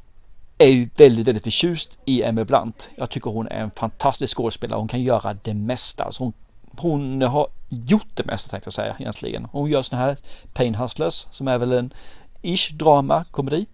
är 0.58 0.66
ju 0.66 0.88
väldigt, 0.96 1.26
väldigt 1.26 1.44
förtjust 1.44 1.98
i 2.04 2.22
Emily 2.22 2.44
Blunt. 2.44 2.90
Jag 2.96 3.10
tycker 3.10 3.30
hon 3.30 3.48
är 3.48 3.60
en 3.60 3.70
fantastisk 3.70 4.36
skådespelare. 4.36 4.78
Hon 4.78 4.88
kan 4.88 5.02
göra 5.02 5.34
det 5.34 5.54
mesta. 5.54 6.04
Alltså 6.04 6.22
hon, 6.22 6.32
hon 6.76 7.22
har 7.22 7.46
gjort 7.68 8.08
det 8.14 8.26
mesta 8.26 8.50
tänkte 8.50 8.66
jag 8.66 8.74
säga 8.74 8.96
egentligen. 8.98 9.44
Hon 9.44 9.70
gör 9.70 9.82
sån 9.82 9.98
här 9.98 10.16
Pain 10.52 10.74
Hustlers 10.74 11.26
som 11.30 11.48
är 11.48 11.58
väl 11.58 11.72
en 11.72 11.92
ish 12.42 12.72
drama, 12.72 13.24
komedi. 13.30 13.66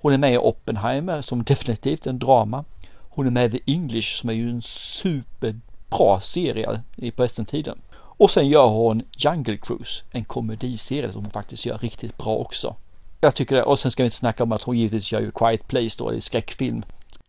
Hon 0.00 0.12
är 0.12 0.18
med 0.18 0.34
i 0.34 0.38
Oppenheimer 0.38 1.22
som 1.22 1.44
definitivt 1.44 2.06
en 2.06 2.18
drama. 2.18 2.64
Hon 3.08 3.26
är 3.26 3.30
med 3.30 3.54
i 3.54 3.58
The 3.58 3.72
English 3.72 4.14
som 4.14 4.30
är 4.30 4.34
ju 4.34 4.50
en 4.50 4.62
superbra 4.62 6.20
serie 6.20 6.82
i 6.96 7.10
på 7.10 7.28
tiden 7.28 7.80
Och 7.94 8.30
sen 8.30 8.48
gör 8.48 8.66
hon 8.66 9.02
Jungle 9.16 9.56
Cruise, 9.56 10.04
en 10.10 10.24
komediserie 10.24 11.12
som 11.12 11.22
hon 11.22 11.30
faktiskt 11.30 11.66
gör 11.66 11.78
riktigt 11.78 12.18
bra 12.18 12.36
också. 12.36 12.76
Jag 13.20 13.34
tycker 13.34 13.56
det. 13.56 13.62
Och 13.62 13.78
sen 13.78 13.90
ska 13.90 14.02
vi 14.02 14.04
inte 14.04 14.16
snacka 14.16 14.42
om 14.42 14.52
att 14.52 14.62
hon 14.62 14.78
givetvis 14.78 15.12
gör 15.12 15.20
ju 15.20 15.30
Quiet 15.30 15.68
Place 15.68 15.96
då 15.98 16.12
i 16.12 16.20
skräckfilm. 16.20 16.82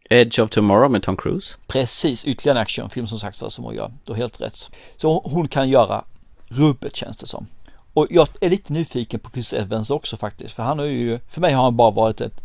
Edge 0.10 0.39
of 0.39 0.49
Tomorrow 0.49 0.91
med 0.91 1.03
Tom 1.03 1.17
Cruise. 1.17 1.55
Precis, 1.67 2.25
ytterligare 2.25 2.58
en 2.58 2.62
actionfilm 2.62 3.08
som 3.08 3.19
sagt 3.19 3.38
för 3.38 3.49
som 3.49 3.63
hon 3.63 3.75
gör. 3.75 3.91
Du 4.05 4.12
har 4.12 4.17
helt 4.17 4.41
rätt. 4.41 4.71
Så 4.97 5.21
hon 5.25 5.47
kan 5.47 5.69
göra 5.69 6.03
rubbet 6.47 6.95
känns 6.95 7.17
det 7.17 7.27
som. 7.27 7.47
Och 7.93 8.08
jag 8.10 8.27
är 8.41 8.49
lite 8.49 8.73
nyfiken 8.73 9.19
på 9.19 9.32
Chris 9.32 9.53
Evans 9.53 9.89
också 9.89 10.17
faktiskt. 10.17 10.53
För 10.53 10.63
han 10.63 10.79
har 10.79 10.86
ju, 10.86 11.19
för 11.29 11.41
mig 11.41 11.53
har 11.53 11.63
han 11.63 11.75
bara 11.75 11.91
varit 11.91 12.21
ett 12.21 12.41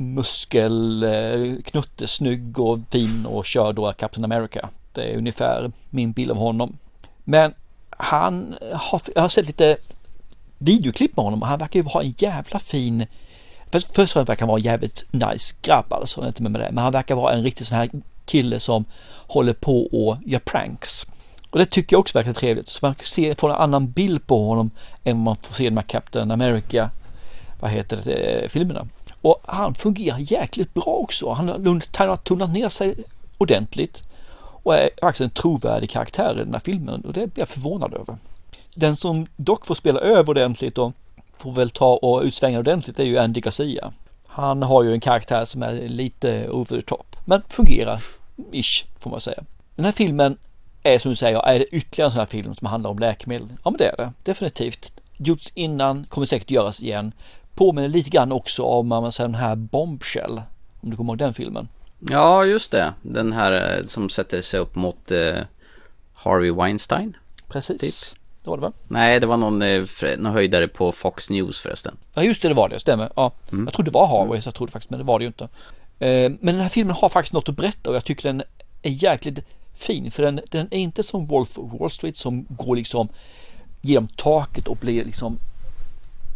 muskelknutte 0.00 2.06
snygg 2.06 2.58
och 2.58 2.78
fin 2.90 3.26
och 3.26 3.46
kör 3.46 3.72
då 3.72 3.92
Captain 3.92 4.24
America. 4.24 4.68
Det 4.92 5.02
är 5.02 5.16
ungefär 5.16 5.72
min 5.90 6.12
bild 6.12 6.30
av 6.30 6.36
honom. 6.36 6.78
Men 7.24 7.54
han 7.90 8.56
har, 8.72 9.02
jag 9.14 9.22
har 9.22 9.28
sett 9.28 9.46
lite 9.46 9.76
videoklipp 10.58 11.16
med 11.16 11.24
honom 11.24 11.42
och 11.42 11.48
han 11.48 11.58
verkar 11.58 11.80
ju 11.80 11.86
ha 11.86 12.02
en 12.02 12.14
jävla 12.18 12.58
fin 12.58 13.06
Först, 13.70 13.86
först 13.86 13.98
och 13.98 14.12
främst 14.12 14.28
verkar 14.28 14.40
han 14.40 14.48
vara 14.48 14.58
en 14.58 14.64
jävligt 14.64 15.06
nice 15.10 15.54
grabb 15.62 15.92
alltså, 15.92 16.26
inte 16.26 16.42
med 16.42 16.52
det. 16.52 16.70
Men 16.72 16.84
han 16.84 16.92
verkar 16.92 17.14
vara 17.14 17.34
en 17.34 17.42
riktig 17.42 17.66
sån 17.66 17.78
här 17.78 17.90
kille 18.24 18.60
som 18.60 18.84
håller 19.26 19.52
på 19.52 19.86
och 19.86 20.16
gör 20.26 20.38
pranks. 20.38 21.06
Och 21.50 21.58
det 21.58 21.66
tycker 21.66 21.94
jag 21.94 22.00
också 22.00 22.18
verkar 22.18 22.32
trevligt. 22.32 22.68
Så 22.68 22.86
man 22.86 22.94
ser, 22.94 23.34
får 23.34 23.50
en 23.50 23.56
annan 23.56 23.90
bild 23.90 24.26
på 24.26 24.48
honom 24.48 24.70
än 25.04 25.16
vad 25.16 25.24
man 25.24 25.36
får 25.36 25.54
se 25.54 25.70
med 25.70 25.86
Captain 25.86 26.30
America, 26.30 26.90
vad 27.60 27.70
heter 27.70 28.00
det, 28.04 28.12
eh, 28.12 28.48
filmerna. 28.48 28.88
Och 29.22 29.42
han 29.46 29.74
fungerar 29.74 30.18
jäkligt 30.18 30.74
bra 30.74 30.84
också. 30.84 31.30
Han 31.30 31.48
har 31.48 32.16
tunnat 32.16 32.50
ner 32.50 32.68
sig 32.68 32.94
ordentligt 33.38 34.02
och 34.62 34.74
är 34.74 34.90
faktiskt 35.00 35.20
en 35.20 35.30
trovärdig 35.30 35.90
karaktär 35.90 36.34
i 36.34 36.44
den 36.44 36.52
här 36.52 36.60
filmen 36.60 37.00
och 37.00 37.12
det 37.12 37.26
blir 37.26 37.42
jag 37.42 37.48
förvånad 37.48 37.94
över. 37.94 38.16
Den 38.74 38.96
som 38.96 39.26
dock 39.36 39.66
får 39.66 39.74
spela 39.74 40.00
över 40.00 40.30
ordentligt 40.30 40.78
och 40.78 40.92
får 41.38 41.52
väl 41.52 41.70
ta 41.70 41.94
och 41.94 42.22
utsvänga 42.22 42.58
ordentligt 42.58 42.98
är 42.98 43.04
ju 43.04 43.18
Andy 43.18 43.40
Garcia. 43.40 43.92
Han 44.26 44.62
har 44.62 44.82
ju 44.82 44.92
en 44.92 45.00
karaktär 45.00 45.44
som 45.44 45.62
är 45.62 45.88
lite 45.88 46.48
over 46.48 46.76
the 46.76 46.82
top, 46.82 47.16
men 47.24 47.42
fungerar 47.48 48.02
ish 48.52 48.84
får 48.98 49.10
man 49.10 49.20
säga. 49.20 49.44
Den 49.76 49.84
här 49.84 49.92
filmen 49.92 50.36
är 50.82 50.98
som 50.98 51.08
du 51.08 51.16
säger, 51.16 51.38
är 51.38 51.58
det 51.58 51.64
ytterligare 51.64 52.06
en 52.06 52.12
sån 52.12 52.18
här 52.18 52.26
film 52.26 52.54
som 52.54 52.66
handlar 52.66 52.90
om 52.90 52.98
läkemedel? 52.98 53.48
Ja 53.64 53.70
men 53.70 53.78
det 53.78 53.86
är 53.86 53.96
det, 53.96 54.12
definitivt. 54.22 54.92
Gjorts 55.16 55.52
innan, 55.54 56.04
kommer 56.04 56.26
säkert 56.26 56.50
göras 56.50 56.82
igen. 56.82 57.12
Påminner 57.58 57.88
lite 57.88 58.10
grann 58.10 58.32
också 58.32 58.62
om 58.62 58.88
man 58.88 59.12
säger, 59.12 59.28
den 59.28 59.40
här 59.40 59.56
Bombshell, 59.56 60.42
om 60.80 60.90
du 60.90 60.96
kommer 60.96 61.12
ihåg 61.12 61.18
den 61.18 61.34
filmen. 61.34 61.68
Ja, 61.98 62.44
just 62.44 62.70
det. 62.70 62.92
Den 63.02 63.32
här 63.32 63.78
eh, 63.78 63.84
som 63.84 64.10
sätter 64.10 64.42
sig 64.42 64.60
upp 64.60 64.74
mot 64.74 65.10
eh, 65.10 65.38
Harvey 66.14 66.50
Weinstein. 66.50 67.16
Precis. 67.48 68.10
Typ. 68.10 68.20
Det 68.44 68.50
var 68.50 68.56
det 68.56 68.60
väl? 68.60 68.72
Nej, 68.88 69.20
det 69.20 69.26
var 69.26 69.36
någon, 69.36 69.62
eh, 69.62 69.84
någon 70.18 70.32
höjdare 70.32 70.68
på 70.68 70.92
Fox 70.92 71.30
News 71.30 71.60
förresten. 71.60 71.96
Ja, 72.14 72.22
just 72.22 72.42
det, 72.42 72.48
det 72.48 72.54
var 72.54 72.68
det. 72.68 72.80
Stämmer. 72.80 73.12
Ja. 73.16 73.32
Mm. 73.52 73.64
Jag 73.64 73.74
trodde 73.74 73.90
det 73.90 73.94
var 73.94 74.06
Harvey, 74.06 74.40
så 74.40 74.46
jag 74.46 74.54
trodde 74.54 74.72
faktiskt, 74.72 74.90
men 74.90 74.98
det 74.98 75.04
var 75.04 75.18
det 75.18 75.22
ju 75.22 75.26
inte. 75.26 75.44
Eh, 75.98 76.32
men 76.40 76.54
den 76.54 76.60
här 76.60 76.68
filmen 76.68 76.96
har 76.96 77.08
faktiskt 77.08 77.32
något 77.32 77.48
att 77.48 77.56
berätta 77.56 77.90
och 77.90 77.96
jag 77.96 78.04
tycker 78.04 78.28
den 78.28 78.42
är 78.82 78.90
jäkligt 78.90 79.38
fin. 79.74 80.10
För 80.10 80.22
den, 80.22 80.40
den 80.50 80.68
är 80.70 80.78
inte 80.78 81.02
som 81.02 81.26
Wolf 81.26 81.58
of 81.58 81.80
Wall 81.80 81.90
Street 81.90 82.16
som 82.16 82.46
går 82.48 82.76
liksom 82.76 83.08
genom 83.80 84.08
taket 84.08 84.68
och 84.68 84.76
blir 84.76 85.04
liksom 85.04 85.38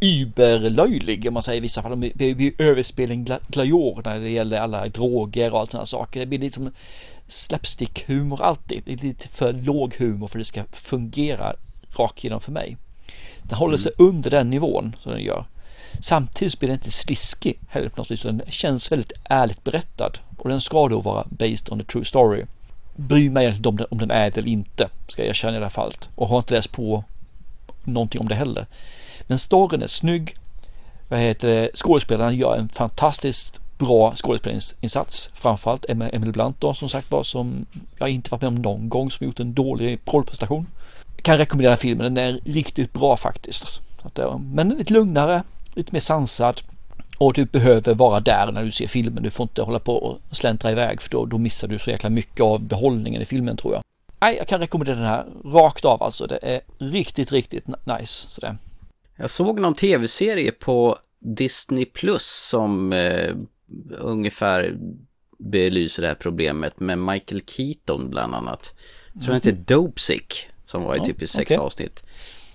überlöjlig 0.03 1.29
om 1.29 1.35
man 1.35 1.43
säger 1.43 1.59
i 1.59 1.61
vissa 1.61 1.83
fall. 1.83 2.11
Det 2.15 2.35
blir 2.35 2.53
överspelen 2.59 3.25
glajor 3.49 4.03
när 4.05 4.21
det 4.21 4.31
gäller 4.31 4.61
alla 4.61 4.89
droger 4.89 5.53
och 5.53 5.61
allt 5.61 5.71
sådana 5.71 5.87
saker. 5.87 6.21
Det 6.21 6.27
blir 6.27 6.39
lite 6.39 6.55
som 6.55 6.71
slapstick-humor 7.27 8.43
alltid. 8.43 8.83
Det 8.85 8.93
är 8.93 8.97
lite 8.97 9.29
för 9.29 9.53
låg 9.53 9.95
humor 9.95 10.27
för 10.27 10.39
att 10.39 10.41
det 10.41 10.45
ska 10.45 10.65
fungera 10.73 11.55
rakt 11.97 12.25
igenom 12.25 12.41
för 12.41 12.53
mig. 12.53 12.77
Den 13.43 13.59
håller 13.59 13.79
sig 13.79 13.93
mm. 13.99 14.09
under 14.09 14.31
den 14.31 14.51
nivån 14.51 14.97
som 15.03 15.13
den 15.13 15.23
gör. 15.23 15.45
Samtidigt 16.01 16.59
blir 16.59 16.69
den 16.69 16.79
inte 16.79 16.91
sliskig 16.91 17.59
heller 17.69 17.89
på 17.89 18.01
något 18.01 18.11
vis. 18.11 18.23
Den 18.23 18.43
känns 18.49 18.93
väldigt 18.93 19.13
ärligt 19.25 19.65
berättad 19.65 20.13
och 20.39 20.49
den 20.49 20.61
ska 20.61 20.89
då 20.89 21.01
vara 21.01 21.25
based 21.31 21.73
on 21.73 21.79
the 21.79 21.85
true 21.85 22.05
story. 22.05 22.45
Bryr 22.97 23.31
mig 23.31 23.47
inte 23.49 23.69
om 23.69 23.77
den, 23.77 23.87
om 23.91 23.99
den 23.99 24.11
är 24.11 24.31
det 24.31 24.41
eller 24.41 24.49
inte, 24.49 24.89
ska 25.09 25.23
jag 25.23 25.29
erkänna 25.29 25.57
i 25.57 25.59
det 25.59 25.65
här 25.65 25.71
fallet. 25.71 26.09
Och 26.15 26.29
har 26.29 26.39
inte 26.39 26.55
läst 26.55 26.73
på 26.73 27.05
någonting 27.85 28.21
om 28.21 28.29
det 28.29 28.35
heller. 28.35 28.67
Men 29.27 29.39
storyn 29.39 29.83
är 29.83 29.87
snygg. 29.87 30.37
Vad 31.09 31.21
heter 31.21 31.49
det? 31.49 31.71
Skådespelarna 31.75 32.33
gör 32.33 32.57
en 32.57 32.69
fantastiskt 32.69 33.59
bra 33.79 34.15
skådespelarinsats. 34.17 35.31
Framförallt 35.35 35.85
Emil 35.89 36.33
Blunt 36.33 36.61
då 36.61 36.75
som 36.75 36.89
sagt 36.89 37.11
var 37.11 37.23
som 37.23 37.67
jag 37.99 38.09
inte 38.09 38.31
varit 38.31 38.43
med 38.43 38.49
om 38.49 38.55
någon 38.55 38.89
gång 38.89 39.11
som 39.11 39.27
gjort 39.27 39.41
en 39.41 39.55
dålig 39.55 40.01
rollprestation. 40.07 40.67
Kan 41.23 41.39
rekommendera 41.39 41.77
filmen, 41.77 42.15
den 42.15 42.25
är 42.25 42.41
riktigt 42.45 42.93
bra 42.93 43.17
faktiskt. 43.17 43.81
Men 44.41 44.69
lite 44.69 44.93
lugnare, 44.93 45.43
lite 45.75 45.93
mer 45.93 46.01
sansad 46.01 46.61
och 47.19 47.33
du 47.33 47.45
behöver 47.45 47.95
vara 47.95 48.21
där 48.21 48.53
när 48.53 48.65
du 48.65 48.71
ser 48.71 48.87
filmen. 48.87 49.23
Du 49.23 49.31
får 49.31 49.45
inte 49.45 49.63
hålla 49.63 49.79
på 49.79 49.97
och 49.97 50.19
släntra 50.31 50.71
iväg 50.71 51.03
för 51.03 51.11
då, 51.11 51.27
då 51.27 51.39
missar 51.39 51.69
du 51.69 51.79
så 51.79 51.91
jäkla 51.91 52.11
mycket 52.11 52.41
av 52.41 52.61
behållningen 52.61 53.23
i 53.23 53.25
filmen 53.25 53.57
tror 53.57 53.75
jag. 53.75 53.83
Nej, 54.21 54.37
jag 54.37 54.49
kan 54.49 54.61
rekommendera 54.61 54.97
den 54.97 55.07
här 55.07 55.25
rakt 55.45 55.85
av 55.85 56.03
alltså. 56.03 56.27
Det 56.27 56.39
är 56.43 56.61
riktigt, 56.79 57.33
riktigt 57.33 57.67
nice. 57.67 58.31
Sådär. 58.31 58.57
Jag 59.23 59.31
såg 59.31 59.61
någon 59.61 59.75
tv-serie 59.75 60.53
på 60.53 60.99
Disney 61.19 61.85
Plus 61.85 62.27
som 62.27 62.93
eh, 62.93 63.35
ungefär 63.99 64.77
belyser 65.39 66.03
det 66.03 66.09
här 66.09 66.15
problemet 66.15 66.81
med 66.81 66.99
Michael 66.99 67.41
Keaton 67.47 68.11
bland 68.11 68.35
annat. 68.35 68.75
Jag 69.13 69.23
tror 69.23 69.35
mm. 69.35 69.41
den 69.43 69.53
heter 69.53 69.75
Dopesick 69.75 70.49
som 70.65 70.83
var 70.83 70.97
i 70.97 71.01
typ 71.01 71.23
i 71.23 71.27
sex 71.27 71.51
okay. 71.51 71.65
avsnitt. 71.65 72.05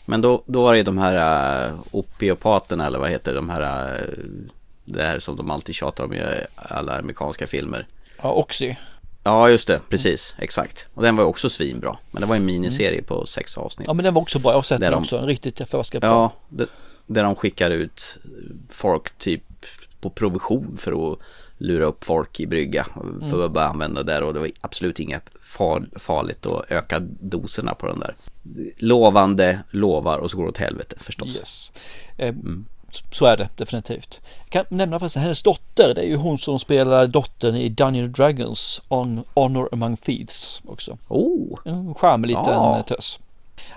Men 0.05 0.21
då, 0.21 0.43
då 0.47 0.63
var 0.63 0.73
det 0.73 0.83
de 0.83 0.97
här 0.97 1.67
uh, 1.69 1.79
opiopaterna 1.91 2.85
eller 2.87 2.99
vad 2.99 3.09
heter 3.09 3.33
de 3.33 3.49
här, 3.49 4.01
uh, 4.01 4.25
det 4.85 5.03
här 5.03 5.19
som 5.19 5.35
de 5.35 5.51
alltid 5.51 5.75
tjatar 5.75 6.03
om 6.03 6.13
i 6.13 6.21
alla 6.55 6.99
amerikanska 6.99 7.47
filmer. 7.47 7.87
Ja, 8.21 8.31
Oxy. 8.31 8.75
Ja, 9.27 9.49
just 9.49 9.67
det, 9.67 9.81
precis, 9.89 10.35
exakt. 10.39 10.87
Och 10.93 11.03
den 11.03 11.15
var 11.15 11.23
också 11.23 11.49
svinbra. 11.49 11.97
Men 12.11 12.21
det 12.21 12.27
var 12.27 12.35
en 12.35 12.45
miniserie 12.45 12.91
mm. 12.91 13.05
på 13.05 13.25
sex 13.25 13.57
avsnitt. 13.57 13.87
Ja, 13.87 13.93
men 13.93 14.05
den 14.05 14.13
var 14.13 14.21
också 14.21 14.39
bra. 14.39 14.51
Jag 14.51 14.57
har 14.57 14.63
sett 14.63 14.81
den 14.81 14.91
de, 14.91 15.01
också. 15.01 15.21
Riktigt 15.21 15.57
förskräckligt 15.57 16.03
Ja, 16.03 16.33
det, 16.49 16.67
där 17.05 17.23
de 17.23 17.35
skickar 17.35 17.71
ut 17.71 18.17
folk 18.69 19.17
typ 19.17 19.43
på 20.01 20.09
provision 20.09 20.77
för 20.77 21.11
att 21.11 21.19
lura 21.57 21.85
upp 21.85 22.03
folk 22.03 22.39
i 22.39 22.47
brygga 22.47 22.87
för 23.19 23.33
mm. 23.33 23.41
att 23.41 23.51
bara 23.51 23.67
använda 23.67 24.03
där 24.03 24.23
och 24.23 24.33
det 24.33 24.39
var 24.39 24.51
absolut 24.61 24.99
inget 24.99 25.29
far, 25.41 25.89
farligt 25.95 26.45
att 26.45 26.71
öka 26.71 26.99
doserna 27.19 27.73
på 27.73 27.87
den 27.87 27.99
där. 27.99 28.15
Lovande, 28.77 29.59
lovar 29.71 30.17
och 30.17 30.31
så 30.31 30.37
går 30.37 30.43
det 30.43 30.49
åt 30.49 30.57
helvete 30.57 30.95
förstås. 30.99 31.37
Yes. 31.37 31.71
Eh, 32.17 32.29
mm. 32.29 32.65
Så 33.11 33.25
är 33.25 33.37
det 33.37 33.49
definitivt. 33.55 34.21
Jag 34.39 34.49
kan 34.49 34.77
nämna 34.77 34.99
förresten 34.99 35.21
hennes 35.21 35.43
dotter. 35.43 35.93
Det 35.95 36.01
är 36.01 36.07
ju 36.07 36.15
hon 36.15 36.37
som 36.37 36.59
spelar 36.59 37.07
dottern 37.07 37.55
i 37.55 37.69
Dungeons 37.69 38.15
Dragons 38.15 38.81
on 38.87 39.23
Honor 39.33 39.69
Among 39.71 39.97
Thieves 39.97 40.61
också. 40.65 40.97
Oh! 41.07 41.59
En 41.65 41.95
charmig 41.95 42.27
liten 42.27 42.43
ja. 42.45 42.83
tös. 42.87 43.19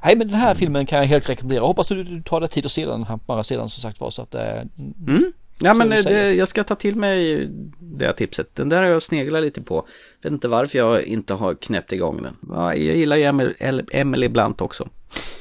Nej 0.05 0.17
men 0.17 0.29
den 0.29 0.37
här 0.37 0.51
mm. 0.51 0.59
filmen 0.59 0.87
kan 0.87 0.99
jag 0.99 1.07
helt 1.07 1.29
rekommendera. 1.29 1.65
Hoppas 1.65 1.89
du, 1.89 2.05
du 2.05 2.23
tar 2.23 2.41
dig 2.41 2.49
tid 2.49 2.67
att 2.67 2.73
se 2.73 2.87
den 2.87 3.05
här 3.05 3.19
bara 3.27 3.43
sedan 3.43 3.69
som 3.69 3.83
sagt 3.83 4.01
var 4.01 4.11
så 4.11 4.23
att 4.23 4.31
det 4.31 4.69
mm. 5.07 5.33
Ja 5.63 5.75
men 5.75 5.89
det, 5.89 6.35
jag 6.35 6.49
ska 6.49 6.65
ta 6.65 6.75
till 6.75 6.97
mig 6.97 7.49
det 7.79 8.13
tipset. 8.13 8.55
Den 8.55 8.69
där 8.69 8.79
har 8.83 8.89
jag 8.89 9.03
sneglat 9.03 9.43
lite 9.43 9.63
på. 9.63 9.87
Vet 10.23 10.33
inte 10.33 10.49
varför 10.49 10.79
jag 10.79 11.03
inte 11.03 11.35
har 11.35 11.55
knäppt 11.55 11.93
igång 11.93 12.23
den. 12.23 12.37
jag 12.57 12.79
gillar 12.79 13.17
ju 13.17 13.55
Emily 13.93 14.29
Blunt 14.29 14.61
också. 14.61 14.89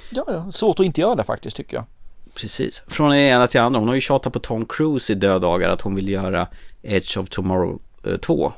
Ja, 0.09 0.23
ja, 0.27 0.51
svårt 0.51 0.79
att 0.79 0.85
inte 0.85 1.01
göra 1.01 1.15
det 1.15 1.23
faktiskt 1.23 1.57
tycker 1.57 1.77
jag. 1.77 1.85
Precis. 2.35 2.83
Från 2.87 3.09
det 3.09 3.19
ena 3.19 3.47
till 3.47 3.59
andra. 3.59 3.79
Hon 3.79 3.87
har 3.87 3.95
ju 3.95 4.01
tjatat 4.01 4.33
på 4.33 4.39
Tom 4.39 4.65
Cruise 4.65 5.13
i 5.13 5.15
dödagar 5.15 5.69
att 5.69 5.81
hon 5.81 5.95
vill 5.95 6.09
göra 6.09 6.47
Edge 6.81 7.17
of 7.17 7.29
Tomorrow 7.29 7.79
2. 8.21 8.45
Eh, 8.45 8.51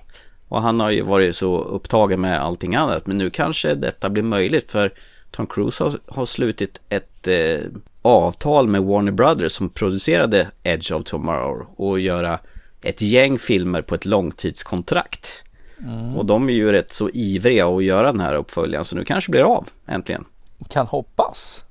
Och 0.48 0.62
han 0.62 0.80
har 0.80 0.92
ju 0.92 1.02
varit 1.02 1.36
så 1.36 1.62
upptagen 1.62 2.22
med 2.22 2.42
allting 2.42 2.76
annat. 2.76 3.08
Men 3.08 3.18
nu 3.18 3.30
kanske 3.30 3.76
detta 3.76 4.10
blir 4.10 4.24
möjligt 4.24 4.72
för 4.72 4.94
Tom 5.32 5.48
Cruise 5.48 5.84
har, 5.84 5.94
har 6.08 6.26
slutit 6.26 6.80
ett 6.90 7.28
eh, 7.28 7.60
avtal 8.02 8.68
med 8.68 8.84
Warner 8.84 9.12
Brothers 9.12 9.52
som 9.52 9.70
producerade 9.70 10.48
Edge 10.64 10.92
of 10.92 11.04
Tomorrow 11.04 11.68
och 11.76 12.00
göra 12.00 12.40
ett 12.84 13.02
gäng 13.02 13.40
filmer 13.40 13.82
på 13.82 13.96
ett 13.96 14.06
långtidskontrakt. 14.06 15.44
Mm. 15.80 16.18
Och 16.18 16.26
de 16.26 16.50
är 16.50 16.54
ju 16.54 16.72
rätt 16.72 16.94
så 16.94 17.10
ivriga 17.10 17.68
att 17.68 17.84
göra 17.84 18.12
den 18.12 18.20
här 18.22 18.36
uppföljaren 18.36 18.86
så 18.86 18.96
nu 18.96 19.06
kanske 19.06 19.32
blir 19.32 19.42
av 19.42 19.70
äntligen. 19.86 20.26
Kan 20.70 20.88
hoppas. 20.88 21.64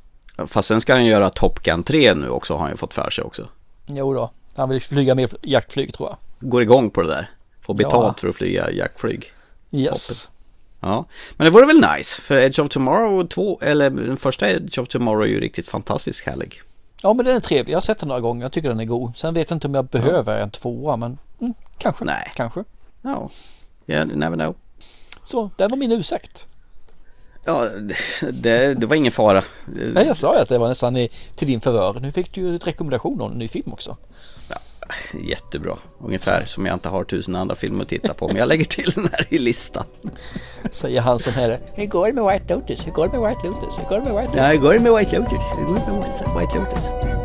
Fast 0.46 0.68
sen 0.68 0.80
ska 0.80 0.92
han 0.92 1.06
göra 1.06 1.30
Top 1.30 1.62
Gun 1.62 1.82
3 1.82 2.14
nu 2.14 2.28
också 2.28 2.54
har 2.54 2.60
han 2.60 2.70
ju 2.70 2.76
fått 2.76 2.94
för 2.94 3.10
sig 3.10 3.24
också. 3.24 3.48
Jo 3.86 4.14
då, 4.14 4.30
han 4.54 4.68
vill 4.68 4.80
flyga 4.80 5.14
mer 5.14 5.30
jaktflyg 5.42 5.94
tror 5.94 6.08
jag. 6.08 6.50
Går 6.50 6.62
igång 6.62 6.90
på 6.90 7.02
det 7.02 7.08
där. 7.08 7.30
Får 7.60 7.74
betalt 7.74 8.14
ja. 8.16 8.20
för 8.20 8.28
att 8.28 8.36
flyga 8.36 8.70
jaktflyg. 8.70 9.32
Yes. 9.70 9.90
Hoppet. 9.90 10.30
Ja, 10.80 11.04
men 11.36 11.44
det 11.44 11.50
vore 11.50 11.66
väl 11.66 11.84
nice. 11.96 12.22
För 12.22 12.36
Edge 12.36 12.60
of 12.60 12.68
Tomorrow 12.68 13.26
2, 13.26 13.58
eller 13.62 13.90
den 13.90 14.16
första 14.16 14.50
Edge 14.50 14.78
of 14.78 14.88
Tomorrow 14.88 15.22
är 15.22 15.28
ju 15.28 15.40
riktigt 15.40 15.68
fantastiskt 15.68 16.26
härlig. 16.26 16.62
Ja, 17.02 17.12
men 17.12 17.26
den 17.26 17.36
är 17.36 17.40
trevlig. 17.40 17.72
Jag 17.72 17.76
har 17.76 17.82
sett 17.82 17.98
den 17.98 18.08
några 18.08 18.20
gånger. 18.20 18.42
Jag 18.42 18.52
tycker 18.52 18.68
den 18.68 18.80
är 18.80 18.84
god. 18.84 19.16
Sen 19.16 19.34
vet 19.34 19.50
jag 19.50 19.56
inte 19.56 19.66
om 19.66 19.74
jag 19.74 19.84
behöver 19.84 20.36
ja. 20.36 20.42
en 20.42 20.50
tvåa, 20.50 20.96
men 20.96 21.18
mm, 21.40 21.54
kanske. 21.78 22.04
Nej. 22.04 22.32
Kanske. 22.36 22.64
Ja, 23.02 23.30
yeah, 23.86 24.06
never 24.06 24.36
know. 24.36 24.54
Så, 25.24 25.50
det 25.56 25.68
var 25.68 25.76
min 25.76 25.92
ursäkt. 25.92 26.46
Ja, 27.44 27.68
det, 28.32 28.74
det 28.74 28.86
var 28.86 28.96
ingen 28.96 29.12
fara. 29.12 29.44
Nej, 29.94 30.06
jag 30.06 30.16
sa 30.16 30.34
ju 30.34 30.40
att 30.40 30.48
det 30.48 30.58
var 30.58 30.68
nästan 30.68 30.96
i, 30.96 31.10
till 31.36 31.46
din 31.46 31.60
förvör. 31.60 32.00
Nu 32.00 32.12
fick 32.12 32.32
du 32.32 32.40
ju 32.40 32.56
ett 32.56 32.66
rekommendation 32.66 33.20
om 33.20 33.32
en 33.32 33.38
ny 33.38 33.48
film 33.48 33.72
också. 33.72 33.96
Ja, 34.48 34.56
jättebra. 35.20 35.76
Ungefär 36.04 36.44
som 36.46 36.66
jag 36.66 36.74
inte 36.76 36.88
har 36.88 37.04
tusen 37.04 37.36
andra 37.36 37.54
filmer 37.54 37.82
att 37.82 37.88
titta 37.88 38.14
på. 38.14 38.26
Men 38.28 38.36
jag 38.36 38.48
lägger 38.48 38.64
till 38.64 38.90
den 38.94 39.08
här 39.12 39.26
i 39.28 39.38
listan. 39.38 39.84
Säger 40.70 41.00
han 41.00 41.18
som 41.18 41.32
här. 41.32 41.58
Hur 41.74 41.86
går 41.86 42.06
det 42.06 42.12
med 42.12 42.24
White 42.24 42.54
Lotus? 42.54 42.86
Hur 42.86 42.92
går 42.92 43.06
det 43.06 43.18
med 43.18 43.28
White 43.28 43.46
Lotus? 43.46 43.78
Hur 43.78 43.88
går 43.88 44.00
det 44.00 44.12
med 44.12 44.14
White 44.14 44.26
Lotus? 44.26 44.36
Ja, 44.36 44.46
hur 44.50 44.58
går 44.58 44.72
det 44.74 44.80
med 44.80 44.92
White 44.92 45.18
Lotus? 45.18 45.32
Hur 45.58 45.64
går 45.64 45.74
det 45.74 45.92
med 45.92 46.40
White 46.40 46.58
Lotus? 46.58 47.19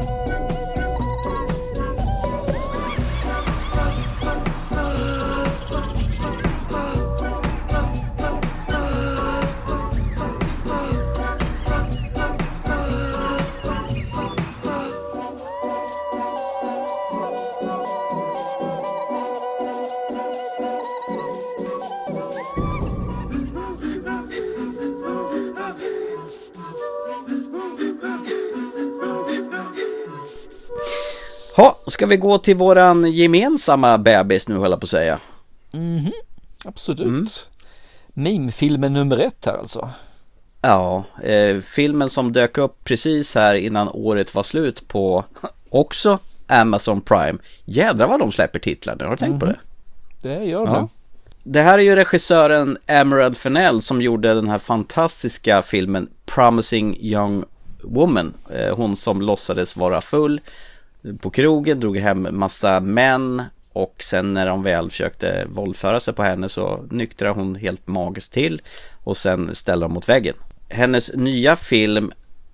Ha, 31.56 31.78
ska 31.88 32.06
vi 32.06 32.18
gå 32.18 32.38
till 32.38 32.56
våran 32.56 33.12
gemensamma 33.12 33.98
bebis 33.98 34.48
nu 34.48 34.56
höll 34.56 34.72
jag 34.72 34.80
på 34.80 34.86
att 34.86 34.90
säga. 34.90 35.20
Mhm, 35.72 36.12
absolut. 36.66 37.08
Mm. 37.08 37.28
Meme-filmen 38.14 38.94
nummer 38.94 39.18
ett 39.18 39.46
här 39.46 39.58
alltså. 39.58 39.90
Ja, 40.62 41.04
eh, 41.24 41.60
filmen 41.62 42.10
som 42.10 42.34
dök 42.34 42.58
upp 42.58 42.84
precis 42.84 43.36
här 43.36 43.56
innan 43.56 43.90
året 43.90 44.36
var 44.36 44.44
slut 44.44 44.88
på 44.88 45.26
också 45.70 46.20
Amazon 46.48 47.02
Prime. 47.02 47.38
Jädrar 47.66 48.08
vad 48.08 48.20
de 48.20 48.32
släpper 48.32 48.60
titlar 48.60 48.96
nu, 48.96 49.04
har 49.04 49.12
du 49.12 49.18
tänkt 49.18 49.30
mm. 49.30 49.40
på 49.40 49.46
det? 49.46 49.60
Det 50.22 50.46
gör 50.46 50.66
ja. 50.66 50.90
det. 51.44 51.62
här 51.62 51.80
är 51.80 51.84
ju 51.84 51.96
regissören 51.96 52.78
Emerald 52.86 53.38
Fennell 53.38 53.82
som 53.82 54.02
gjorde 54.02 54.34
den 54.34 54.48
här 54.48 54.58
fantastiska 54.58 55.62
filmen 55.62 56.10
Promising 56.26 56.98
Young 57.00 57.44
Woman. 57.84 58.34
Eh, 58.50 58.76
hon 58.76 58.96
som 58.96 59.22
låtsades 59.22 59.76
vara 59.76 60.02
full 60.02 60.42
på 61.22 61.30
krogen, 61.30 61.80
drog 61.80 61.98
hem 61.98 62.28
massa 62.32 62.80
män 62.80 63.44
och 63.74 63.96
sen 64.04 64.34
när 64.34 64.48
de 64.48 64.64
väl 64.64 64.90
försökte 64.90 65.46
våldföra 65.50 66.00
sig 66.00 66.14
på 66.14 66.24
henne 66.24 66.50
så 66.50 66.86
nyktrade 66.92 67.34
hon 67.34 67.56
helt 67.56 67.88
magiskt 67.88 68.34
till 68.34 68.62
och 69.04 69.18
sen 69.18 69.56
ställde 69.56 69.86
de 69.86 69.94
mot 69.94 70.10
väggen. 70.10 70.36
Hennes 70.70 71.14
nya 71.14 71.56
film 71.56 72.12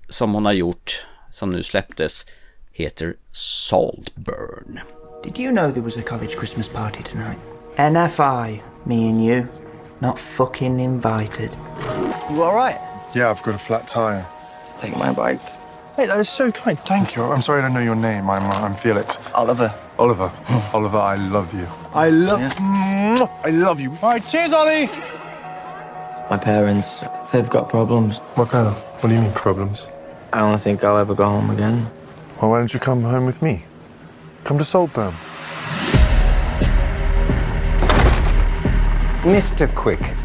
som 0.10 0.34
hon 0.34 0.46
har 0.46 0.54
gjort, 0.54 1.06
som 1.32 1.52
nu 1.52 1.64
släpptes, 1.64 2.26
heter 2.72 3.16
Saltburn. 3.32 4.80
Did 5.24 5.40
you 5.40 5.52
know 5.52 5.72
there 5.72 5.84
was 5.84 5.98
a 5.98 6.02
college 6.02 6.36
Christmas 6.38 6.68
party 6.68 7.04
tonight? 7.12 7.40
NFI, 7.76 8.62
me 8.84 9.10
and 9.10 9.24
you, 9.26 9.46
not 10.00 10.20
fucking 10.20 10.80
invited. 10.80 11.50
You 12.32 12.44
alright? 12.44 12.78
Yeah, 13.16 13.32
I've 13.32 13.44
got 13.44 13.56
a 13.56 13.58
flat 13.58 13.88
tire. 13.88 14.26
Take 14.80 14.98
my 14.98 15.14
bike. 15.14 15.61
Hey, 16.02 16.08
that 16.08 16.20
is 16.20 16.30
so 16.30 16.52
kind. 16.52 16.80
Thank 16.80 17.16
you. 17.16 17.22
I'm 17.22 17.44
sorry 17.44 17.60
I 17.60 17.62
don't 17.62 17.76
know 17.76 17.80
your 17.80 17.94
name. 17.94 18.28
I'm, 18.28 18.50
uh, 18.50 18.66
I'm 18.66 18.74
Felix. 18.74 19.20
Oliver. 19.36 19.72
Oliver. 20.00 20.32
Oliver, 20.74 20.98
I 20.98 21.14
love 21.14 21.54
you. 21.54 21.68
I 21.94 22.10
love. 22.10 22.40
Yeah. 22.40 23.28
I 23.44 23.52
love 23.52 23.80
you. 23.80 23.92
All 24.02 24.10
right, 24.10 24.26
cheers, 24.26 24.52
Ollie. 24.52 24.88
My 26.32 26.40
parents, 26.42 27.04
they've 27.32 27.48
got 27.48 27.70
problems. 27.70 28.18
What 28.34 28.50
kind 28.50 28.68
of? 28.68 28.80
What 28.80 29.10
do 29.10 29.14
you 29.14 29.22
mean 29.22 29.32
problems? 29.34 29.86
I 30.34 30.40
don't 30.40 30.60
think 30.60 30.84
I'll 30.84 30.98
ever 30.98 31.14
go 31.14 31.26
home 31.26 31.52
again. 31.52 31.88
Well, 32.42 32.50
why 32.50 32.58
don't 32.58 32.74
you 32.74 32.80
come 32.80 33.04
home 33.04 33.28
with 33.28 33.44
me? 33.44 33.64
Come 34.44 34.58
to 34.58 34.64
Saltburn. 34.64 35.14
Mr. 39.22 39.72
Quick. 39.76 40.16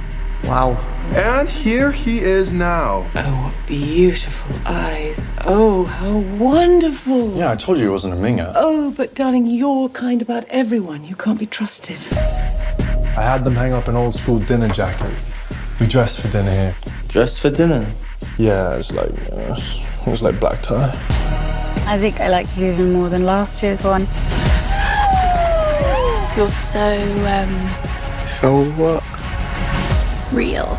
Wow. 0.45 0.95
And 1.14 1.48
here 1.48 1.92
he 1.92 2.20
is 2.20 2.52
now. 2.52 3.11
Oh, 3.14 3.44
what 3.44 3.66
beautiful 3.66 4.54
eyes. 4.64 5.26
Oh, 5.44 5.84
how 5.84 6.18
wonderful. 6.18 7.36
Yeah, 7.36 7.52
I 7.52 7.57
told 7.57 7.78
you 7.78 7.88
it 7.88 7.92
wasn't 7.92 8.14
a 8.14 8.16
minger. 8.16 8.52
Oh, 8.54 8.90
but 8.90 9.14
darling, 9.14 9.46
you're 9.46 9.88
kind 9.90 10.20
about 10.22 10.44
everyone. 10.48 11.04
You 11.04 11.16
can't 11.16 11.38
be 11.38 11.46
trusted. 11.46 11.98
I 12.18 13.22
had 13.22 13.44
them 13.44 13.54
hang 13.54 13.72
up 13.72 13.88
an 13.88 13.96
old 13.96 14.14
school 14.14 14.38
dinner 14.40 14.68
jacket. 14.68 15.14
We 15.80 15.86
dressed 15.86 16.20
for 16.20 16.28
dinner 16.28 16.50
here. 16.50 16.74
Dressed 17.09 17.40
for 17.40 17.50
dinner? 17.50 17.90
Yeah, 18.38 18.74
it's 18.74 18.92
like 18.92 19.11
uh, 19.32 19.57
it 20.07 20.11
was 20.11 20.22
like 20.22 20.38
black 20.40 20.62
tie. 20.62 20.90
I 21.86 21.98
think 21.98 22.20
I 22.20 22.28
like 22.28 22.46
you 22.57 22.72
even 22.72 22.92
more 22.92 23.09
than 23.09 23.24
last 23.24 23.62
year's 23.62 23.82
one. 23.82 24.02
You're 26.36 26.50
so 26.50 26.98
um. 27.26 28.26
So 28.26 28.64
what? 28.72 29.02
Real. 30.32 30.78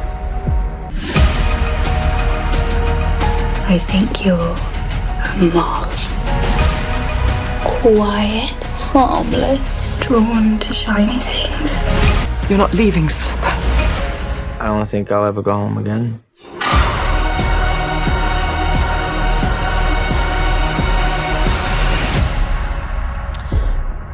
I 3.69 3.79
think 3.79 4.25
you're 4.25 4.37
a 4.37 5.51
moth. 5.53 6.07
Quiet, 7.65 8.53
harmless, 8.93 9.99
drawn 9.99 10.57
to 10.59 10.73
shiny 10.73 11.19
things. 11.19 12.49
You're 12.49 12.57
not 12.57 12.73
leaving, 12.73 13.09
Silver. 13.09 13.35
I 14.61 14.67
don't 14.67 14.85
think 14.85 15.11
I'll 15.11 15.25
ever 15.25 15.41
go 15.41 15.51
home 15.51 15.77
again. 15.77 16.19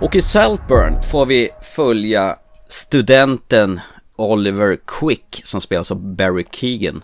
Och 0.01 0.15
i 0.15 0.21
Saltburn 0.21 1.01
får 1.01 1.25
vi 1.25 1.49
följa 1.61 2.35
studenten 2.69 3.79
Oliver 4.15 4.77
Quick 4.85 5.41
som 5.43 5.61
spelas 5.61 5.91
av 5.91 6.15
Barry 6.15 6.45
Keegan. 6.51 7.01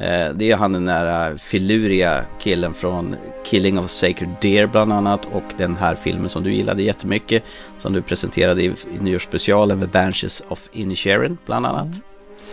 Eh, 0.00 0.32
det 0.34 0.50
är 0.50 0.56
han 0.56 0.72
den 0.72 0.84
där 0.84 1.36
filuriga 1.36 2.24
killen 2.38 2.74
från 2.74 3.16
Killing 3.44 3.78
of 3.78 3.90
Sacred 3.90 4.30
Deer 4.40 4.66
bland 4.66 4.92
annat 4.92 5.28
och 5.32 5.42
den 5.56 5.76
här 5.76 5.94
filmen 5.94 6.28
som 6.28 6.42
du 6.42 6.54
gillade 6.54 6.82
jättemycket 6.82 7.42
som 7.78 7.92
du 7.92 8.02
presenterade 8.02 8.62
i, 8.62 8.74
nyårsspecialen 9.00 9.80
The 9.80 9.86
Banshees 9.86 10.42
of 10.48 10.68
Inisherin 10.72 11.38
bland 11.46 11.66
annat. 11.66 11.86
Mm. 11.86 12.00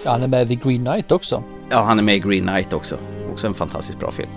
Ja, 0.06 0.12
han 0.12 0.24
är 0.24 0.28
med 0.28 0.52
i 0.52 0.56
Green 0.56 0.86
Knight 0.86 1.12
också. 1.12 1.44
Ja, 1.70 1.84
han 1.84 2.00
är 2.00 2.04
med 2.04 2.16
i 2.16 2.20
Green 2.20 2.48
Knight 2.48 2.74
också. 2.74 2.98
Också 3.32 3.48
en 3.48 3.54
fantastiskt 3.54 4.00
bra 4.00 4.12
film. 4.12 4.30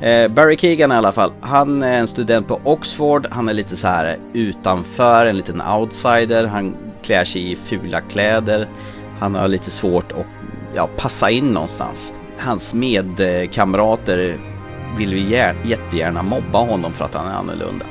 Eh, 0.00 0.28
Barry 0.28 0.56
Keegan 0.56 0.92
i 0.92 0.94
alla 0.94 1.12
fall. 1.12 1.32
Han 1.40 1.82
är 1.82 1.98
en 1.98 2.06
student 2.06 2.48
på 2.48 2.60
Oxford. 2.64 3.26
Han 3.30 3.48
är 3.48 3.54
lite 3.54 3.76
så 3.76 3.86
här 3.86 4.18
utanför, 4.32 5.26
en 5.26 5.36
liten 5.36 5.62
outsider. 5.62 6.44
Han 6.44 6.76
klär 7.02 7.24
sig 7.24 7.52
i 7.52 7.56
fula 7.56 8.00
kläder. 8.00 8.68
Han 9.18 9.34
har 9.34 9.48
lite 9.48 9.70
svårt 9.70 10.12
att 10.12 10.26
ja, 10.74 10.88
passa 10.96 11.30
in 11.30 11.50
någonstans. 11.50 12.14
Hans 12.38 12.74
medkamrater 12.74 14.38
vill 14.98 15.12
ju 15.12 15.36
jättegärna 15.64 16.22
mobba 16.22 16.58
honom 16.58 16.92
för 16.92 17.04
att 17.04 17.14
han 17.14 17.26
är 17.26 17.34
annorlunda. 17.34 17.84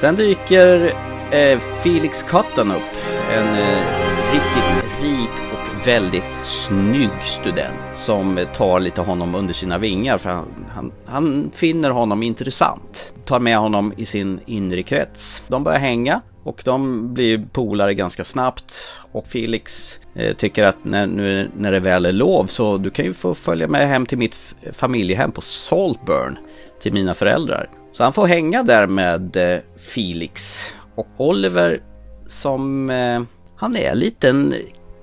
Sen 0.00 0.16
dyker 0.16 0.94
eh, 1.30 1.58
Felix 1.58 2.22
Cotton 2.22 2.70
upp. 2.70 2.96
En 3.32 3.46
eh, 3.46 4.08
riktigt 4.32 5.02
rik 5.02 5.30
och 5.52 5.86
väldigt 5.86 6.38
snygg 6.42 7.22
student 7.22 7.76
som 7.96 8.38
tar 8.54 8.80
lite 8.80 9.00
honom 9.00 9.34
under 9.34 9.54
sina 9.54 9.78
vingar 9.78 10.18
för 10.18 10.30
han, 10.30 10.66
han, 10.74 10.92
han 11.06 11.50
finner 11.54 11.90
honom 11.90 12.22
intressant. 12.22 13.14
Tar 13.24 13.40
med 13.40 13.58
honom 13.58 13.92
i 13.96 14.06
sin 14.06 14.40
inre 14.46 14.82
krets. 14.82 15.44
De 15.48 15.64
börjar 15.64 15.78
hänga 15.78 16.20
och 16.48 16.62
de 16.64 17.14
blir 17.14 17.46
polare 17.52 17.94
ganska 17.94 18.24
snabbt 18.24 18.96
och 19.12 19.26
Felix 19.26 19.92
eh, 20.14 20.36
tycker 20.36 20.64
att 20.64 20.84
när, 20.84 21.06
nu, 21.06 21.50
när 21.56 21.72
det 21.72 21.80
väl 21.80 22.06
är 22.06 22.12
lov 22.12 22.46
så 22.46 22.78
du 22.78 22.90
kan 22.90 23.04
ju 23.04 23.12
få 23.12 23.34
följa 23.34 23.68
med 23.68 23.88
hem 23.88 24.06
till 24.06 24.18
mitt 24.18 24.54
familjehem 24.72 25.32
på 25.32 25.40
Saltburn 25.40 26.38
till 26.80 26.92
mina 26.92 27.14
föräldrar. 27.14 27.70
Så 27.92 28.04
han 28.04 28.12
får 28.12 28.26
hänga 28.26 28.62
där 28.62 28.86
med 28.86 29.36
eh, 29.36 29.58
Felix 29.76 30.64
och 30.94 31.08
Oliver 31.16 31.80
som 32.26 32.90
eh, 32.90 33.22
han 33.56 33.76
är 33.76 33.90
en 33.90 33.98
liten 33.98 34.54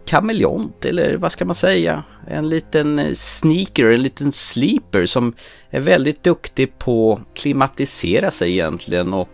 kameleont 0.05 0.85
eller 0.85 1.17
vad 1.17 1.31
ska 1.31 1.45
man 1.45 1.55
säga? 1.55 2.03
En 2.27 2.49
liten 2.49 2.99
eh, 2.99 3.13
sneaker, 3.13 3.91
en 3.91 4.03
liten 4.03 4.31
sleeper 4.31 5.05
som 5.05 5.33
är 5.69 5.81
väldigt 5.81 6.23
duktig 6.23 6.77
på 6.77 7.13
att 7.13 7.37
klimatisera 7.37 8.31
sig 8.31 8.51
egentligen 8.51 9.13
och 9.13 9.29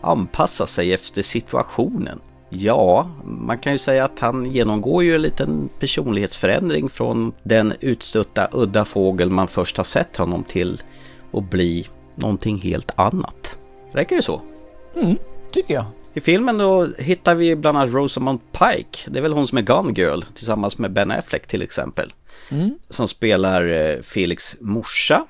anpassa 0.00 0.66
sig 0.66 0.92
efter 0.92 1.22
situationen. 1.22 2.20
Ja, 2.50 3.10
man 3.24 3.58
kan 3.58 3.72
ju 3.72 3.78
säga 3.78 4.04
att 4.04 4.18
han 4.18 4.50
genomgår 4.52 5.04
ju 5.04 5.14
en 5.14 5.22
liten 5.22 5.68
personlighetsförändring 5.80 6.88
från 6.88 7.32
den 7.42 7.72
utstötta 7.80 8.48
udda 8.52 8.84
fågel 8.84 9.30
man 9.30 9.48
först 9.48 9.76
har 9.76 9.84
sett 9.84 10.16
honom 10.16 10.44
till 10.44 10.82
att 11.32 11.50
bli 11.50 11.86
någonting 12.14 12.58
helt 12.58 12.92
annat. 12.94 13.58
Räcker 13.92 14.16
det 14.16 14.22
så? 14.22 14.40
Mm, 14.96 15.16
tycker 15.50 15.74
jag. 15.74 15.84
I 16.14 16.20
filmen 16.20 16.58
då 16.58 16.88
hittar 16.98 17.34
vi 17.34 17.56
bland 17.56 17.78
annat 17.78 17.94
Rosamund 17.94 18.40
Pike. 18.52 19.10
Det 19.10 19.18
är 19.18 19.22
väl 19.22 19.32
hon 19.32 19.46
som 19.46 19.58
är 19.58 19.62
Gone 19.62 19.92
Girl 19.92 20.22
tillsammans 20.34 20.78
med 20.78 20.92
Ben 20.92 21.10
Affleck 21.10 21.46
till 21.46 21.62
exempel. 21.62 22.12
Mm. 22.50 22.78
Som 22.88 23.08
spelar 23.08 23.68
eh, 23.68 24.00
Felix 24.00 24.56
morsa. 24.60 25.26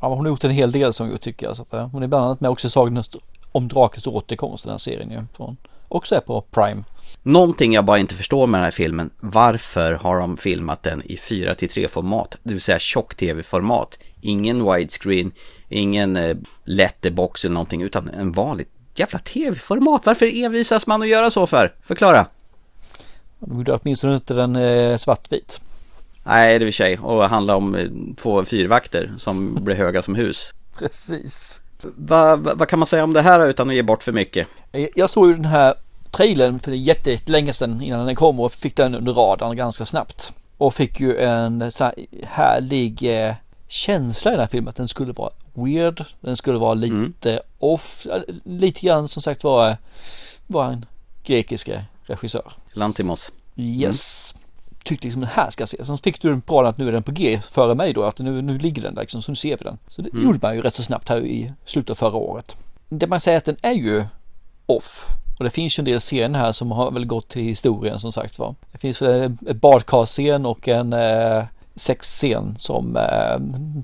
Ja, 0.00 0.08
hon 0.08 0.18
har 0.18 0.28
gjort 0.28 0.44
en 0.44 0.50
hel 0.50 0.72
del 0.72 0.92
som 0.92 1.10
jag 1.10 1.20
tycker. 1.20 1.52
Så 1.52 1.62
att, 1.62 1.74
eh, 1.74 1.88
hon 1.88 2.02
är 2.02 2.06
bland 2.06 2.24
annat 2.24 2.40
med 2.40 2.50
också 2.50 2.66
i 2.66 2.70
Sagan 2.70 2.94
om 3.52 3.68
Drakens 3.68 4.06
återkomst, 4.06 4.64
den 4.64 4.70
här 4.70 4.78
serien 4.78 5.10
ju. 5.10 5.20
Från, 5.36 5.56
också 5.88 6.14
är 6.14 6.20
på 6.20 6.40
Prime. 6.40 6.84
Någonting 7.22 7.72
jag 7.72 7.84
bara 7.84 7.98
inte 7.98 8.14
förstår 8.14 8.46
med 8.46 8.58
den 8.58 8.64
här 8.64 8.70
filmen. 8.70 9.10
Varför 9.20 9.92
har 9.92 10.20
de 10.20 10.36
filmat 10.36 10.82
den 10.82 11.02
i 11.04 11.16
4 11.16 11.54
3 11.54 11.88
format? 11.88 12.36
Det 12.42 12.52
vill 12.52 12.62
säga 12.62 12.78
tjock-tv-format. 12.78 13.98
Ingen 14.20 14.72
widescreen, 14.72 15.32
ingen 15.68 16.16
eh, 16.16 16.36
letterbox 16.64 17.44
eller 17.44 17.54
någonting 17.54 17.82
utan 17.82 18.08
en 18.08 18.32
vanlig 18.32 18.66
jävla 18.94 19.18
tv-format. 19.18 20.06
Varför 20.06 20.44
envisas 20.44 20.86
man 20.86 21.02
att 21.02 21.08
göra 21.08 21.30
så 21.30 21.46
för? 21.46 21.74
Förklara. 21.82 22.26
De 23.38 23.56
gjorde 23.56 23.72
åtminstone 23.72 24.14
inte 24.14 24.34
den 24.34 24.56
eh, 24.56 24.96
svartvit. 24.96 25.60
Nej, 26.24 26.58
det 26.58 26.64
är 26.64 26.68
i 26.68 26.72
sig. 26.72 26.98
Och 26.98 27.28
handla 27.28 27.56
om 27.56 27.74
eh, 27.74 27.88
två 28.16 28.44
fyrvakter 28.44 29.12
som 29.16 29.64
blir 29.64 29.76
höga 29.76 30.02
som 30.02 30.14
hus. 30.14 30.52
Precis. 30.78 31.60
Vad 31.82 32.38
va, 32.38 32.54
va 32.54 32.66
kan 32.66 32.78
man 32.78 32.86
säga 32.86 33.04
om 33.04 33.12
det 33.12 33.22
här 33.22 33.46
utan 33.48 33.68
att 33.68 33.74
ge 33.74 33.82
bort 33.82 34.02
för 34.02 34.12
mycket? 34.12 34.48
Jag 34.94 35.10
såg 35.10 35.28
ju 35.28 35.34
den 35.34 35.44
här 35.44 35.74
trailern 36.10 36.58
för 36.58 36.72
jättelänge 36.72 37.52
sedan 37.52 37.82
innan 37.82 38.06
den 38.06 38.16
kom 38.16 38.40
och 38.40 38.52
fick 38.52 38.76
den 38.76 38.94
under 38.94 39.12
radarn 39.12 39.56
ganska 39.56 39.84
snabbt. 39.84 40.32
Och 40.58 40.74
fick 40.74 41.00
ju 41.00 41.18
en 41.18 41.72
sån 41.72 41.84
här 41.84 41.94
härlig 42.22 43.24
eh, 43.26 43.34
känsla 43.68 44.30
i 44.30 44.34
den 44.34 44.40
här 44.40 44.48
filmen 44.48 44.68
att 44.68 44.76
den 44.76 44.88
skulle 44.88 45.12
vara 45.12 45.30
weird. 45.54 46.04
Den 46.20 46.36
skulle 46.36 46.58
vara 46.58 46.74
lite 46.74 47.40
off. 47.58 48.06
Lite 48.44 48.80
grann 48.80 49.08
som 49.08 49.22
sagt 49.22 49.44
var, 49.44 49.76
var 50.46 50.64
en 50.64 50.86
grekiska 51.24 51.84
regissör. 52.02 52.52
Lantimos. 52.72 53.32
Yes. 53.56 54.34
Tyckte 54.84 55.06
liksom 55.06 55.20
den 55.20 55.30
här 55.30 55.50
ska 55.50 55.62
jag 55.62 55.68
se. 55.68 55.84
Sen 55.84 55.98
fick 55.98 56.22
du 56.22 56.32
en 56.32 56.42
bra 56.46 56.66
att 56.68 56.78
nu 56.78 56.88
är 56.88 56.92
den 56.92 57.02
på 57.02 57.12
G 57.12 57.40
före 57.50 57.74
mig 57.74 57.92
då. 57.92 58.02
Att 58.02 58.18
nu, 58.18 58.42
nu 58.42 58.58
ligger 58.58 58.82
den 58.82 58.94
där 58.94 59.02
liksom. 59.02 59.22
Så 59.22 59.30
nu 59.32 59.36
ser 59.36 59.56
vi 59.56 59.64
den. 59.64 59.78
Så 59.88 60.02
det 60.02 60.10
Mm. 60.12 60.24
gjorde 60.24 60.38
man 60.42 60.54
ju 60.54 60.60
rätt 60.60 60.74
så 60.74 60.82
snabbt 60.82 61.08
här 61.08 61.18
i 61.20 61.52
slutet 61.64 61.90
av 61.90 61.94
förra 61.94 62.16
året. 62.16 62.56
Det 62.88 63.06
man 63.06 63.20
säger 63.20 63.38
att 63.38 63.44
den 63.44 63.56
är 63.62 63.72
ju 63.72 64.04
off. 64.66 65.06
Och 65.38 65.44
det 65.44 65.50
finns 65.50 65.78
ju 65.78 65.80
en 65.80 65.84
del 65.84 66.00
scener 66.00 66.38
här 66.38 66.52
som 66.52 66.70
har 66.70 66.90
väl 66.90 67.04
gått 67.06 67.28
till 67.28 67.42
historien 67.42 68.00
som 68.00 68.12
sagt 68.12 68.38
var. 68.38 68.54
Det 68.72 68.78
finns 68.78 69.02
ett 69.02 69.56
badkarscen 69.56 70.46
och 70.46 70.68
en 70.68 70.92
eh, 70.92 71.44
sexscen 71.74 72.54
som 72.58 72.96
eh, 72.96 73.38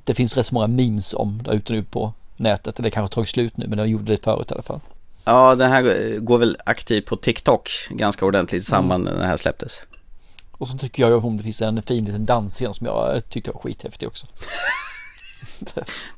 det 0.04 0.14
finns 0.14 0.36
rätt 0.36 0.46
så 0.46 0.54
många 0.54 0.66
memes 0.66 1.14
om 1.14 1.42
där 1.42 1.52
ute 1.52 1.72
nu 1.72 1.82
på 1.82 2.12
nätet. 2.36 2.76
Det 2.76 2.90
kanske 2.90 3.14
tagit 3.14 3.28
slut 3.28 3.56
nu 3.56 3.66
men 3.68 3.78
de 3.78 3.88
gjorde 3.88 4.12
det 4.12 4.24
förut 4.24 4.50
i 4.50 4.54
alla 4.54 4.62
fall. 4.62 4.80
Ja, 5.24 5.54
den 5.54 5.70
här 5.70 6.18
går 6.18 6.38
väl 6.38 6.56
aktiv 6.64 7.00
på 7.02 7.16
TikTok 7.16 7.70
ganska 7.90 8.26
ordentligt 8.26 8.62
i 8.62 8.64
samband 8.64 9.04
med 9.04 9.12
när 9.12 9.20
den 9.20 9.28
här 9.28 9.36
släpptes. 9.36 9.82
Och 10.58 10.68
så 10.68 10.78
tycker 10.78 11.08
jag 11.08 11.24
om 11.24 11.36
det 11.36 11.42
finns 11.42 11.62
en 11.62 11.82
fin 11.82 12.04
liten 12.04 12.26
dansscen 12.26 12.74
som 12.74 12.86
jag 12.86 13.28
tyckte 13.28 13.50
var 13.50 13.60
skithäftig 13.60 14.08
också. 14.08 14.26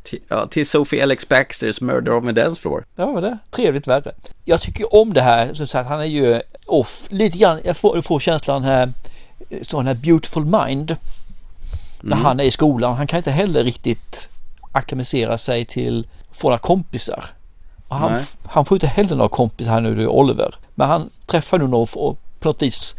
Till, 0.02 0.18
ja, 0.28 0.46
till 0.46 0.66
Sophie 0.66 1.02
Alex 1.02 1.28
Baxters 1.28 1.80
Murder 1.80 2.16
on 2.16 2.26
the 2.26 2.32
Dance 2.32 2.60
Floor. 2.60 2.84
Ja, 2.96 3.12
men 3.12 3.22
det 3.22 3.38
trevligt 3.50 3.86
värre. 3.88 4.12
Jag 4.44 4.60
tycker 4.60 4.94
om 4.94 5.12
det 5.14 5.22
här, 5.22 5.54
som 5.54 5.66
sagt, 5.66 5.88
han 5.88 6.00
är 6.00 6.04
ju 6.04 6.40
off 6.66 7.06
lite 7.10 7.38
grann. 7.38 7.60
Jag 7.64 7.76
får, 7.76 7.96
jag 7.96 8.04
får 8.04 8.20
känslan 8.20 8.64
här, 8.64 8.88
sån 9.62 9.86
här 9.86 9.94
beautiful 9.94 10.44
mind. 10.44 10.96
När 12.00 12.12
Mm. 12.16 12.24
han 12.24 12.40
är 12.40 12.44
i 12.44 12.50
skolan, 12.50 12.96
han 12.96 13.06
kan 13.06 13.16
inte 13.16 13.30
heller 13.30 13.64
riktigt 13.64 14.28
akklimatisera 14.72 15.38
sig 15.38 15.64
till 15.64 16.06
få 16.32 16.48
några 16.48 16.58
kompisar. 16.58 17.24
Han, 17.88 18.18
han 18.44 18.64
får 18.64 18.76
inte 18.76 18.86
heller 18.86 19.16
några 19.16 19.28
kompisar 19.28 19.70
här 19.72 19.80
nu, 19.80 19.94
det 19.94 20.02
är 20.02 20.06
Oliver. 20.08 20.54
Men 20.74 20.88
han 20.88 21.10
träffar 21.26 21.58
nu 21.58 21.66
någon 21.66 21.88
och 21.94 22.18
på 22.40 22.48
något 22.48 22.62
vis 22.62 22.94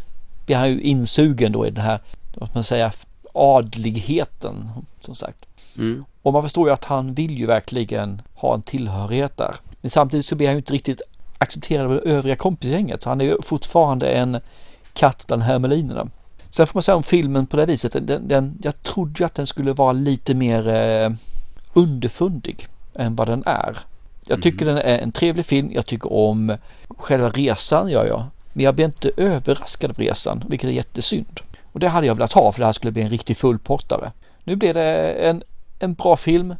blir 0.50 0.58
han 0.58 0.70
ju 0.70 0.80
insugen 0.80 1.52
då 1.52 1.66
i 1.66 1.70
den 1.70 1.84
här, 1.84 1.98
vad 2.34 2.48
man 2.54 2.64
säga, 2.64 2.92
adligheten 3.32 4.70
som 5.00 5.14
sagt. 5.14 5.44
Mm. 5.78 6.04
Och 6.22 6.32
man 6.32 6.42
förstår 6.42 6.68
ju 6.68 6.74
att 6.74 6.84
han 6.84 7.14
vill 7.14 7.38
ju 7.38 7.46
verkligen 7.46 8.22
ha 8.34 8.54
en 8.54 8.62
tillhörighet 8.62 9.36
där. 9.36 9.54
Men 9.80 9.90
samtidigt 9.90 10.26
så 10.26 10.36
blir 10.36 10.46
han 10.46 10.54
ju 10.54 10.58
inte 10.58 10.72
riktigt 10.72 11.02
accepterad 11.38 11.86
av 11.86 11.92
det 11.92 12.10
övriga 12.10 12.36
kompisgänget. 12.36 13.02
Så 13.02 13.08
han 13.08 13.20
är 13.20 13.24
ju 13.24 13.42
fortfarande 13.42 14.10
en 14.10 14.40
katt 14.92 15.26
bland 15.26 15.42
hermelinerna. 15.42 16.08
Sen 16.48 16.66
får 16.66 16.76
man 16.76 16.82
säga 16.82 16.96
om 16.96 17.02
filmen 17.02 17.46
på 17.46 17.56
det 17.56 17.66
viset. 17.66 17.92
Den, 17.92 18.28
den, 18.28 18.58
jag 18.62 18.82
trodde 18.82 19.14
ju 19.18 19.24
att 19.24 19.34
den 19.34 19.46
skulle 19.46 19.72
vara 19.72 19.92
lite 19.92 20.34
mer 20.34 20.68
eh, 20.68 21.10
underfundig 21.72 22.66
än 22.94 23.16
vad 23.16 23.28
den 23.28 23.42
är. 23.46 23.78
Jag 24.26 24.42
tycker 24.42 24.66
den 24.66 24.78
är 24.78 24.98
en 24.98 25.12
trevlig 25.12 25.46
film. 25.46 25.70
Jag 25.72 25.86
tycker 25.86 26.12
om 26.12 26.56
själva 26.88 27.28
resan 27.28 27.88
gör 27.88 28.06
jag. 28.06 28.24
Men 28.52 28.64
jag 28.64 28.74
blir 28.74 28.84
inte 28.84 29.10
överraskad 29.16 29.90
av 29.90 29.96
resan, 29.96 30.44
vilket 30.48 30.68
är 30.68 30.72
jättesynd. 30.72 31.40
Och 31.72 31.80
det 31.80 31.88
hade 31.88 32.06
jag 32.06 32.14
velat 32.14 32.32
ha 32.32 32.52
för 32.52 32.60
det 32.60 32.66
här 32.66 32.72
skulle 32.72 32.92
bli 32.92 33.02
en 33.02 33.10
riktig 33.10 33.36
fullpottare. 33.36 34.12
Nu 34.44 34.56
blir 34.56 34.74
det 34.74 35.12
en, 35.12 35.42
en 35.78 35.94
bra 35.94 36.16
film 36.16 36.54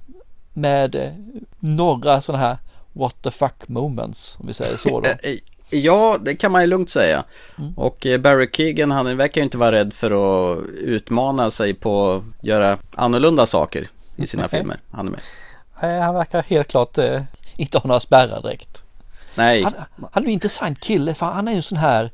med 0.53 0.95
eh, 0.95 1.11
några 1.59 2.21
sådana 2.21 2.45
här 2.45 2.59
what 2.93 3.23
the 3.23 3.31
fuck 3.31 3.69
moments, 3.69 4.37
om 4.41 4.47
vi 4.47 4.55
säger 4.55 4.77
så 4.77 5.01
då. 5.01 5.09
Ja, 5.73 6.19
det 6.21 6.35
kan 6.35 6.53
man 6.53 6.61
ju 6.61 6.67
lugnt 6.67 6.91
säga. 6.91 7.25
Och 7.77 8.07
eh, 8.07 8.21
Barry 8.21 8.49
Keegan, 8.53 8.91
han 8.91 9.17
verkar 9.17 9.41
ju 9.41 9.45
inte 9.45 9.59
vara 9.59 9.73
rädd 9.73 9.95
för 9.95 10.11
att 10.11 10.65
utmana 10.69 11.51
sig 11.51 11.75
på 11.75 12.13
att 12.13 12.45
göra 12.45 12.79
annorlunda 12.95 13.47
saker 13.47 13.89
i 14.17 14.27
sina 14.27 14.49
filmer. 14.49 14.81
Han 14.91 15.07
är 15.07 15.11
med. 15.11 15.21
Nej, 15.83 16.01
han 16.01 16.15
verkar 16.15 16.43
helt 16.43 16.69
klart 16.69 16.99
eh, 16.99 17.23
inte 17.57 17.79
ha 17.79 17.89
några 17.89 18.01
spärrar 18.01 18.43
direkt. 18.43 18.83
Nej, 19.35 19.63
Han, 19.63 19.73
han 20.13 20.23
är 20.23 20.27
en 20.27 20.33
intressant 20.33 20.81
kille, 20.81 21.15
för 21.15 21.27
han 21.27 21.49
är 21.49 21.53
ju 21.53 21.57
en 21.57 21.63
sån 21.63 21.79
här 21.79 22.11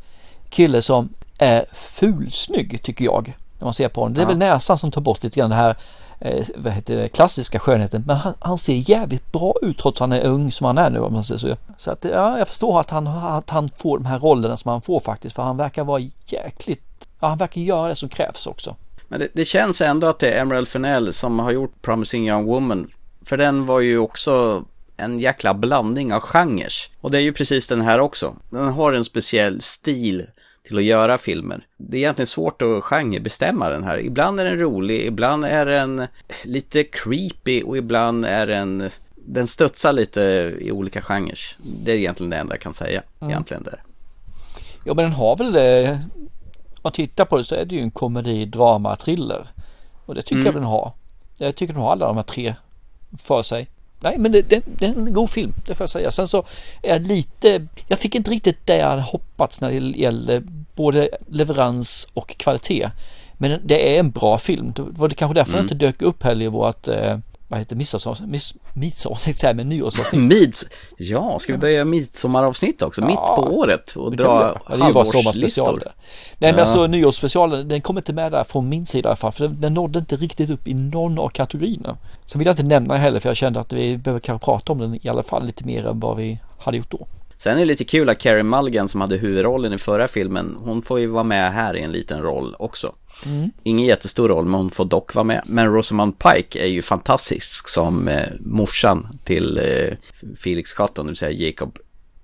kille 0.49 0.83
som 0.83 1.09
är 1.39 1.65
fulsnygg 1.73 2.83
tycker 2.83 3.05
jag. 3.05 3.37
När 3.59 3.65
man 3.65 3.75
ser 3.75 3.89
på 3.89 4.01
honom. 4.01 4.15
Det 4.15 4.21
är 4.21 4.23
Ja. 4.23 4.29
väl 4.29 4.39
näsan 4.39 4.79
som 4.79 4.91
tar 4.91 5.01
bort 5.01 5.23
lite 5.25 5.41
grann 5.41 5.51
det 5.51 5.57
här 5.57 5.77
eh, 6.21 6.47
vad 6.57 6.73
heter 6.73 6.97
det, 6.97 7.09
klassiska 7.09 7.59
skönheten. 7.59 8.05
Men 8.07 8.17
han, 8.17 8.35
han 8.41 8.59
ser 8.59 8.91
jävligt 8.91 9.33
bra 9.33 9.55
ut 9.63 9.79
trots 9.79 9.97
att 9.97 10.01
han 10.01 10.13
är 10.13 10.25
ung 10.27 10.53
som 10.53 10.65
han 10.67 10.79
är 10.79 10.91
nu 10.91 10.99
om 10.99 11.13
man 11.13 11.25
säger 11.25 11.39
så. 11.39 11.57
Så 11.79 11.91
att 11.91 12.05
ja, 12.05 12.39
jag 12.39 12.49
förstår 12.49 12.81
att 12.81 12.91
han, 12.91 13.07
att 13.07 13.51
han 13.51 13.69
får 13.77 13.99
de 13.99 14.07
här 14.07 14.19
rollerna 14.19 14.57
som 14.57 14.71
han 14.71 14.83
får 14.83 15.01
faktiskt. 15.01 15.37
För 15.37 15.43
han 15.43 15.57
verkar 15.57 15.85
vara 15.85 16.03
jäkligt, 16.27 17.09
ja 17.21 17.29
han 17.29 17.39
verkar 17.39 17.61
göra 17.61 17.89
det 17.89 17.97
som 17.97 18.09
krävs 18.09 18.47
också. 18.47 18.77
men 19.09 19.21
det, 19.21 19.29
det 19.33 19.45
känns 19.45 19.81
ändå 19.81 20.07
att 20.07 20.19
det 20.19 20.31
är 20.33 20.43
Emerald 20.43 20.69
Fennell 20.69 21.13
som 21.13 21.39
har 21.39 21.51
gjort 21.51 21.83
Promising 21.83 22.29
Young 22.29 22.45
Woman. 22.47 22.89
För 23.25 23.37
den 23.37 23.67
var 23.67 23.81
ju 23.81 23.99
också 23.99 24.65
en 24.97 25.19
jäkla 25.19 25.55
blandning 25.55 26.13
av 26.13 26.21
genrer. 26.21 26.73
Och 27.01 27.11
det 27.11 27.19
är 27.19 27.23
ju 27.23 27.33
precis 27.33 27.69
den 27.69 27.81
här 27.81 28.01
också. 28.01 28.37
Den 28.51 28.69
har 28.69 28.93
en 28.93 29.05
speciell 29.05 29.61
stil 29.61 30.27
till 30.67 30.77
att 30.79 30.85
göra 30.85 31.19
filmer. 31.19 31.67
Det 31.77 31.97
är 31.97 32.01
egentligen 32.01 32.27
svårt 32.27 32.63
att 32.63 32.85
genrebestämma 32.85 33.69
den 33.69 33.85
här. 33.85 33.99
Ibland 34.01 34.41
är 34.41 34.45
den 34.45 34.59
rolig, 34.59 35.07
ibland 35.07 35.45
är 35.45 35.67
den 35.67 36.07
lite 36.45 36.85
creepy 36.85 37.63
och 37.63 37.77
ibland 37.77 38.25
är 38.27 38.47
den... 38.47 38.91
Den 39.29 39.47
studsar 39.47 39.93
lite 39.93 40.21
i 40.61 40.71
olika 40.73 41.03
genrer. 41.03 41.39
Det 41.85 41.93
är 41.93 41.97
egentligen 41.97 42.31
det 42.31 42.37
enda 42.37 42.55
jag 42.55 42.61
kan 42.61 42.75
säga. 42.75 43.03
Mm. 43.21 43.31
Egentligen 43.31 43.63
där. 43.63 43.83
Ja 44.85 44.95
men 44.95 45.05
den 45.05 45.13
har 45.13 45.37
väl 45.37 45.53
det. 45.53 46.01
Om 46.67 46.81
man 46.83 46.93
tittar 46.93 47.25
på 47.25 47.39
det 47.39 47.45
så 47.45 47.55
är 47.55 47.65
det 47.65 47.75
ju 47.75 47.81
en 47.81 47.91
komedi, 47.91 48.45
drama, 48.45 48.97
thriller. 48.97 49.49
Och 50.07 50.15
det 50.15 50.23
tycker 50.23 50.35
Mm. 50.35 50.47
jag 50.47 50.55
den 50.55 50.63
har. 50.65 50.93
Jag 51.39 51.57
tycker 51.57 51.75
den 51.75 51.83
har 51.83 51.93
alla 51.93 52.07
de 52.07 52.17
här 52.17 52.23
tre 52.25 52.55
för 53.19 53.43
sig. 53.43 53.69
Nej 54.11 54.19
men 54.19 54.33
det, 54.33 54.43
det, 54.43 54.63
det 54.79 54.87
är 54.87 54.91
en 54.91 55.13
god 55.13 55.31
film, 55.31 55.53
det 55.67 55.75
får 55.75 55.83
jag 55.85 55.91
säga. 55.91 56.11
Sen 56.11 56.29
så 56.29 56.45
är 56.83 56.89
jag 56.93 57.03
lite, 57.07 57.67
jag 57.89 57.99
fick 57.99 58.15
inte 58.15 58.31
riktigt 58.31 58.59
det 58.67 58.77
jag 58.77 58.87
hade 58.89 59.03
hoppats 59.03 59.61
när 59.61 59.69
det 59.71 59.99
gäller 59.99 60.43
både 60.75 61.09
leverans 61.29 62.09
och 62.15 62.29
kvalitet. 62.37 62.91
Men 63.39 63.61
det 63.65 63.97
är 63.97 64.01
en 64.01 64.11
bra 64.11 64.39
film. 64.39 64.73
Det 64.77 64.83
var 64.83 65.09
det 65.09 65.15
kanske 65.15 65.35
därför 65.35 65.53
Mm. 65.53 65.67
den 65.67 65.75
inte 65.75 65.87
dök 65.87 66.03
upp 66.03 66.23
heller 66.23 66.45
i 66.45 66.49
vårt, 66.49 66.89
eh, 66.89 67.19
vad 67.49 67.59
heter 67.59 67.77
midsommar, 67.77 68.27
miss, 68.27 68.55
midsommar, 68.75 69.17
säga 69.33 69.55
men 69.55 69.69
nyårsavsnitt. 69.69 70.23
Mids... 70.31 70.67
Ja, 70.97 71.39
ska 71.39 71.53
vi 71.53 71.59
börja 71.59 71.85
midsommaravsnitt 71.85 72.83
också? 72.83 73.05
Mitt 73.05 73.17
på 73.17 73.43
året 73.59 73.97
och 73.97 74.11
Det 74.11 74.17
dra. 74.17 74.61
Ja, 74.69 74.77
det 74.77 74.83
halvårslistor. 74.83 75.79
det. 75.79 75.93
Nej 76.39 76.53
men 76.53 76.55
Ja. 76.55 76.61
alltså 76.61 76.87
nyårsspecialen, 76.87 77.69
den 77.69 77.81
kommer 77.81 78.01
inte 78.01 78.13
med 78.13 78.33
där 78.33 78.45
från 78.45 78.69
min 78.69 78.87
sida 78.87 79.09
i 79.09 79.11
alla 79.11 79.17
fall. 79.17 79.33
För 79.33 79.45
den, 79.49 79.61
den 79.61 79.75
nådde 79.75 79.99
inte 79.99 80.17
riktigt 80.17 80.51
upp 80.51 80.69
i 80.69 80.75
någon 80.75 81.19
av 81.19 81.29
kategorierna. 81.29 81.97
Så 82.25 82.39
vill 82.39 82.47
jag 82.47 82.53
inte 82.53 82.63
nämna 82.63 82.95
den 82.95 83.03
heller 83.03 83.21
för 83.21 83.29
jag 83.29 83.37
kände 83.37 83.61
att 83.61 83.73
vi 83.73 83.97
behöver 83.99 84.21
kanske 84.21 84.45
prata 84.45 84.73
om 84.73 84.79
den 84.79 84.99
i 85.07 85.09
alla 85.09 85.23
fall 85.23 85.47
lite 85.47 85.65
mer 85.65 85.87
än 85.87 86.01
vad 86.01 86.17
vi 86.17 86.39
hade 86.59 86.77
gjort 86.77 86.91
då. 86.91 87.07
Sen 87.39 87.55
är 87.55 87.59
det 87.59 87.65
lite 87.65 87.85
kul 87.85 88.09
att 88.11 88.19
Carey 88.19 88.43
Mulligan 88.43 88.89
som 88.89 89.01
hade 89.01 89.17
huvudrollen 89.17 89.73
i 89.73 89.79
förra 89.79 90.09
filmen, 90.09 90.57
hon 90.61 90.83
får 90.83 91.01
ju 91.01 91.07
vara 91.07 91.25
med 91.25 91.53
här 91.53 91.77
i 91.77 91.81
en 91.83 91.93
liten 91.93 92.23
roll 92.23 92.57
också. 92.59 92.93
Mm. 93.27 93.51
Ingen 93.63 93.87
jättestor 93.87 94.29
roll, 94.29 94.45
men 94.45 94.55
hon 94.55 94.71
får 94.71 94.85
dock 94.85 95.15
vara 95.15 95.25
med. 95.25 95.43
Men 95.47 95.73
Rosamund 95.73 96.19
Pike 96.19 96.59
är 96.59 96.67
ju 96.67 96.83
fantastisk 96.83 97.69
som 97.69 98.09
eh, 98.09 98.29
morsan 98.41 99.09
till 99.25 99.59
eh, 99.59 99.97
Felix 100.37 100.73
Cotton, 100.73 101.07
det 101.07 101.11
vill 101.11 101.17
säga 101.17 101.47
Jacob 101.47 101.79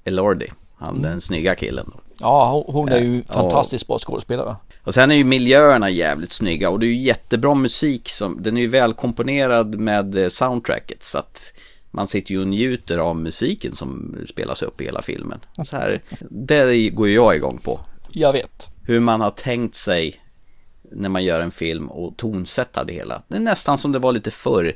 Elordi. 0.05 0.47
Han 0.74 1.03
den 1.03 1.20
snygga 1.20 1.55
killen. 1.55 1.93
Ja, 2.20 2.64
hon, 2.66 2.88
är 2.88 2.99
ju 2.99 3.22
Ja. 3.28 3.32
fantastiskt 3.34 3.86
bra 3.86 3.99
skådespelare. 3.99 4.57
Och 4.84 4.95
sen 4.95 5.11
är 5.11 5.14
ju 5.14 5.24
miljöerna 5.24 5.90
jävligt 5.90 6.32
snygga 6.32 6.70
och 6.70 6.80
det 6.80 6.86
är 6.86 6.88
ju 6.88 6.97
jättebra 6.97 7.55
musik 7.55 8.09
som, 8.09 8.43
den 8.43 8.57
är 8.57 8.61
ju 8.61 8.68
välkomponerad 8.68 9.74
med 9.80 10.18
eh, 10.18 10.28
soundtracket 10.28 11.05
så 11.05 11.18
att 11.18 11.53
man 11.90 12.07
sitter 12.07 12.32
ju 12.32 12.40
och 12.40 12.49
njuter 12.49 12.99
av 12.99 13.16
musiken 13.16 13.72
som 13.72 14.16
spelas 14.28 14.62
upp 14.62 14.80
i 14.80 14.84
hela 14.84 15.03
filmen. 15.03 15.40
Så 15.64 15.76
här, 15.76 16.03
det 16.30 16.90
går 16.90 17.09
ju 17.09 17.14
jag 17.14 17.36
igång 17.36 17.59
på. 17.59 17.80
Jag 18.11 18.32
vet. 18.32 18.68
Hur 18.84 19.01
man 19.01 19.20
har 19.20 19.30
tänkt 19.30 19.74
sig 19.76 20.14
när 20.95 21.09
man 21.09 21.24
gör 21.24 21.40
en 21.40 21.51
film 21.51 21.88
och 21.90 22.16
tonsätta 22.16 22.84
det 22.84 22.93
hela. 22.93 23.22
Det 23.28 23.36
är 23.36 23.40
nästan 23.40 23.78
som 23.78 23.93
det 23.93 23.99
var 23.99 24.12
lite 24.12 24.30
förr 24.30 24.74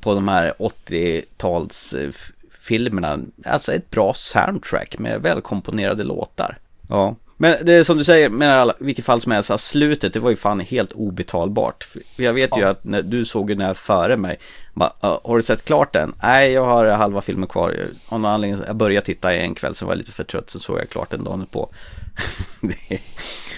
på 0.00 0.14
de 0.14 0.28
här 0.28 0.52
80-tals 0.58 1.94
eh, 1.94 2.08
f- 2.08 2.32
filmerna. 2.60 3.18
Alltså 3.46 3.72
ett 3.72 3.90
bra 3.90 4.14
soundtrack 4.14 4.98
med 4.98 5.22
välkomponerade 5.22 6.04
låtar. 6.04 6.58
Ja. 6.88 7.16
Men 7.36 7.66
det 7.66 7.72
är 7.72 7.84
som 7.84 7.98
du 7.98 8.04
säger, 8.04 8.28
med 8.30 8.48
alla, 8.52 8.74
vilket 8.78 9.04
fall 9.04 9.20
som 9.20 9.32
helst, 9.32 9.50
alltså, 9.50 9.68
slutet 9.70 10.12
det 10.12 10.20
var 10.20 10.30
ju 10.30 10.36
fan 10.36 10.60
helt 10.60 10.92
obetalbart. 10.92 11.88
Jag 12.16 12.32
vet 12.32 12.56
ju 12.56 12.60
Ja. 12.60 12.68
att 12.68 12.84
när 12.84 13.02
du 13.02 13.24
såg 13.24 13.48
den 13.48 13.60
här 13.60 13.74
före 13.74 14.16
mig, 14.16 14.38
bara, 14.74 14.92
"Ja, 15.00 15.20
har 15.24 15.36
du 15.36 15.42
sett 15.42 15.64
klart 15.64 15.92
den? 15.92 16.14
Nej, 16.22 16.52
jag 16.52 16.64
har 16.66 16.86
halva 16.86 17.20
filmen 17.20 17.48
kvar. 17.48 17.88
Av 18.08 18.20
någon 18.20 18.30
anledning, 18.30 18.60
jag 18.66 18.76
började 18.76 19.06
titta 19.06 19.32
en 19.34 19.54
kväll, 19.54 19.74
så 19.74 19.86
var 19.86 19.92
jag 19.92 19.98
lite 19.98 20.12
för 20.12 20.24
trött, 20.24 20.50
så 20.50 20.58
såg 20.60 20.78
jag 20.78 20.88
klart 20.88 21.10
den 21.10 21.24
dagen 21.24 21.46
på. 21.50 21.70
det, 22.60 23.00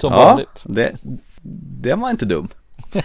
Som 0.01 0.12
vanligt. 0.12 0.62
Det, 0.64 0.97
det 1.82 1.95
var 1.95 2.11
inte 2.11 2.24
dum. 2.24 2.49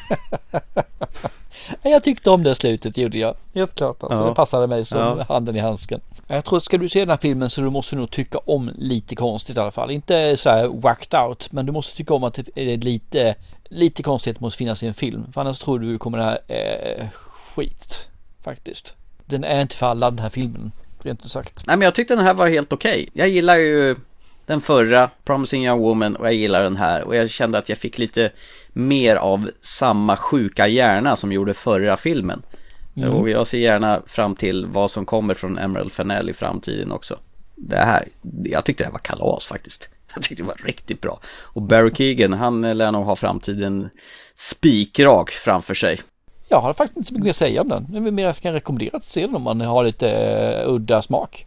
Jag 1.82 2.04
tyckte 2.04 2.30
om 2.30 2.44
det 2.44 2.56
slutet, 2.56 2.98
gjorde 2.98 3.18
jag. 3.18 3.36
Helt 3.54 3.76
klart 3.76 4.04
alltså. 4.04 4.20
Ja. 4.22 4.30
Det 4.30 4.36
passade 4.36 4.68
mig 4.68 4.86
som 4.86 5.00
Ja. 5.00 5.26
handen 5.30 5.56
i 5.56 5.60
handsken. 5.60 6.02
Jag 6.28 6.46
tror, 6.46 6.60
ska 6.60 6.78
du 6.78 6.90
se 6.90 7.00
den 7.00 7.10
här 7.10 7.18
filmen 7.18 7.50
så 7.50 7.62
du 7.62 7.70
måste 7.70 7.96
nog 7.96 8.12
tycka 8.12 8.38
om 8.38 8.72
lite 8.78 9.16
konstigt 9.16 9.58
i 9.58 9.60
alla 9.60 9.72
fall. 9.72 9.92
Inte 9.92 10.38
så 10.38 10.50
här 10.50 10.68
whacked 10.68 11.20
out, 11.20 11.52
men 11.52 11.66
du 11.66 11.72
måste 11.72 11.98
tycka 11.98 12.14
om 12.14 12.24
att 12.24 12.34
det 12.34 12.74
är 12.74 12.78
lite, 12.78 13.36
lite 13.70 14.04
konstigt 14.04 14.40
måste 14.40 14.58
finnas 14.58 14.84
i 14.84 14.88
en 14.88 14.94
film. 14.94 15.32
För 15.34 15.42
annars 15.42 15.60
tror 15.60 15.80
du 15.80 15.98
kommer 15.98 16.18
det 16.18 16.24
här 16.24 16.40
eh, 16.48 17.06
skit, 17.56 18.08
faktiskt. 18.44 18.94
Den 19.26 19.44
är 19.44 19.62
inte 19.62 19.76
för 19.76 19.86
alla 19.88 20.12
den 20.12 20.20
här 20.20 20.30
filmen, 20.30 20.72
rent 21.00 21.26
ut 21.26 21.32
sagt. 21.32 21.66
Nej 21.68 21.78
men 21.78 21.86
jag 21.86 21.96
tyckte 21.96 22.16
den 22.16 22.26
här 22.26 22.34
var 22.34 22.48
helt 22.50 22.74
okej. 22.74 23.10
Jag 23.14 23.30
gillar 23.30 23.56
ju 23.58 23.96
den 24.50 24.62
förra, 24.62 25.10
Promising 25.24 25.66
Young 25.66 25.80
Woman, 25.80 26.16
och 26.16 26.26
jag 26.26 26.34
gillar 26.34 26.64
den 26.64 26.76
här. 26.76 27.04
Och 27.04 27.16
jag 27.16 27.30
kände 27.30 27.58
att 27.58 27.70
jag 27.70 27.78
fick 27.78 27.98
lite 27.98 28.32
mer 28.74 29.16
av 29.16 29.52
samma 29.62 30.18
sjuka 30.18 30.68
hjärna 30.68 31.16
som 31.16 31.32
gjorde 31.32 31.54
förra 31.54 31.98
filmen. 31.98 32.42
Mm. 32.96 33.10
Och 33.10 33.30
jag 33.30 33.48
ser 33.48 33.58
gärna 33.58 34.02
fram 34.06 34.36
till 34.36 34.66
vad 34.66 34.92
som 34.92 35.06
kommer 35.06 35.34
från 35.34 35.58
Emerald 35.58 35.92
Fennell 35.92 36.30
i 36.30 36.34
framtiden 36.34 36.92
också. 36.92 37.20
Det 37.56 37.78
här, 37.78 38.08
jag 38.44 38.66
tyckte 38.66 38.84
det 38.84 38.86
här 38.86 38.92
var 38.92 39.00
kalas 39.00 39.46
faktiskt. 39.46 39.90
Jag 40.14 40.24
tyckte 40.24 40.44
det 40.44 40.48
var 40.48 40.66
riktigt 40.66 41.02
bra. 41.02 41.20
Och 41.42 41.62
Barry 41.62 41.94
Keegan, 41.94 42.34
han 42.34 42.78
lär 42.78 42.92
nog 42.92 43.06
ha 43.06 43.16
framtiden 43.16 43.90
spikrak 44.36 45.30
framför 45.30 45.74
sig. 45.74 46.00
Jag 46.48 46.62
har 46.62 46.74
faktiskt 46.74 46.98
inte 46.98 47.08
så 47.08 47.14
mycket 47.14 47.24
mer 47.24 47.30
att 47.30 47.36
säga 47.36 47.62
om 47.62 47.70
den. 47.70 47.88
Det 47.92 47.98
är 47.98 48.12
mer 48.12 48.24
jag 48.26 48.36
kan 48.36 48.54
rekommendera 48.54 48.98
att 48.98 49.04
se 49.04 49.22
den 49.22 49.36
om 49.36 49.42
man 49.42 49.62
har 49.62 49.84
lite 49.84 50.08
uh, 50.66 50.74
udda 50.74 51.02
smak. 51.02 51.46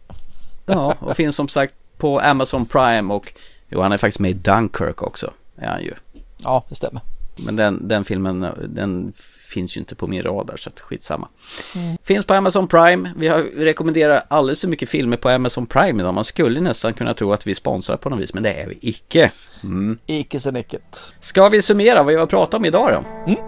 Ja, 0.65 0.95
och 0.99 1.15
finns 1.15 1.35
som 1.35 1.47
sagt 1.47 1.73
på 2.03 2.19
Amazon 2.19 2.65
Prime 2.65 3.13
och 3.13 3.33
jo, 3.69 3.81
han 3.81 3.91
är 3.91 3.97
faktiskt 3.97 4.19
med 4.19 4.31
i 4.31 4.33
Dunkirk 4.33 5.01
också. 5.01 5.33
Är 5.57 5.67
han 5.67 5.83
ju. 5.83 5.93
Ja, 6.37 6.65
det 6.69 6.75
stämmer. 6.75 7.01
Men 7.35 7.55
den, 7.55 7.87
den 7.87 8.05
filmen, 8.05 8.47
den 8.67 9.13
finns 9.49 9.77
ju 9.77 9.79
inte 9.79 9.95
på 9.95 10.07
min 10.07 10.23
radar 10.23 10.57
så 10.57 10.69
att 10.69 10.79
skitsamma. 10.79 11.27
Mm. 11.75 11.97
Finns 12.01 12.25
på 12.25 12.33
Amazon 12.33 12.67
Prime. 12.67 13.13
Vi 13.17 13.27
har 13.27 13.39
rekommenderat 13.39 14.25
alldeles 14.27 14.61
för 14.61 14.67
mycket 14.67 14.89
filmer 14.89 15.17
på 15.17 15.29
Amazon 15.29 15.65
Prime 15.65 16.03
idag. 16.03 16.13
Man 16.13 16.25
skulle 16.25 16.61
nästan 16.61 16.93
kunna 16.93 17.13
tro 17.13 17.33
att 17.33 17.47
vi 17.47 17.55
sponsrar 17.55 17.97
på 17.97 18.09
något 18.09 18.19
vis, 18.19 18.33
men 18.33 18.43
det 18.43 18.53
är 18.53 18.67
vi 18.67 18.77
icke. 18.81 19.31
Mm. 19.63 19.97
Icke 20.05 20.39
sen 20.39 20.55
icket. 20.55 21.05
Ska 21.19 21.49
vi 21.49 21.61
summera 21.61 22.03
vad 22.03 22.13
vi 22.13 22.19
har 22.19 22.27
pratat 22.27 22.53
om 22.53 22.65
idag 22.65 22.89
då? 22.93 23.31
Mm. 23.31 23.39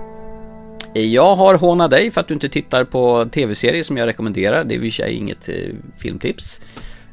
Jag 1.12 1.36
har 1.36 1.56
hånat 1.56 1.92
dig 1.92 2.12
för 2.12 2.22
att 2.22 2.28
du 2.28 2.34
inte 2.34 2.50
tittar 2.50 2.84
på 2.84 3.26
tv-serier 3.32 3.84
som 3.84 3.98
jag 3.98 4.08
rekommenderar. 4.08 4.64
Det 4.64 4.76
är 4.76 4.76
i 4.76 4.80
och 4.80 4.84
för 4.84 5.04
sig 5.04 5.14
inget 5.14 5.50
eh, 5.50 5.56
filmtips. 5.98 6.62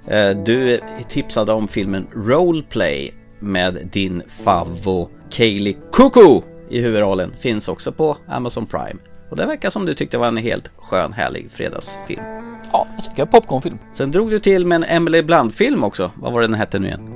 Eh, 0.06 0.30
du 0.30 0.80
tipsade 1.08 1.52
om 1.52 1.68
filmen 1.68 2.06
Roleplay 2.14 3.14
med 3.38 3.88
din 3.92 4.22
favvo 4.28 5.08
Kaylee 5.30 5.76
Cuckoo 5.92 6.42
i 6.70 6.80
huvudrollen. 6.80 7.32
Finns 7.36 7.68
också 7.68 7.92
på 7.92 8.16
Amazon 8.28 8.66
Prime. 8.66 9.00
Och 9.30 9.36
det 9.36 9.46
verkar 9.46 9.70
som 9.70 9.86
du 9.86 9.94
tyckte 9.94 10.18
var 10.18 10.28
en 10.28 10.36
helt 10.36 10.70
skön, 10.76 11.12
härlig 11.12 11.50
fredagsfilm. 11.50 12.22
Ja, 12.72 12.86
jag 12.96 13.04
tycker 13.04 13.26
popcornfilm. 13.26 13.78
Sen 13.92 14.10
drog 14.10 14.30
du 14.30 14.38
till 14.38 14.66
med 14.66 14.76
en 14.76 14.84
Emily 14.84 15.22
Blunt-film 15.22 15.84
också. 15.84 16.10
Vad 16.14 16.32
var 16.32 16.40
det 16.40 16.46
den 16.46 16.54
hette 16.54 16.78
nu 16.78 16.86
igen? 16.86 17.08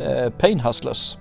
Eh, 0.00 0.30
Pain 0.30 0.60
Hustlers. 0.60 1.16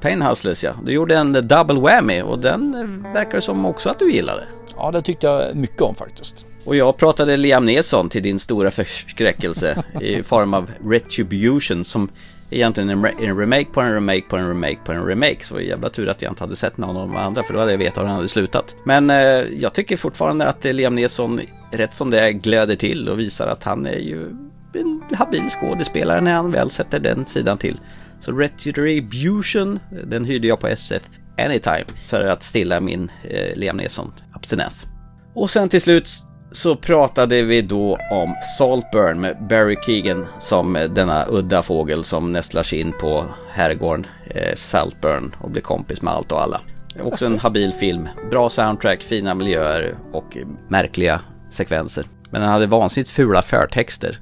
Pain 0.00 0.22
Hustlers 0.22 0.64
ja. 0.64 0.72
Du 0.84 0.92
gjorde 0.92 1.16
en 1.16 1.32
double 1.32 1.80
whammy 1.80 2.22
och 2.22 2.38
den 2.38 2.72
verkar 3.14 3.40
som 3.40 3.66
också 3.66 3.88
att 3.88 3.98
du 3.98 4.12
gillade. 4.12 4.46
Ja, 4.80 4.90
det 4.90 5.02
tyckte 5.02 5.26
jag 5.26 5.56
mycket 5.56 5.82
om 5.82 5.94
faktiskt. 5.94 6.46
Och 6.64 6.76
jag 6.76 6.96
pratade 6.96 7.36
Liam 7.36 7.66
Neeson 7.66 8.08
till 8.08 8.22
din 8.22 8.38
stora 8.38 8.70
förskräckelse 8.70 9.82
i 10.00 10.22
form 10.22 10.54
av 10.54 10.70
Retribution 10.84 11.84
som 11.84 12.10
egentligen 12.50 12.90
en, 12.90 13.04
re 13.04 13.12
en 13.20 13.38
remake 13.38 13.64
på 13.64 13.80
en 13.80 13.92
remake 13.92 14.22
på 14.28 14.36
en 14.36 14.46
remake 14.46 14.78
på 14.84 14.92
en 14.92 15.06
remake. 15.06 15.38
Så 15.40 15.54
det 15.54 15.62
jävla 15.62 15.88
tur 15.88 16.08
att 16.08 16.22
jag 16.22 16.32
inte 16.32 16.42
hade 16.42 16.56
sett 16.56 16.76
någon 16.76 16.96
av 16.96 17.08
de 17.08 17.16
andra 17.16 17.42
för 17.42 17.54
då 17.54 17.60
hade 17.60 17.70
jag 17.70 17.78
vetat 17.78 18.02
hur 18.02 18.06
han 18.06 18.16
hade 18.16 18.28
slutat. 18.28 18.76
Men 18.84 19.10
eh, 19.10 19.16
jag 19.60 19.72
tycker 19.72 19.96
fortfarande 19.96 20.46
att 20.46 20.64
Liam 20.64 20.94
Neeson 20.94 21.40
rätt 21.70 21.94
som 21.94 22.10
det 22.10 22.20
är 22.20 22.30
glöder 22.30 22.76
till 22.76 23.08
och 23.08 23.18
visar 23.18 23.48
att 23.48 23.64
han 23.64 23.86
är 23.86 23.98
ju 23.98 24.28
en 24.74 25.02
habil 25.14 25.50
skådespelare 25.50 26.20
när 26.20 26.34
han 26.34 26.50
väl 26.50 26.70
sätter 26.70 27.00
den 27.00 27.26
sidan 27.26 27.58
till. 27.58 27.80
Så 28.20 28.32
Retribution, 28.32 29.78
den 30.04 30.24
hyrde 30.24 30.48
jag 30.48 30.60
på 30.60 30.66
SF 30.66 31.02
Anytime 31.44 31.84
för 32.08 32.24
att 32.28 32.42
stilla 32.42 32.80
min 32.80 33.10
eh, 33.24 33.56
Liam 33.56 33.76
Neeson 33.76 34.12
abstinens. 34.32 34.86
Och 35.34 35.50
sen 35.50 35.68
till 35.68 35.80
slut 35.80 36.10
så 36.52 36.76
pratade 36.76 37.42
vi 37.42 37.62
då 37.62 37.98
om 38.10 38.34
Saltburn 38.58 39.20
med 39.20 39.36
Barry 39.48 39.76
Keegan 39.86 40.26
som 40.38 40.72
denna 40.72 41.26
udda 41.28 41.62
fågel 41.62 42.04
som 42.04 42.32
nästlar 42.32 42.62
sig 42.62 42.80
in 42.80 42.92
på 43.00 43.26
herrgården 43.52 44.06
eh, 44.30 44.54
Saltburn 44.54 45.34
och 45.40 45.50
blir 45.50 45.62
kompis 45.62 46.02
med 46.02 46.14
allt 46.14 46.32
och 46.32 46.42
alla. 46.42 46.60
Också 47.02 47.26
en 47.26 47.38
habil 47.38 47.72
film, 47.72 48.08
bra 48.30 48.48
soundtrack, 48.50 49.02
fina 49.02 49.34
miljöer 49.34 49.98
och 50.12 50.36
märkliga 50.68 51.20
sekvenser. 51.50 52.06
Men 52.30 52.40
den 52.40 52.50
hade 52.50 52.66
vansinnigt 52.66 53.10
fula 53.10 53.42
förtexter. 53.42 54.18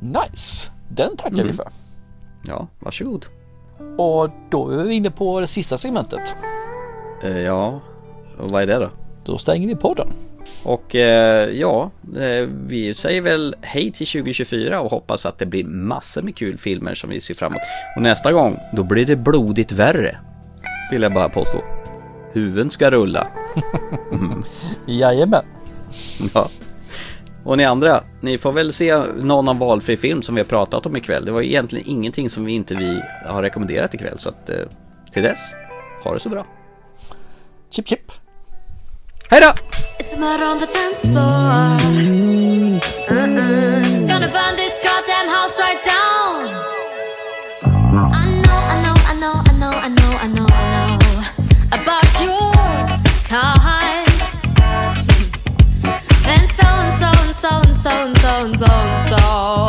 Nice! 0.00 0.70
Den 0.88 1.16
tackar 1.16 1.34
Mm. 1.34 1.46
vi 1.46 1.52
för. 1.52 1.68
Ja, 2.46 2.68
varsågod. 2.78 3.26
Och 3.98 4.30
då 4.50 4.70
är 4.70 4.84
vi 4.84 4.94
inne 4.94 5.10
på 5.10 5.40
det 5.40 5.46
sista 5.46 5.78
segmentet. 5.78 6.20
Eh, 7.22 7.38
ja, 7.38 7.80
och 8.38 8.50
vad 8.50 8.62
är 8.62 8.66
det 8.66 8.74
då? 8.74 8.90
Då 9.24 9.38
stänger 9.38 9.68
vi 9.68 9.76
podden. 9.76 10.08
Och 10.62 10.94
eh, 10.94 11.50
ja, 11.50 11.90
eh, 12.16 12.48
vi 12.66 12.94
säger 12.94 13.20
väl 13.20 13.54
hej 13.60 13.92
till 13.92 14.06
2024 14.06 14.80
och 14.80 14.90
hoppas 14.90 15.26
att 15.26 15.38
det 15.38 15.46
blir 15.46 15.64
massor 15.64 16.22
med 16.22 16.36
kul 16.36 16.58
filmer 16.58 16.94
som 16.94 17.10
vi 17.10 17.20
ser 17.20 17.34
fram 17.34 17.52
emot. 17.52 17.62
Och 17.96 18.02
nästa 18.02 18.32
gång, 18.32 18.58
då 18.72 18.82
blir 18.82 19.06
det 19.06 19.16
blodigt 19.16 19.72
värre. 19.72 20.18
Vill 20.90 21.02
jag 21.02 21.14
bara 21.14 21.28
påstå. 21.28 21.58
Huvuden 22.32 22.70
ska 22.70 22.90
rulla. 22.90 23.28
Mm. 24.12 24.44
Jajamän. 24.86 25.44
Ja. 26.34 26.48
Och 27.46 27.56
ni 27.56 27.64
andra, 27.64 28.02
ni 28.20 28.38
får 28.38 28.52
väl 28.52 28.72
se 28.72 28.96
någon 29.22 29.48
av 29.48 29.58
valfri 29.58 29.96
film 29.96 30.22
som 30.22 30.34
vi 30.34 30.40
har 30.40 30.46
pratat 30.46 30.86
om 30.86 30.96
ikväll. 30.96 31.24
Det 31.24 31.32
var 31.32 31.42
egentligen 31.42 31.88
ingenting 31.88 32.30
som 32.30 32.44
vi 32.44 32.52
inte 32.52 32.74
vi 32.74 33.02
har 33.26 33.42
rekommenderat 33.42 33.94
ikväll. 33.94 34.18
Så 34.18 34.28
att, 34.28 34.50
eh, 34.50 34.56
till 35.12 35.22
dess, 35.22 35.38
ha 36.04 36.14
det 36.14 36.20
så 36.20 36.28
bra. 36.28 36.46
Chip 37.70 37.88
chip. 37.88 38.12
Hej 39.30 39.40
då! 39.40 39.46
It's 40.04 40.18
murder 40.20 40.52
on 40.52 40.58
the 40.58 40.66
dance 40.66 41.08
floor. 41.08 41.80
Mm 43.10 43.36
-mm. 43.36 44.00
Gonna 44.00 44.28
burn 44.36 44.56
this 44.56 44.80
goddamn 44.86 45.28
house 45.36 45.62
right 45.62 45.82
down. 45.94 46.66
I 48.22 48.25
so 57.86 58.04
and 58.04 58.18
so 58.18 58.28
and 58.44 58.58
so 58.58 58.66
and 58.66 59.08
so. 59.08 59.65